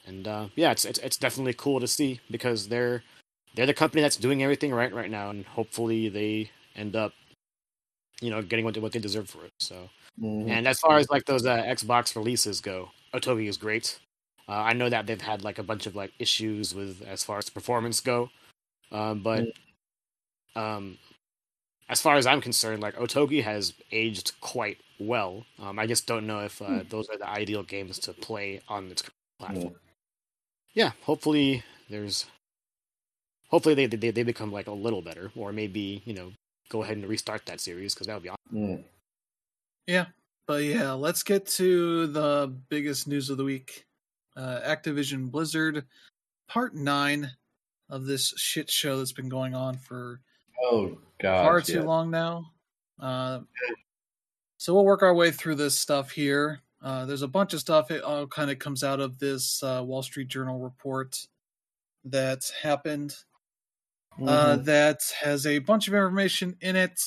[0.06, 3.04] and uh, yeah, it's, it's it's definitely cool to see because they're
[3.56, 7.14] they're the company that's doing everything right right now, and hopefully they end up,
[8.22, 9.52] you know, getting what they, what they deserve for it.
[9.60, 9.90] So,
[10.22, 10.50] mm-hmm.
[10.50, 14.00] and as far as like those uh, Xbox releases go, Otogi is great.
[14.48, 17.38] Uh, I know that they've had like a bunch of like issues with as far
[17.38, 18.30] as performance go,
[18.92, 20.60] uh, but mm-hmm.
[20.60, 20.98] um,
[21.90, 25.46] as far as I'm concerned, like Otogi has aged quite well.
[25.62, 26.90] Um, I just don't know if uh, mm-hmm.
[26.90, 29.04] those are the ideal games to play on its
[29.40, 29.76] platform
[30.76, 32.28] yeah, hopefully there's
[33.50, 36.32] hopefully they they they become like a little better, or maybe you know
[36.70, 38.54] go ahead and restart that series because that would be awesome.
[38.54, 38.84] Mm.
[39.88, 40.06] Yeah,
[40.48, 43.86] but yeah, let's get to the biggest news of the week.
[44.36, 45.86] Uh, Activision Blizzard
[46.48, 47.32] Part Nine
[47.90, 50.20] of this shit show that's been going on for
[50.64, 51.82] oh god far too yeah.
[51.82, 52.52] long now.
[53.00, 53.40] Uh,
[54.58, 56.62] so we'll work our way through this stuff here.
[56.82, 57.92] Uh, there's a bunch of stuff.
[57.92, 61.28] It all kind of comes out of this uh, Wall Street Journal report
[62.04, 63.16] that's happened.
[64.18, 64.28] Uh, mm-hmm.
[64.28, 67.00] Uh, that has a bunch of information in it.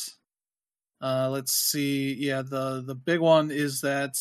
[1.00, 2.14] Uh, let's see.
[2.14, 4.16] Yeah, the the big one is that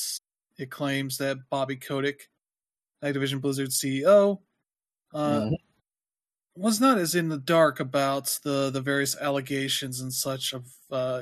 [0.58, 2.30] it claims that Bobby Kotick,
[3.04, 4.40] Activision Blizzard CEO,
[5.14, 5.54] mm-hmm.
[6.56, 10.66] was not as in the dark about the the various allegations and such of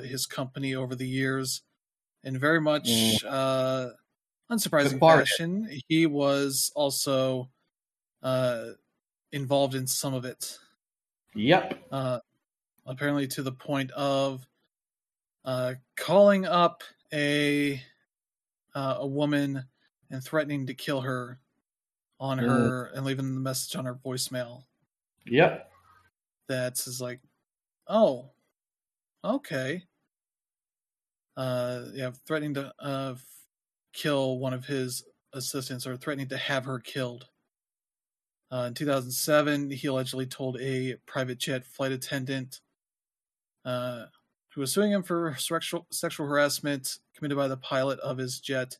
[0.04, 1.62] his company over the years,
[2.22, 2.88] and very much.
[2.88, 3.92] Mm
[4.50, 7.50] unsurprising fashion, he was also
[8.22, 8.66] uh,
[9.32, 10.58] involved in some of it.
[11.36, 11.86] Yep.
[11.92, 12.18] Uh,
[12.86, 14.46] apparently, to the point of
[15.44, 16.82] uh, calling up
[17.12, 17.80] a
[18.74, 19.64] uh, a woman
[20.10, 21.38] and threatening to kill her
[22.18, 22.46] on mm.
[22.46, 24.64] her and leaving the message on her voicemail.
[25.26, 25.70] Yep.
[26.48, 27.20] That's is like,
[27.88, 28.30] oh,
[29.24, 29.82] okay.
[31.36, 33.14] Uh, yeah, threatening to uh,
[33.92, 37.26] kill one of his assistants or threatening to have her killed.
[38.50, 42.60] Uh, in 2007, he allegedly told a private jet flight attendant
[43.64, 44.06] uh,
[44.54, 48.78] who was suing him for sexual, sexual harassment committed by the pilot of his jet,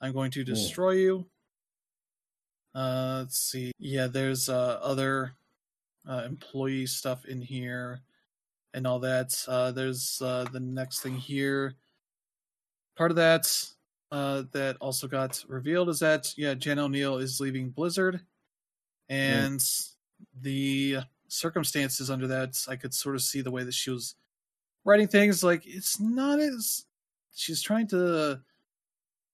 [0.00, 1.26] I'm going to destroy you.
[2.74, 3.72] Uh, let's see.
[3.78, 5.34] Yeah, there's uh, other
[6.08, 8.00] uh, employee stuff in here
[8.74, 9.32] and all that.
[9.46, 11.74] Uh, there's uh, the next thing here.
[12.96, 13.46] Part of that
[14.10, 18.20] uh, that also got revealed is that yeah, Jen Oneal is leaving Blizzard,
[19.08, 19.90] and mm.
[20.40, 20.98] the
[21.28, 24.14] circumstances under that, I could sort of see the way that she was
[24.84, 25.42] writing things.
[25.42, 26.84] Like it's not as
[27.34, 28.40] she's trying to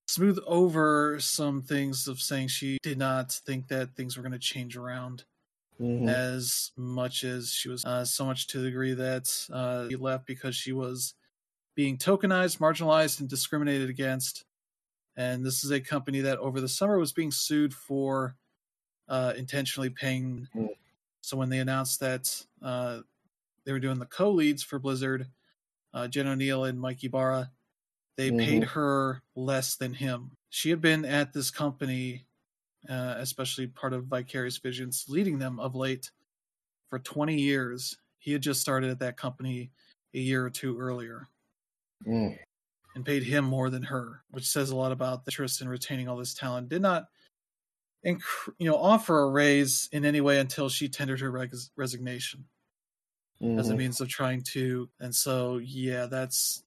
[0.07, 4.39] smooth over some things of saying she did not think that things were going to
[4.39, 5.25] change around
[5.81, 6.09] mm-hmm.
[6.09, 10.27] as much as she was uh, so much to the degree that uh, he left
[10.27, 11.15] because she was
[11.75, 14.45] being tokenized, marginalized, and discriminated against
[15.19, 18.37] and this is a company that over the summer was being sued for
[19.09, 20.49] uh, intentionally paying.
[20.55, 20.69] Mm.
[21.21, 23.01] So when they announced that uh,
[23.65, 25.27] they were doing the co-leads for Blizzard,
[25.93, 27.51] uh, Jen Oneal and Mike Ybarra,
[28.17, 28.39] they mm-hmm.
[28.39, 30.33] paid her less than him.
[30.51, 32.25] She had been at this company,
[32.89, 36.11] uh, especially part of Vicarious Visions, leading them of late
[36.89, 37.99] for 20 years.
[38.19, 39.71] He had just started at that company
[40.15, 41.29] a year or two earlier.
[42.07, 42.39] Mm
[42.99, 46.09] and paid him more than her, which says a lot about the interest in retaining
[46.09, 46.69] all this talent.
[46.69, 47.05] Did not,
[48.05, 48.21] inc-
[48.59, 52.45] you know, offer a raise in any way until she tendered her res- resignation
[53.43, 53.59] mm-hmm.
[53.59, 53.79] as a mm-hmm.
[53.79, 54.89] means of trying to.
[55.01, 56.63] And so, yeah, that's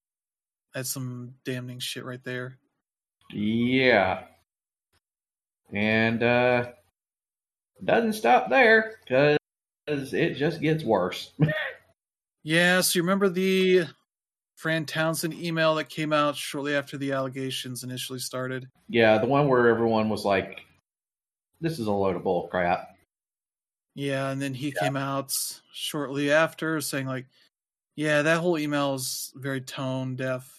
[0.73, 2.57] that's some damning shit right there.
[3.33, 4.23] Yeah,
[5.73, 6.65] and uh
[7.83, 9.37] doesn't stop there because
[10.13, 11.31] it just gets worse.
[12.43, 13.85] yeah, so you remember the
[14.55, 18.67] Fran Townsend email that came out shortly after the allegations initially started.
[18.89, 20.61] Yeah, the one where everyone was like,
[21.61, 22.89] "This is a load of bull crap."
[23.93, 24.81] Yeah, and then he yeah.
[24.81, 25.33] came out
[25.73, 27.27] shortly after saying like,
[27.95, 30.49] "Yeah, that whole email is very tone deaf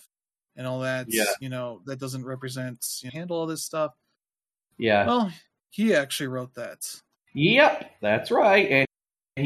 [0.57, 1.07] and all that.
[1.09, 1.25] Yeah.
[1.41, 3.93] you know, that doesn't represent you know, handle all this stuff."
[4.79, 5.07] Yeah.
[5.07, 5.33] Well,
[5.71, 6.79] he actually wrote that.
[7.35, 8.87] Yep, that's right, and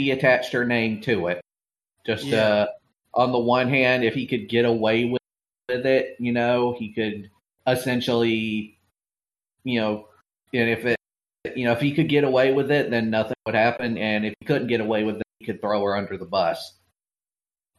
[0.00, 1.40] he attached her name to it.
[2.04, 2.38] Just yeah.
[2.38, 2.66] uh
[3.16, 5.22] on the one hand, if he could get away with,
[5.68, 7.30] with it, you know, he could
[7.66, 8.78] essentially,
[9.64, 10.08] you know,
[10.52, 10.96] and if it,
[11.54, 13.98] you know, if he could get away with it, then nothing would happen.
[13.98, 16.78] And if he couldn't get away with it, he could throw her under the bus.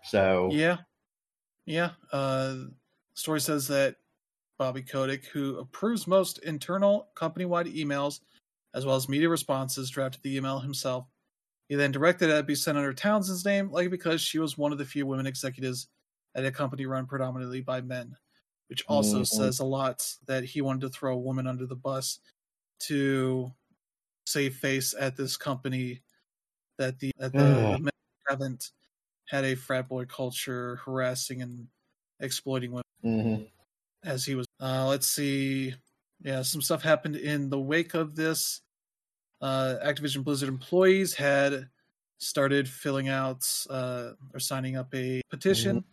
[0.03, 0.77] So yeah,
[1.65, 1.91] yeah.
[2.11, 2.55] Uh,
[3.13, 3.95] story says that
[4.57, 8.21] Bobby Kotick, who approves most internal company-wide emails
[8.73, 11.07] as well as media responses, drafted the email himself
[11.67, 14.71] he then directed it to be sent under Townsend's name, likely because she was one
[14.71, 15.87] of the few women executives
[16.35, 18.15] at a company run predominantly by men,
[18.69, 19.43] which also mm-hmm.
[19.43, 22.19] says a lot that he wanted to throw a woman under the bus
[22.79, 23.51] to
[24.25, 26.01] save face at this company
[26.77, 27.91] that the that the, the men
[28.27, 28.71] haven't
[29.27, 31.67] had a frat boy culture harassing and
[32.19, 33.43] exploiting women mm-hmm.
[34.07, 34.47] as he was.
[34.61, 35.73] Uh, let's see.
[36.21, 38.61] Yeah, some stuff happened in the wake of this
[39.41, 41.69] uh, Activision Blizzard employees had
[42.17, 45.77] started filling out uh, or signing up a petition.
[45.77, 45.87] Mm-hmm.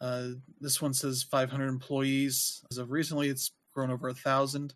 [0.00, 2.62] Uh, this one says 500 employees.
[2.70, 4.74] As of recently, it's grown over a 1000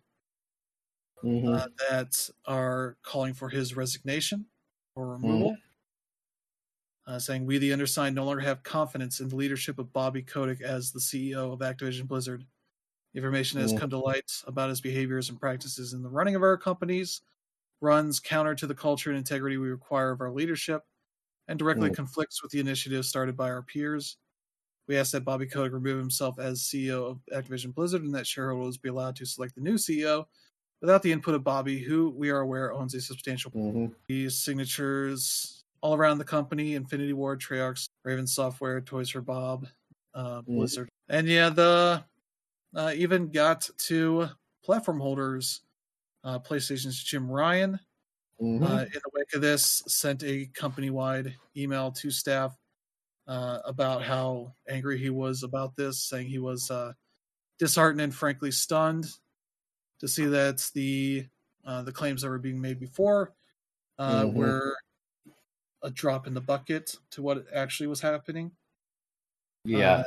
[1.23, 1.53] mm-hmm.
[1.53, 4.45] uh, that are calling for his resignation
[4.95, 5.51] or removal.
[5.51, 7.13] Mm-hmm.
[7.13, 10.61] Uh, saying we, the undersigned, no longer have confidence in the leadership of Bobby Kotick
[10.61, 12.45] as the CEO of Activision Blizzard.
[13.15, 13.79] Information has mm-hmm.
[13.79, 17.21] come to light about his behaviors and practices in the running of our companies,
[17.81, 20.83] runs counter to the culture and integrity we require of our leadership
[21.47, 21.95] and directly mm.
[21.95, 24.17] conflicts with the initiatives started by our peers.
[24.87, 28.77] We ask that Bobby Kotick remove himself as CEO of Activision Blizzard and that shareholders
[28.77, 30.25] be allowed to select the new CEO
[30.81, 33.87] without the input of Bobby, who we are aware owns a substantial mm-hmm.
[34.07, 39.67] these signatures all around the company: Infinity Ward, Treyarch, Raven Software, Toys for Bob,
[40.13, 40.57] uh, mm-hmm.
[40.57, 42.03] Blizzard, and yeah, the
[42.75, 44.29] uh, even got to
[44.63, 45.61] platform holders
[46.23, 47.79] uh, PlayStation's Jim Ryan,
[48.41, 48.63] mm-hmm.
[48.63, 52.55] uh, in the wake of this, sent a company wide email to staff
[53.27, 56.93] uh, about how angry he was about this, saying he was uh,
[57.57, 59.07] disheartened and frankly stunned
[59.99, 61.25] to see that the
[61.65, 63.33] uh, the claims that were being made before
[63.97, 64.37] uh, mm-hmm.
[64.37, 64.75] were
[65.83, 68.51] a drop in the bucket to what actually was happening.
[69.65, 70.03] Yeah.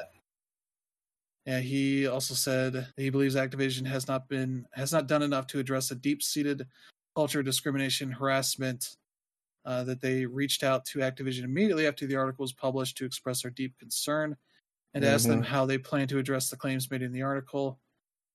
[1.47, 5.59] And he also said he believes Activision has not been has not done enough to
[5.59, 6.66] address a deep-seated
[7.14, 8.97] culture of discrimination, harassment.
[9.64, 13.43] Uh, that they reached out to Activision immediately after the article was published to express
[13.43, 14.36] their deep concern
[14.93, 15.14] and mm-hmm.
[15.14, 17.78] ask them how they plan to address the claims made in the article.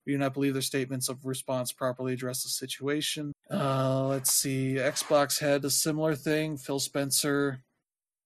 [0.07, 3.33] We do not believe their statements of response properly address the situation.
[3.51, 4.75] Uh, let's see.
[4.75, 6.55] Xbox had a similar thing.
[6.55, 7.59] Phil Spencer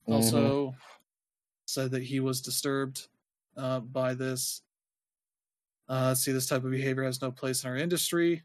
[0.05, 0.77] also mm-hmm.
[1.65, 3.07] said that he was disturbed
[3.57, 4.61] uh, by this.
[5.89, 6.31] Uh, let's see.
[6.31, 8.43] This type of behavior has no place in our industry.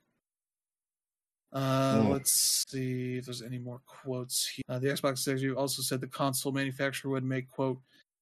[1.52, 2.08] Uh, mm.
[2.08, 4.50] Let's see if there's any more quotes.
[4.66, 7.80] Uh, the Xbox executive also said the console manufacturer would make quote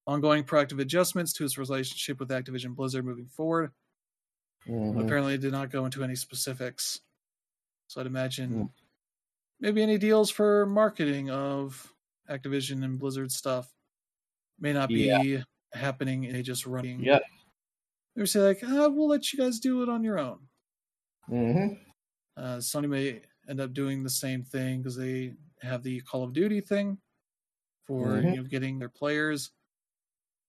[0.08, 3.70] ongoing proactive adjustments to its relationship with Activision Blizzard moving forward.
[4.68, 5.00] Mm-hmm.
[5.00, 7.00] Apparently, did not go into any specifics.
[7.86, 8.70] So I'd imagine mm.
[9.60, 11.92] maybe any deals for marketing of
[12.30, 13.70] Activision and Blizzard stuff
[14.58, 15.42] may not be yeah.
[15.72, 16.32] happening.
[16.32, 17.00] They just running.
[17.00, 17.18] Yeah.
[18.16, 20.38] They say like, ah, "We'll let you guys do it on your own."
[21.30, 21.74] Mm-hmm.
[22.36, 26.32] Uh, Sony may end up doing the same thing because they have the Call of
[26.32, 26.98] Duty thing
[27.86, 28.28] for mm-hmm.
[28.28, 29.50] you know getting their players,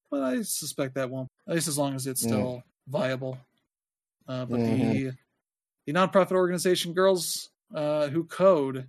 [0.09, 1.29] but I suspect that won't.
[1.47, 2.27] At least as long as it's mm.
[2.27, 2.63] still mm.
[2.87, 3.37] viable.
[4.27, 4.91] Uh, but mm-hmm.
[4.91, 5.11] the
[5.85, 8.87] the nonprofit organization Girls uh, Who Code,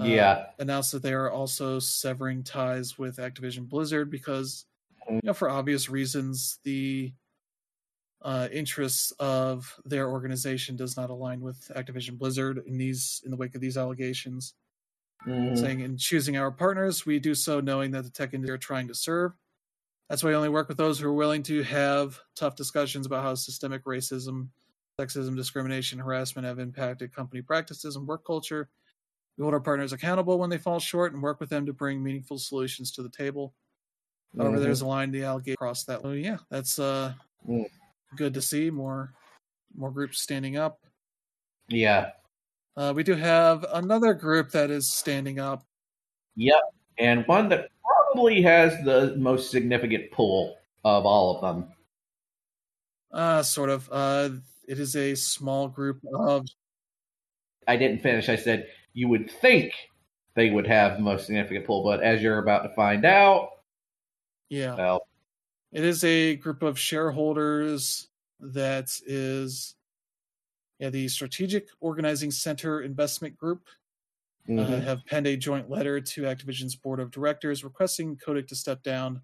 [0.00, 4.66] uh, yeah, announced that they are also severing ties with Activision Blizzard because,
[5.04, 5.16] mm-hmm.
[5.16, 7.12] you know, for obvious reasons, the
[8.22, 13.36] uh, interests of their organization does not align with Activision Blizzard in these in the
[13.36, 14.54] wake of these allegations.
[15.26, 15.56] Mm-hmm.
[15.56, 18.86] Saying in choosing our partners, we do so knowing that the tech industry are trying
[18.88, 19.32] to serve
[20.08, 23.22] that's why I only work with those who are willing to have tough discussions about
[23.22, 24.48] how systemic racism,
[25.00, 28.68] sexism, discrimination, harassment have impacted company practices and work culture.
[29.36, 32.02] We hold our partners accountable when they fall short and work with them to bring
[32.02, 33.52] meaningful solutions to the table.
[34.36, 34.64] However, mm-hmm.
[34.64, 36.02] there's a line the alligator across that.
[36.02, 37.12] So yeah, that's uh
[37.48, 37.66] mm.
[38.16, 39.12] good to see more
[39.76, 40.80] more groups standing up.
[41.68, 42.10] Yeah.
[42.76, 45.64] Uh, we do have another group that is standing up.
[46.36, 46.60] Yep,
[46.98, 47.70] and one that
[48.16, 51.68] probably has the most significant pull of all of them.
[53.12, 53.88] Uh, sort of.
[53.92, 54.30] Uh,
[54.66, 56.46] it is a small group of.
[57.68, 58.28] I didn't finish.
[58.28, 59.72] I said you would think
[60.34, 63.50] they would have the most significant pull, but as you're about to find out,
[64.48, 65.06] yeah, well,
[65.72, 68.08] it is a group of shareholders
[68.40, 69.74] that is,
[70.78, 73.66] yeah, the Strategic Organizing Center Investment Group
[74.48, 74.72] mm-hmm.
[74.72, 78.82] uh, have penned a joint letter to Activision's board of directors requesting Kotick to step
[78.82, 79.20] down.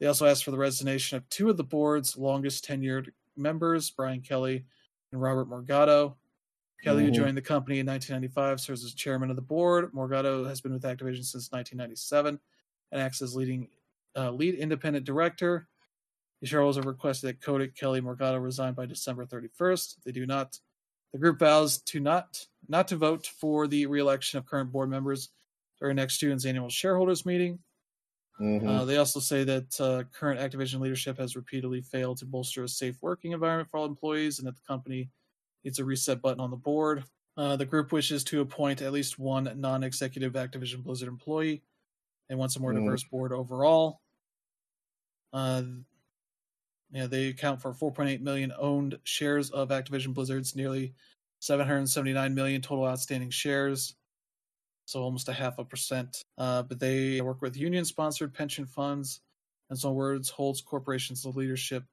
[0.00, 4.20] They also asked for the resignation of two of the board's longest tenured members, Brian
[4.20, 4.64] Kelly
[5.12, 6.14] and Robert Morgado.
[6.82, 7.12] Kelly, mm-hmm.
[7.12, 9.92] who joined the company in 1995, serves as chairman of the board.
[9.92, 12.38] Morgado has been with Activision since 1997
[12.92, 13.68] and acts as leading
[14.16, 15.66] uh, lead independent director.
[16.40, 19.98] The shareholders have requested that Kotick, Kelly, Morgado resign by December 31st.
[19.98, 20.58] If they do not,
[21.12, 25.30] the group vows to not not to vote for the reelection of current board members
[25.80, 27.58] during next June's annual shareholders meeting.
[28.40, 28.68] Mm-hmm.
[28.68, 32.68] Uh, they also say that uh, current Activision leadership has repeatedly failed to bolster a
[32.68, 35.10] safe working environment for all employees, and that the company
[35.64, 37.04] needs a reset button on the board.
[37.36, 41.62] Uh, the group wishes to appoint at least one non-executive Activision Blizzard employee,
[42.28, 42.84] and wants a more mm-hmm.
[42.84, 44.00] diverse board overall.
[46.90, 50.94] Yeah, they account for 4.8 million owned shares of Activision Blizzard's nearly
[51.40, 53.94] 779 million total outstanding shares,
[54.86, 56.24] so almost a half a percent.
[56.38, 59.20] Uh, but they work with union-sponsored pension funds,
[59.68, 61.84] and so words holds corporations the leadership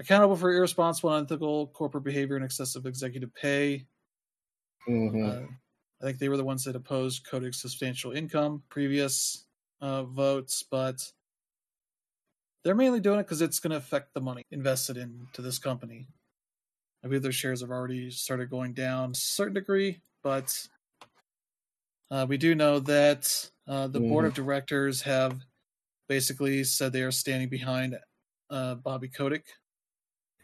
[0.00, 3.86] accountable for irresponsible, unethical corporate behavior and excessive executive pay.
[4.88, 5.24] Mm-hmm.
[5.24, 5.46] Uh,
[6.00, 9.44] I think they were the ones that opposed Kotick's substantial income previous
[9.82, 11.12] uh, votes, but
[12.64, 16.06] they're mainly doing it because it's going to affect the money invested into this company.
[17.02, 20.54] I believe their shares have already started going down a certain degree, but
[22.10, 24.08] uh, we do know that uh, the mm.
[24.08, 24.42] board of mm-hmm.
[24.42, 25.40] directors have
[26.08, 27.96] basically said they are standing behind
[28.50, 29.46] uh, Bobby Kotick,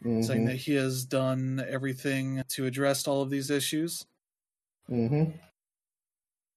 [0.03, 0.23] mm-hmm.
[0.23, 4.05] saying that he has done everything to address all of these issues.
[4.89, 5.31] Mm-hmm.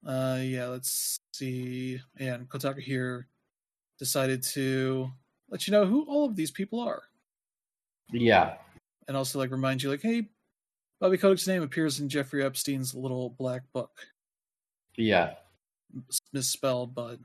[0.08, 2.00] Uh, yeah, let's see.
[2.18, 3.26] And Kotaku here
[3.98, 5.10] decided to
[5.50, 7.02] let you know who all of these people are.
[8.12, 8.54] Yeah.
[9.08, 10.28] And also like remind you like, hey,
[11.00, 13.90] Bobby Kotick's name appears in Jeffrey Epstein's little black book.
[14.96, 15.34] Yeah.
[16.32, 17.18] misspelled, but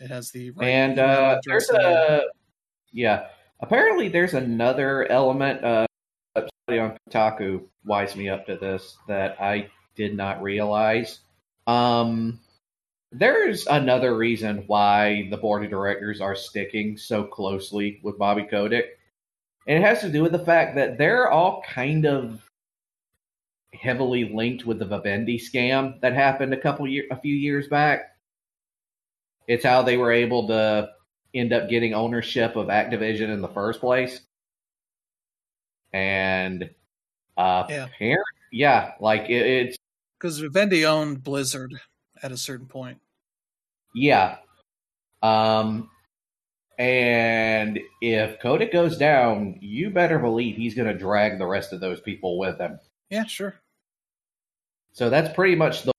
[0.00, 2.22] it has the right and uh, there's a
[2.92, 3.26] yeah.
[3.60, 5.64] Apparently, there's another element.
[5.64, 5.86] Uh,
[6.76, 11.20] on Kotaku wise me up to this that I did not realize.
[11.66, 12.40] Um,
[13.12, 18.98] there's another reason why the board of directors are sticking so closely with Bobby Kotick.
[19.66, 22.42] And it has to do with the fact that they're all kind of
[23.74, 28.16] heavily linked with the Vivendi scam that happened a couple year, a few years back.
[29.46, 30.90] It's how they were able to
[31.34, 34.20] end up getting ownership of Activision in the first place.
[35.92, 36.70] And
[37.36, 39.76] uh, yeah, parent, yeah, like it, it's
[40.18, 41.74] because Vivendi owned Blizzard
[42.22, 42.98] at a certain point.
[43.94, 44.36] Yeah,
[45.22, 45.90] um,
[46.78, 51.80] and if Kotick goes down, you better believe he's going to drag the rest of
[51.80, 52.78] those people with him.
[53.10, 53.56] Yeah, sure.
[54.92, 55.92] So that's pretty much the,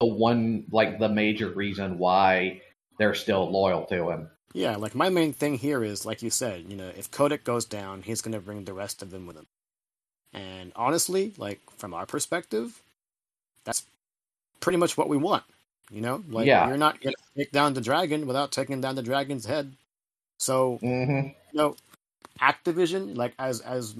[0.00, 2.60] the one, like the major reason why
[2.98, 4.30] they're still loyal to him.
[4.52, 7.64] Yeah, like my main thing here is, like you said, you know, if Kotick goes
[7.64, 9.46] down, he's going to bring the rest of them with him.
[10.32, 12.82] And honestly, like from our perspective,
[13.64, 13.84] that's
[14.60, 15.44] pretty much what we want.
[15.90, 16.68] You know, like yeah.
[16.68, 19.72] you're not to take down the dragon without taking down the dragon's head.
[20.38, 21.28] So, mm-hmm.
[21.28, 21.76] you know,
[22.40, 23.94] Activision, like as as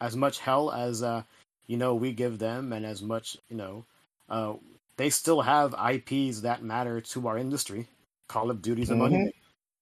[0.00, 1.22] as much hell as uh,
[1.66, 3.84] you know we give them, and as much you know,
[4.28, 4.54] uh,
[4.98, 7.88] they still have IPs that matter to our industry.
[8.28, 9.00] Call of Duty's mm-hmm.
[9.00, 9.32] a money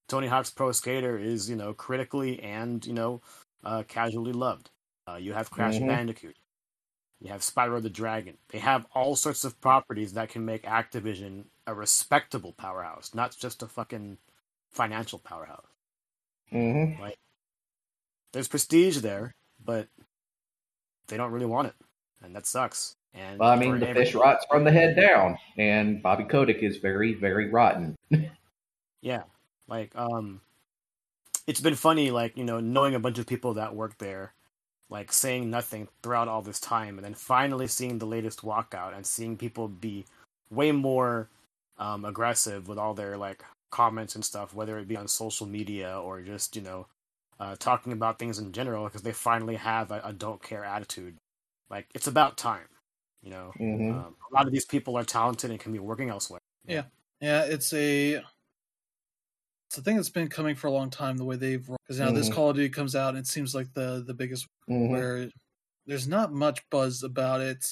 [0.08, 3.20] Tony Hawk's Pro Skater is, you know, critically and, you know,
[3.64, 4.70] uh, casually loved.
[5.08, 5.88] Uh, you have Crash mm-hmm.
[5.88, 6.36] Bandicoot.
[7.24, 8.36] You have Spyro the Dragon.
[8.50, 13.62] They have all sorts of properties that can make Activision a respectable powerhouse, not just
[13.62, 14.18] a fucking
[14.70, 15.64] financial powerhouse.
[16.52, 17.00] Mm-hmm.
[17.00, 17.16] Like,
[18.32, 19.34] there's prestige there,
[19.64, 19.88] but
[21.06, 21.74] they don't really want it,
[22.22, 22.94] and that sucks.
[23.14, 26.76] And well, I mean, the fish rots from the head down, and Bobby Kotick is
[26.76, 27.96] very, very rotten.
[29.00, 29.22] yeah,
[29.66, 30.42] like, um,
[31.46, 34.33] it's been funny, like you know, knowing a bunch of people that work there,
[34.94, 39.04] like saying nothing throughout all this time, and then finally seeing the latest walkout and
[39.04, 40.04] seeing people be
[40.50, 41.28] way more
[41.78, 43.42] um, aggressive with all their like
[43.72, 46.86] comments and stuff, whether it be on social media or just you know
[47.40, 51.16] uh, talking about things in general, because they finally have a, a, don't care attitude.
[51.68, 52.68] Like it's about time,
[53.20, 53.52] you know.
[53.58, 53.98] Mm-hmm.
[53.98, 56.40] Um, a lot of these people are talented and can be working elsewhere.
[56.68, 56.84] Yeah,
[57.20, 57.42] yeah.
[57.42, 58.22] It's a
[59.74, 61.16] it's a thing that's been coming for a long time.
[61.16, 62.14] The way they've because now mm-hmm.
[62.14, 64.88] this Call of Duty comes out, and it seems like the the biggest mm-hmm.
[64.92, 65.28] where
[65.84, 67.66] there's not much buzz about it.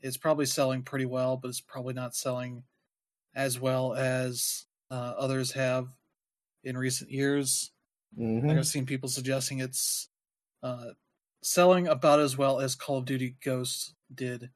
[0.00, 2.62] It's probably selling pretty well, but it's probably not selling
[3.34, 5.88] as well as uh, others have
[6.64, 7.72] in recent years.
[8.18, 8.48] Mm-hmm.
[8.48, 10.08] I've seen people suggesting it's
[10.62, 10.92] uh,
[11.42, 14.48] selling about as well as Call of Duty Ghosts did,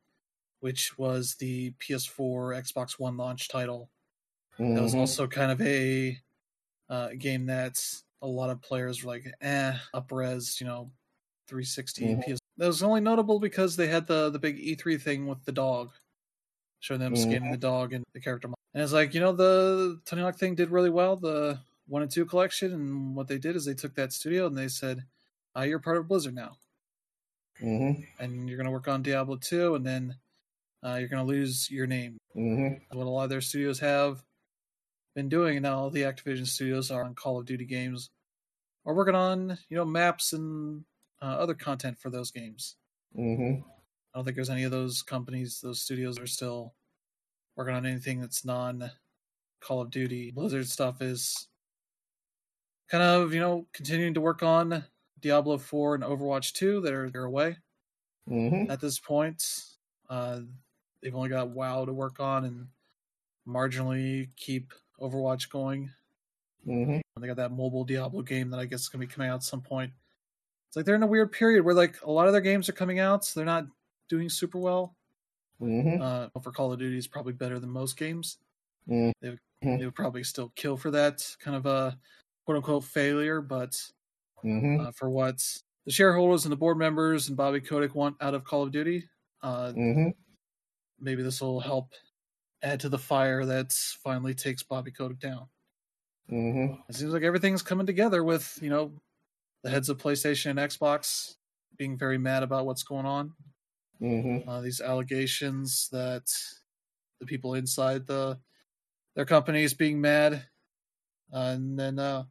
[0.61, 3.91] which was the PS4, Xbox One launch title.
[4.59, 4.75] Mm-hmm.
[4.75, 5.01] That was mm-hmm.
[5.01, 6.17] also kind of a
[6.93, 10.91] uh, a game that's a lot of players were like, eh, upres, you know,
[11.49, 12.33] 360 mm-hmm.
[12.33, 12.39] PS.
[12.59, 15.91] That was only notable because they had the the big E3 thing with the dog,
[16.81, 17.31] showing them mm-hmm.
[17.31, 18.49] scanning the dog and the character.
[18.49, 18.59] Model.
[18.75, 21.59] And it's like, you know, the Tony Hawk thing did really well, the
[21.89, 24.69] one and two collection, and what they did is they took that studio and they
[24.69, 25.03] said,
[25.57, 26.59] uh, "You're part of Blizzard now,
[27.61, 28.03] mm-hmm.
[28.23, 30.15] and you're going to work on Diablo 2, and then
[30.85, 32.97] uh, you're going to lose your name." Mm-hmm.
[32.97, 34.23] What a lot of their studios have
[35.15, 38.11] been doing, now all the Activision studios are on Call of Duty games,
[38.87, 40.85] are working on you know maps and
[41.21, 42.77] uh, other content for those games.
[43.17, 43.61] Mm-hmm.
[43.63, 46.75] I don't think there's any of those companies, those studios are still
[47.57, 48.91] working on anything that's non
[49.61, 50.31] Call of Duty.
[50.33, 51.49] Blizzard stuff is
[52.91, 54.85] kind of you know continuing to work on
[55.21, 57.57] Diablo 4 and Overwatch 2 that are they're away
[58.29, 58.71] mm-hmm.
[58.71, 59.45] at this point.
[60.11, 60.41] Uh,
[61.03, 62.67] they've only got WoW to work on and
[63.49, 65.91] marginally keep Overwatch going.
[66.67, 66.99] Mm-hmm.
[67.21, 69.37] They got that mobile Diablo game that I guess is going to be coming out
[69.37, 69.93] at some point.
[70.69, 72.73] It's like they're in a weird period where like a lot of their games are
[72.73, 73.67] coming out, so they're not
[74.09, 74.95] doing super well.
[75.61, 76.03] Mm-hmm.
[76.03, 78.39] Uh, for Call of Duty is probably better than most games.
[78.89, 79.11] Mm-hmm.
[79.21, 81.99] They, would, they would probably still kill for that kind of a
[82.45, 83.71] quote unquote failure, but
[84.45, 84.81] mm-hmm.
[84.81, 85.43] uh, for what
[85.85, 89.05] the shareholders and the board members and Bobby Kotick want out of Call of Duty,
[89.43, 90.09] uh, mm-hmm.
[91.01, 91.93] maybe this will help
[92.63, 95.47] add to the fire that finally takes Bobby Kotick down.
[96.31, 96.75] Mm-hmm.
[96.89, 98.93] It seems like everything's coming together with you know
[99.63, 101.35] the heads of PlayStation and Xbox
[101.77, 103.33] being very mad about what's going on.
[104.01, 104.49] Mm-hmm.
[104.49, 106.25] Uh, these allegations that
[107.21, 108.39] the people inside the
[109.15, 110.45] their companies being mad,
[111.33, 112.25] uh, and then uh,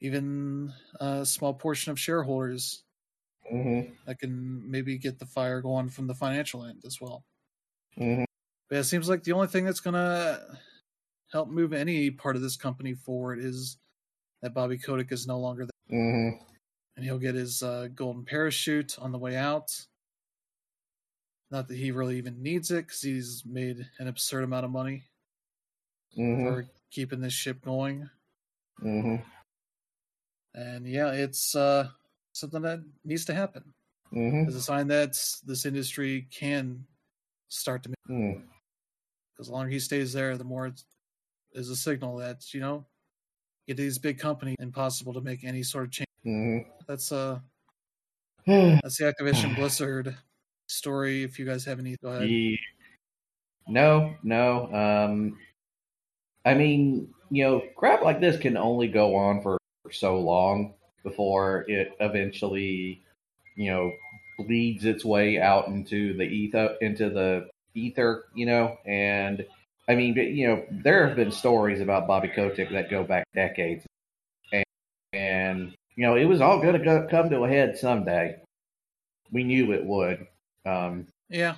[0.00, 2.82] even a small portion of shareholders
[3.52, 3.92] mm-hmm.
[4.06, 7.24] that can maybe get the fire going from the financial end as well.
[7.98, 8.24] Mm-hmm.
[8.70, 10.40] But it seems like the only thing that's gonna
[11.32, 13.76] help move any part of this company forward is
[14.42, 16.42] that Bobby Kotick is no longer there, mm-hmm.
[16.96, 19.70] and he'll get his uh, golden parachute on the way out.
[21.50, 25.02] Not that he really even needs it, because he's made an absurd amount of money
[26.16, 26.46] mm-hmm.
[26.46, 28.08] for keeping this ship going.
[28.80, 29.16] Mm-hmm.
[30.54, 31.88] And yeah, it's uh,
[32.32, 33.64] something that needs to happen.
[34.12, 34.48] Mm-hmm.
[34.48, 36.84] It's a sign that this industry can
[37.48, 37.90] start to.
[38.08, 38.42] Mm.
[39.40, 40.82] Because the longer he stays there, the more it
[41.54, 42.84] is a signal that you know,
[43.66, 46.06] get these big company impossible to make any sort of change.
[46.26, 46.68] Mm-hmm.
[46.86, 47.38] That's uh,
[48.46, 50.14] that's the Activision Blizzard
[50.66, 51.22] story.
[51.22, 52.28] If you guys have any, go ahead.
[52.28, 52.56] Yeah.
[53.66, 54.70] No, no.
[54.74, 55.38] Um,
[56.44, 59.56] I mean, you know, crap like this can only go on for
[59.90, 63.02] so long before it eventually,
[63.56, 63.90] you know,
[64.40, 68.76] bleeds its way out into the ether, into the ether, you know.
[68.86, 69.44] And
[69.88, 73.84] I mean, you know, there have been stories about Bobby Kotick that go back decades,
[74.52, 74.64] and,
[75.12, 78.36] and you know, it was all going to come to a head someday.
[79.32, 80.26] We knew it would.
[80.66, 81.56] Um, yeah.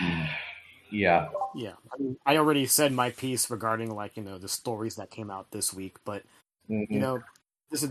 [0.90, 1.28] Yeah.
[1.54, 1.74] Yeah.
[1.92, 5.30] I, mean, I already said my piece regarding like you know the stories that came
[5.30, 6.22] out this week, but
[6.70, 6.90] mm-hmm.
[6.90, 7.22] you know,
[7.70, 7.90] this is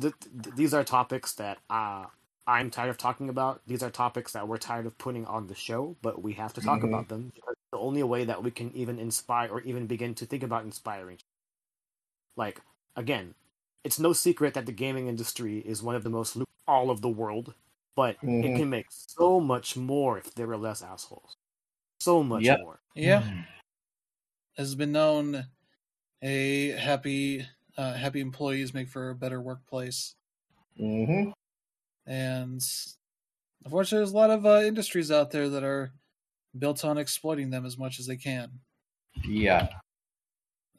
[0.55, 2.05] these are topics that uh,
[2.47, 3.61] I'm tired of talking about.
[3.67, 6.61] These are topics that we're tired of putting on the show, but we have to
[6.61, 6.87] talk mm-hmm.
[6.87, 10.25] about them because the only way that we can even inspire or even begin to
[10.25, 11.19] think about inspiring.
[12.35, 12.59] Like
[12.95, 13.35] again,
[13.83, 16.37] it's no secret that the gaming industry is one of the most
[16.67, 17.53] all of the world,
[17.95, 18.43] but mm-hmm.
[18.43, 21.35] it can make so much more if there were less assholes.
[21.99, 22.59] So much yep.
[22.59, 22.79] more.
[22.95, 23.23] Yeah.
[24.57, 25.45] Has been known
[26.23, 27.45] a happy
[27.77, 30.15] uh, happy employees make for a better workplace.
[30.81, 31.29] Mm-hmm.
[32.07, 32.67] And
[33.63, 35.91] unfortunately, there's a lot of uh, industries out there that are
[36.59, 38.49] built on exploiting them as much as they can.
[39.27, 39.67] Yeah.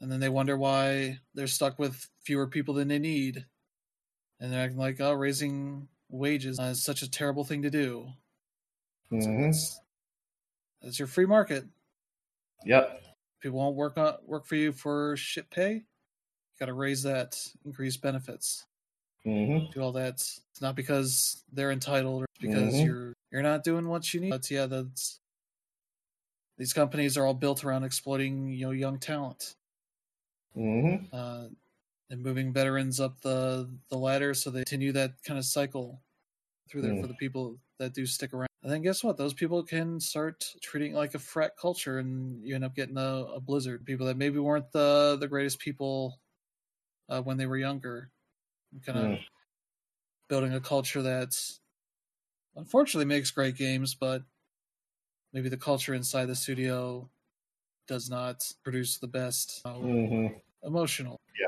[0.01, 3.45] And then they wonder why they're stuck with fewer people than they need.
[4.39, 8.07] And they're acting like, oh, raising wages is such a terrible thing to do.
[9.11, 9.21] Mm-hmm.
[9.21, 9.79] So that's,
[10.81, 11.65] that's your free market.
[12.65, 13.03] Yep.
[13.41, 15.73] People won't work on work for you for shit pay.
[15.73, 15.83] You
[16.59, 18.65] got to raise that, increase benefits,
[19.25, 19.71] mm-hmm.
[19.71, 20.15] do all that.
[20.15, 22.85] It's not because they're entitled, or because mm-hmm.
[22.85, 24.31] you're you're not doing what you need.
[24.31, 25.21] But yeah, that's
[26.59, 29.55] these companies are all built around exploiting you know young talent,
[30.55, 31.05] mm-hmm.
[31.11, 31.45] uh,
[32.11, 36.01] and moving veterans up the the ladder so they continue that kind of cycle
[36.69, 37.01] through there mm.
[37.01, 38.49] for the people that do stick around.
[38.61, 39.17] And then guess what?
[39.17, 43.25] Those people can start treating like a frat culture, and you end up getting a,
[43.35, 43.85] a blizzard.
[43.85, 46.19] People that maybe weren't the the greatest people
[47.07, 48.11] uh, when they were younger,
[48.85, 49.19] kind of mm.
[50.27, 51.61] building a culture that's
[52.57, 54.23] unfortunately makes great games, but
[55.33, 57.09] maybe the culture inside the studio
[57.87, 60.35] does not produce the best uh, mm-hmm.
[60.63, 61.47] emotional yeah.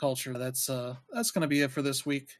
[0.00, 0.32] culture.
[0.32, 2.30] That's uh that's going to be it for this week.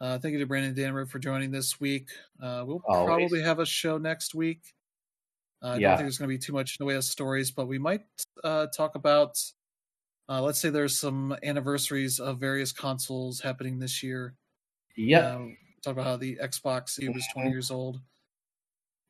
[0.00, 2.08] Uh, thank you to Brandon Danner for joining this week.
[2.42, 3.06] Uh, we'll Always.
[3.06, 4.62] probably have a show next week.
[5.62, 5.88] Uh, I Yeah.
[5.88, 7.78] don't think there's going to be too much in the way of stories, but we
[7.78, 8.02] might
[8.42, 9.36] uh, talk about.
[10.26, 14.36] Uh, let's say there's some anniversaries of various consoles happening this year.
[14.96, 15.18] Yeah.
[15.36, 15.46] Uh,
[15.82, 17.52] talk about how the Xbox was 20 Mhm.
[17.52, 18.00] years old.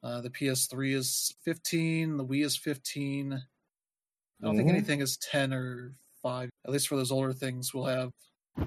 [0.02, 2.16] Uh, the PS3 is 15.
[2.16, 3.32] The Wii is 15.
[3.34, 3.38] I
[4.44, 4.72] don't think Mhm.
[4.72, 6.48] anything is 10 or 5.
[6.64, 8.12] At least for those older things, we'll have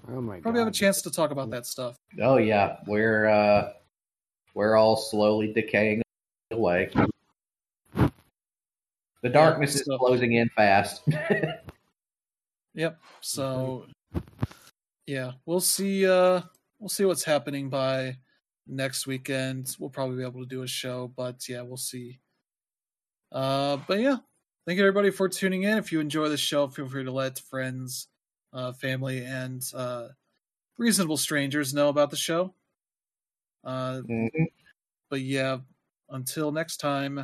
[0.07, 1.97] Oh my probably have a chance to talk about that stuff.
[2.21, 3.73] Oh yeah, we're uh,
[4.53, 6.01] we're all slowly decaying
[6.51, 6.89] away.
[9.21, 11.03] The darkness is closing in fast.
[12.75, 12.99] Yep.
[13.21, 13.85] So
[15.05, 16.41] yeah, we'll see uh
[16.79, 18.17] we'll see what's happening by
[18.67, 19.75] next weekend.
[19.79, 22.21] We'll probably be able to do a show, but yeah, we'll see.
[23.31, 24.17] Uh but yeah,
[24.65, 25.77] thank you everybody for tuning in.
[25.77, 28.07] If you enjoy the show, feel free to let friends,
[28.51, 30.09] uh family and uh
[30.77, 32.55] reasonable strangers know about the show.
[33.63, 34.47] Uh Mhm.
[35.09, 35.59] but yeah,
[36.09, 37.19] until next time,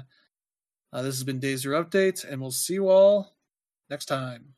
[0.94, 3.38] uh, this has been Day Zero Update, and we'll see you all
[3.90, 4.56] next time.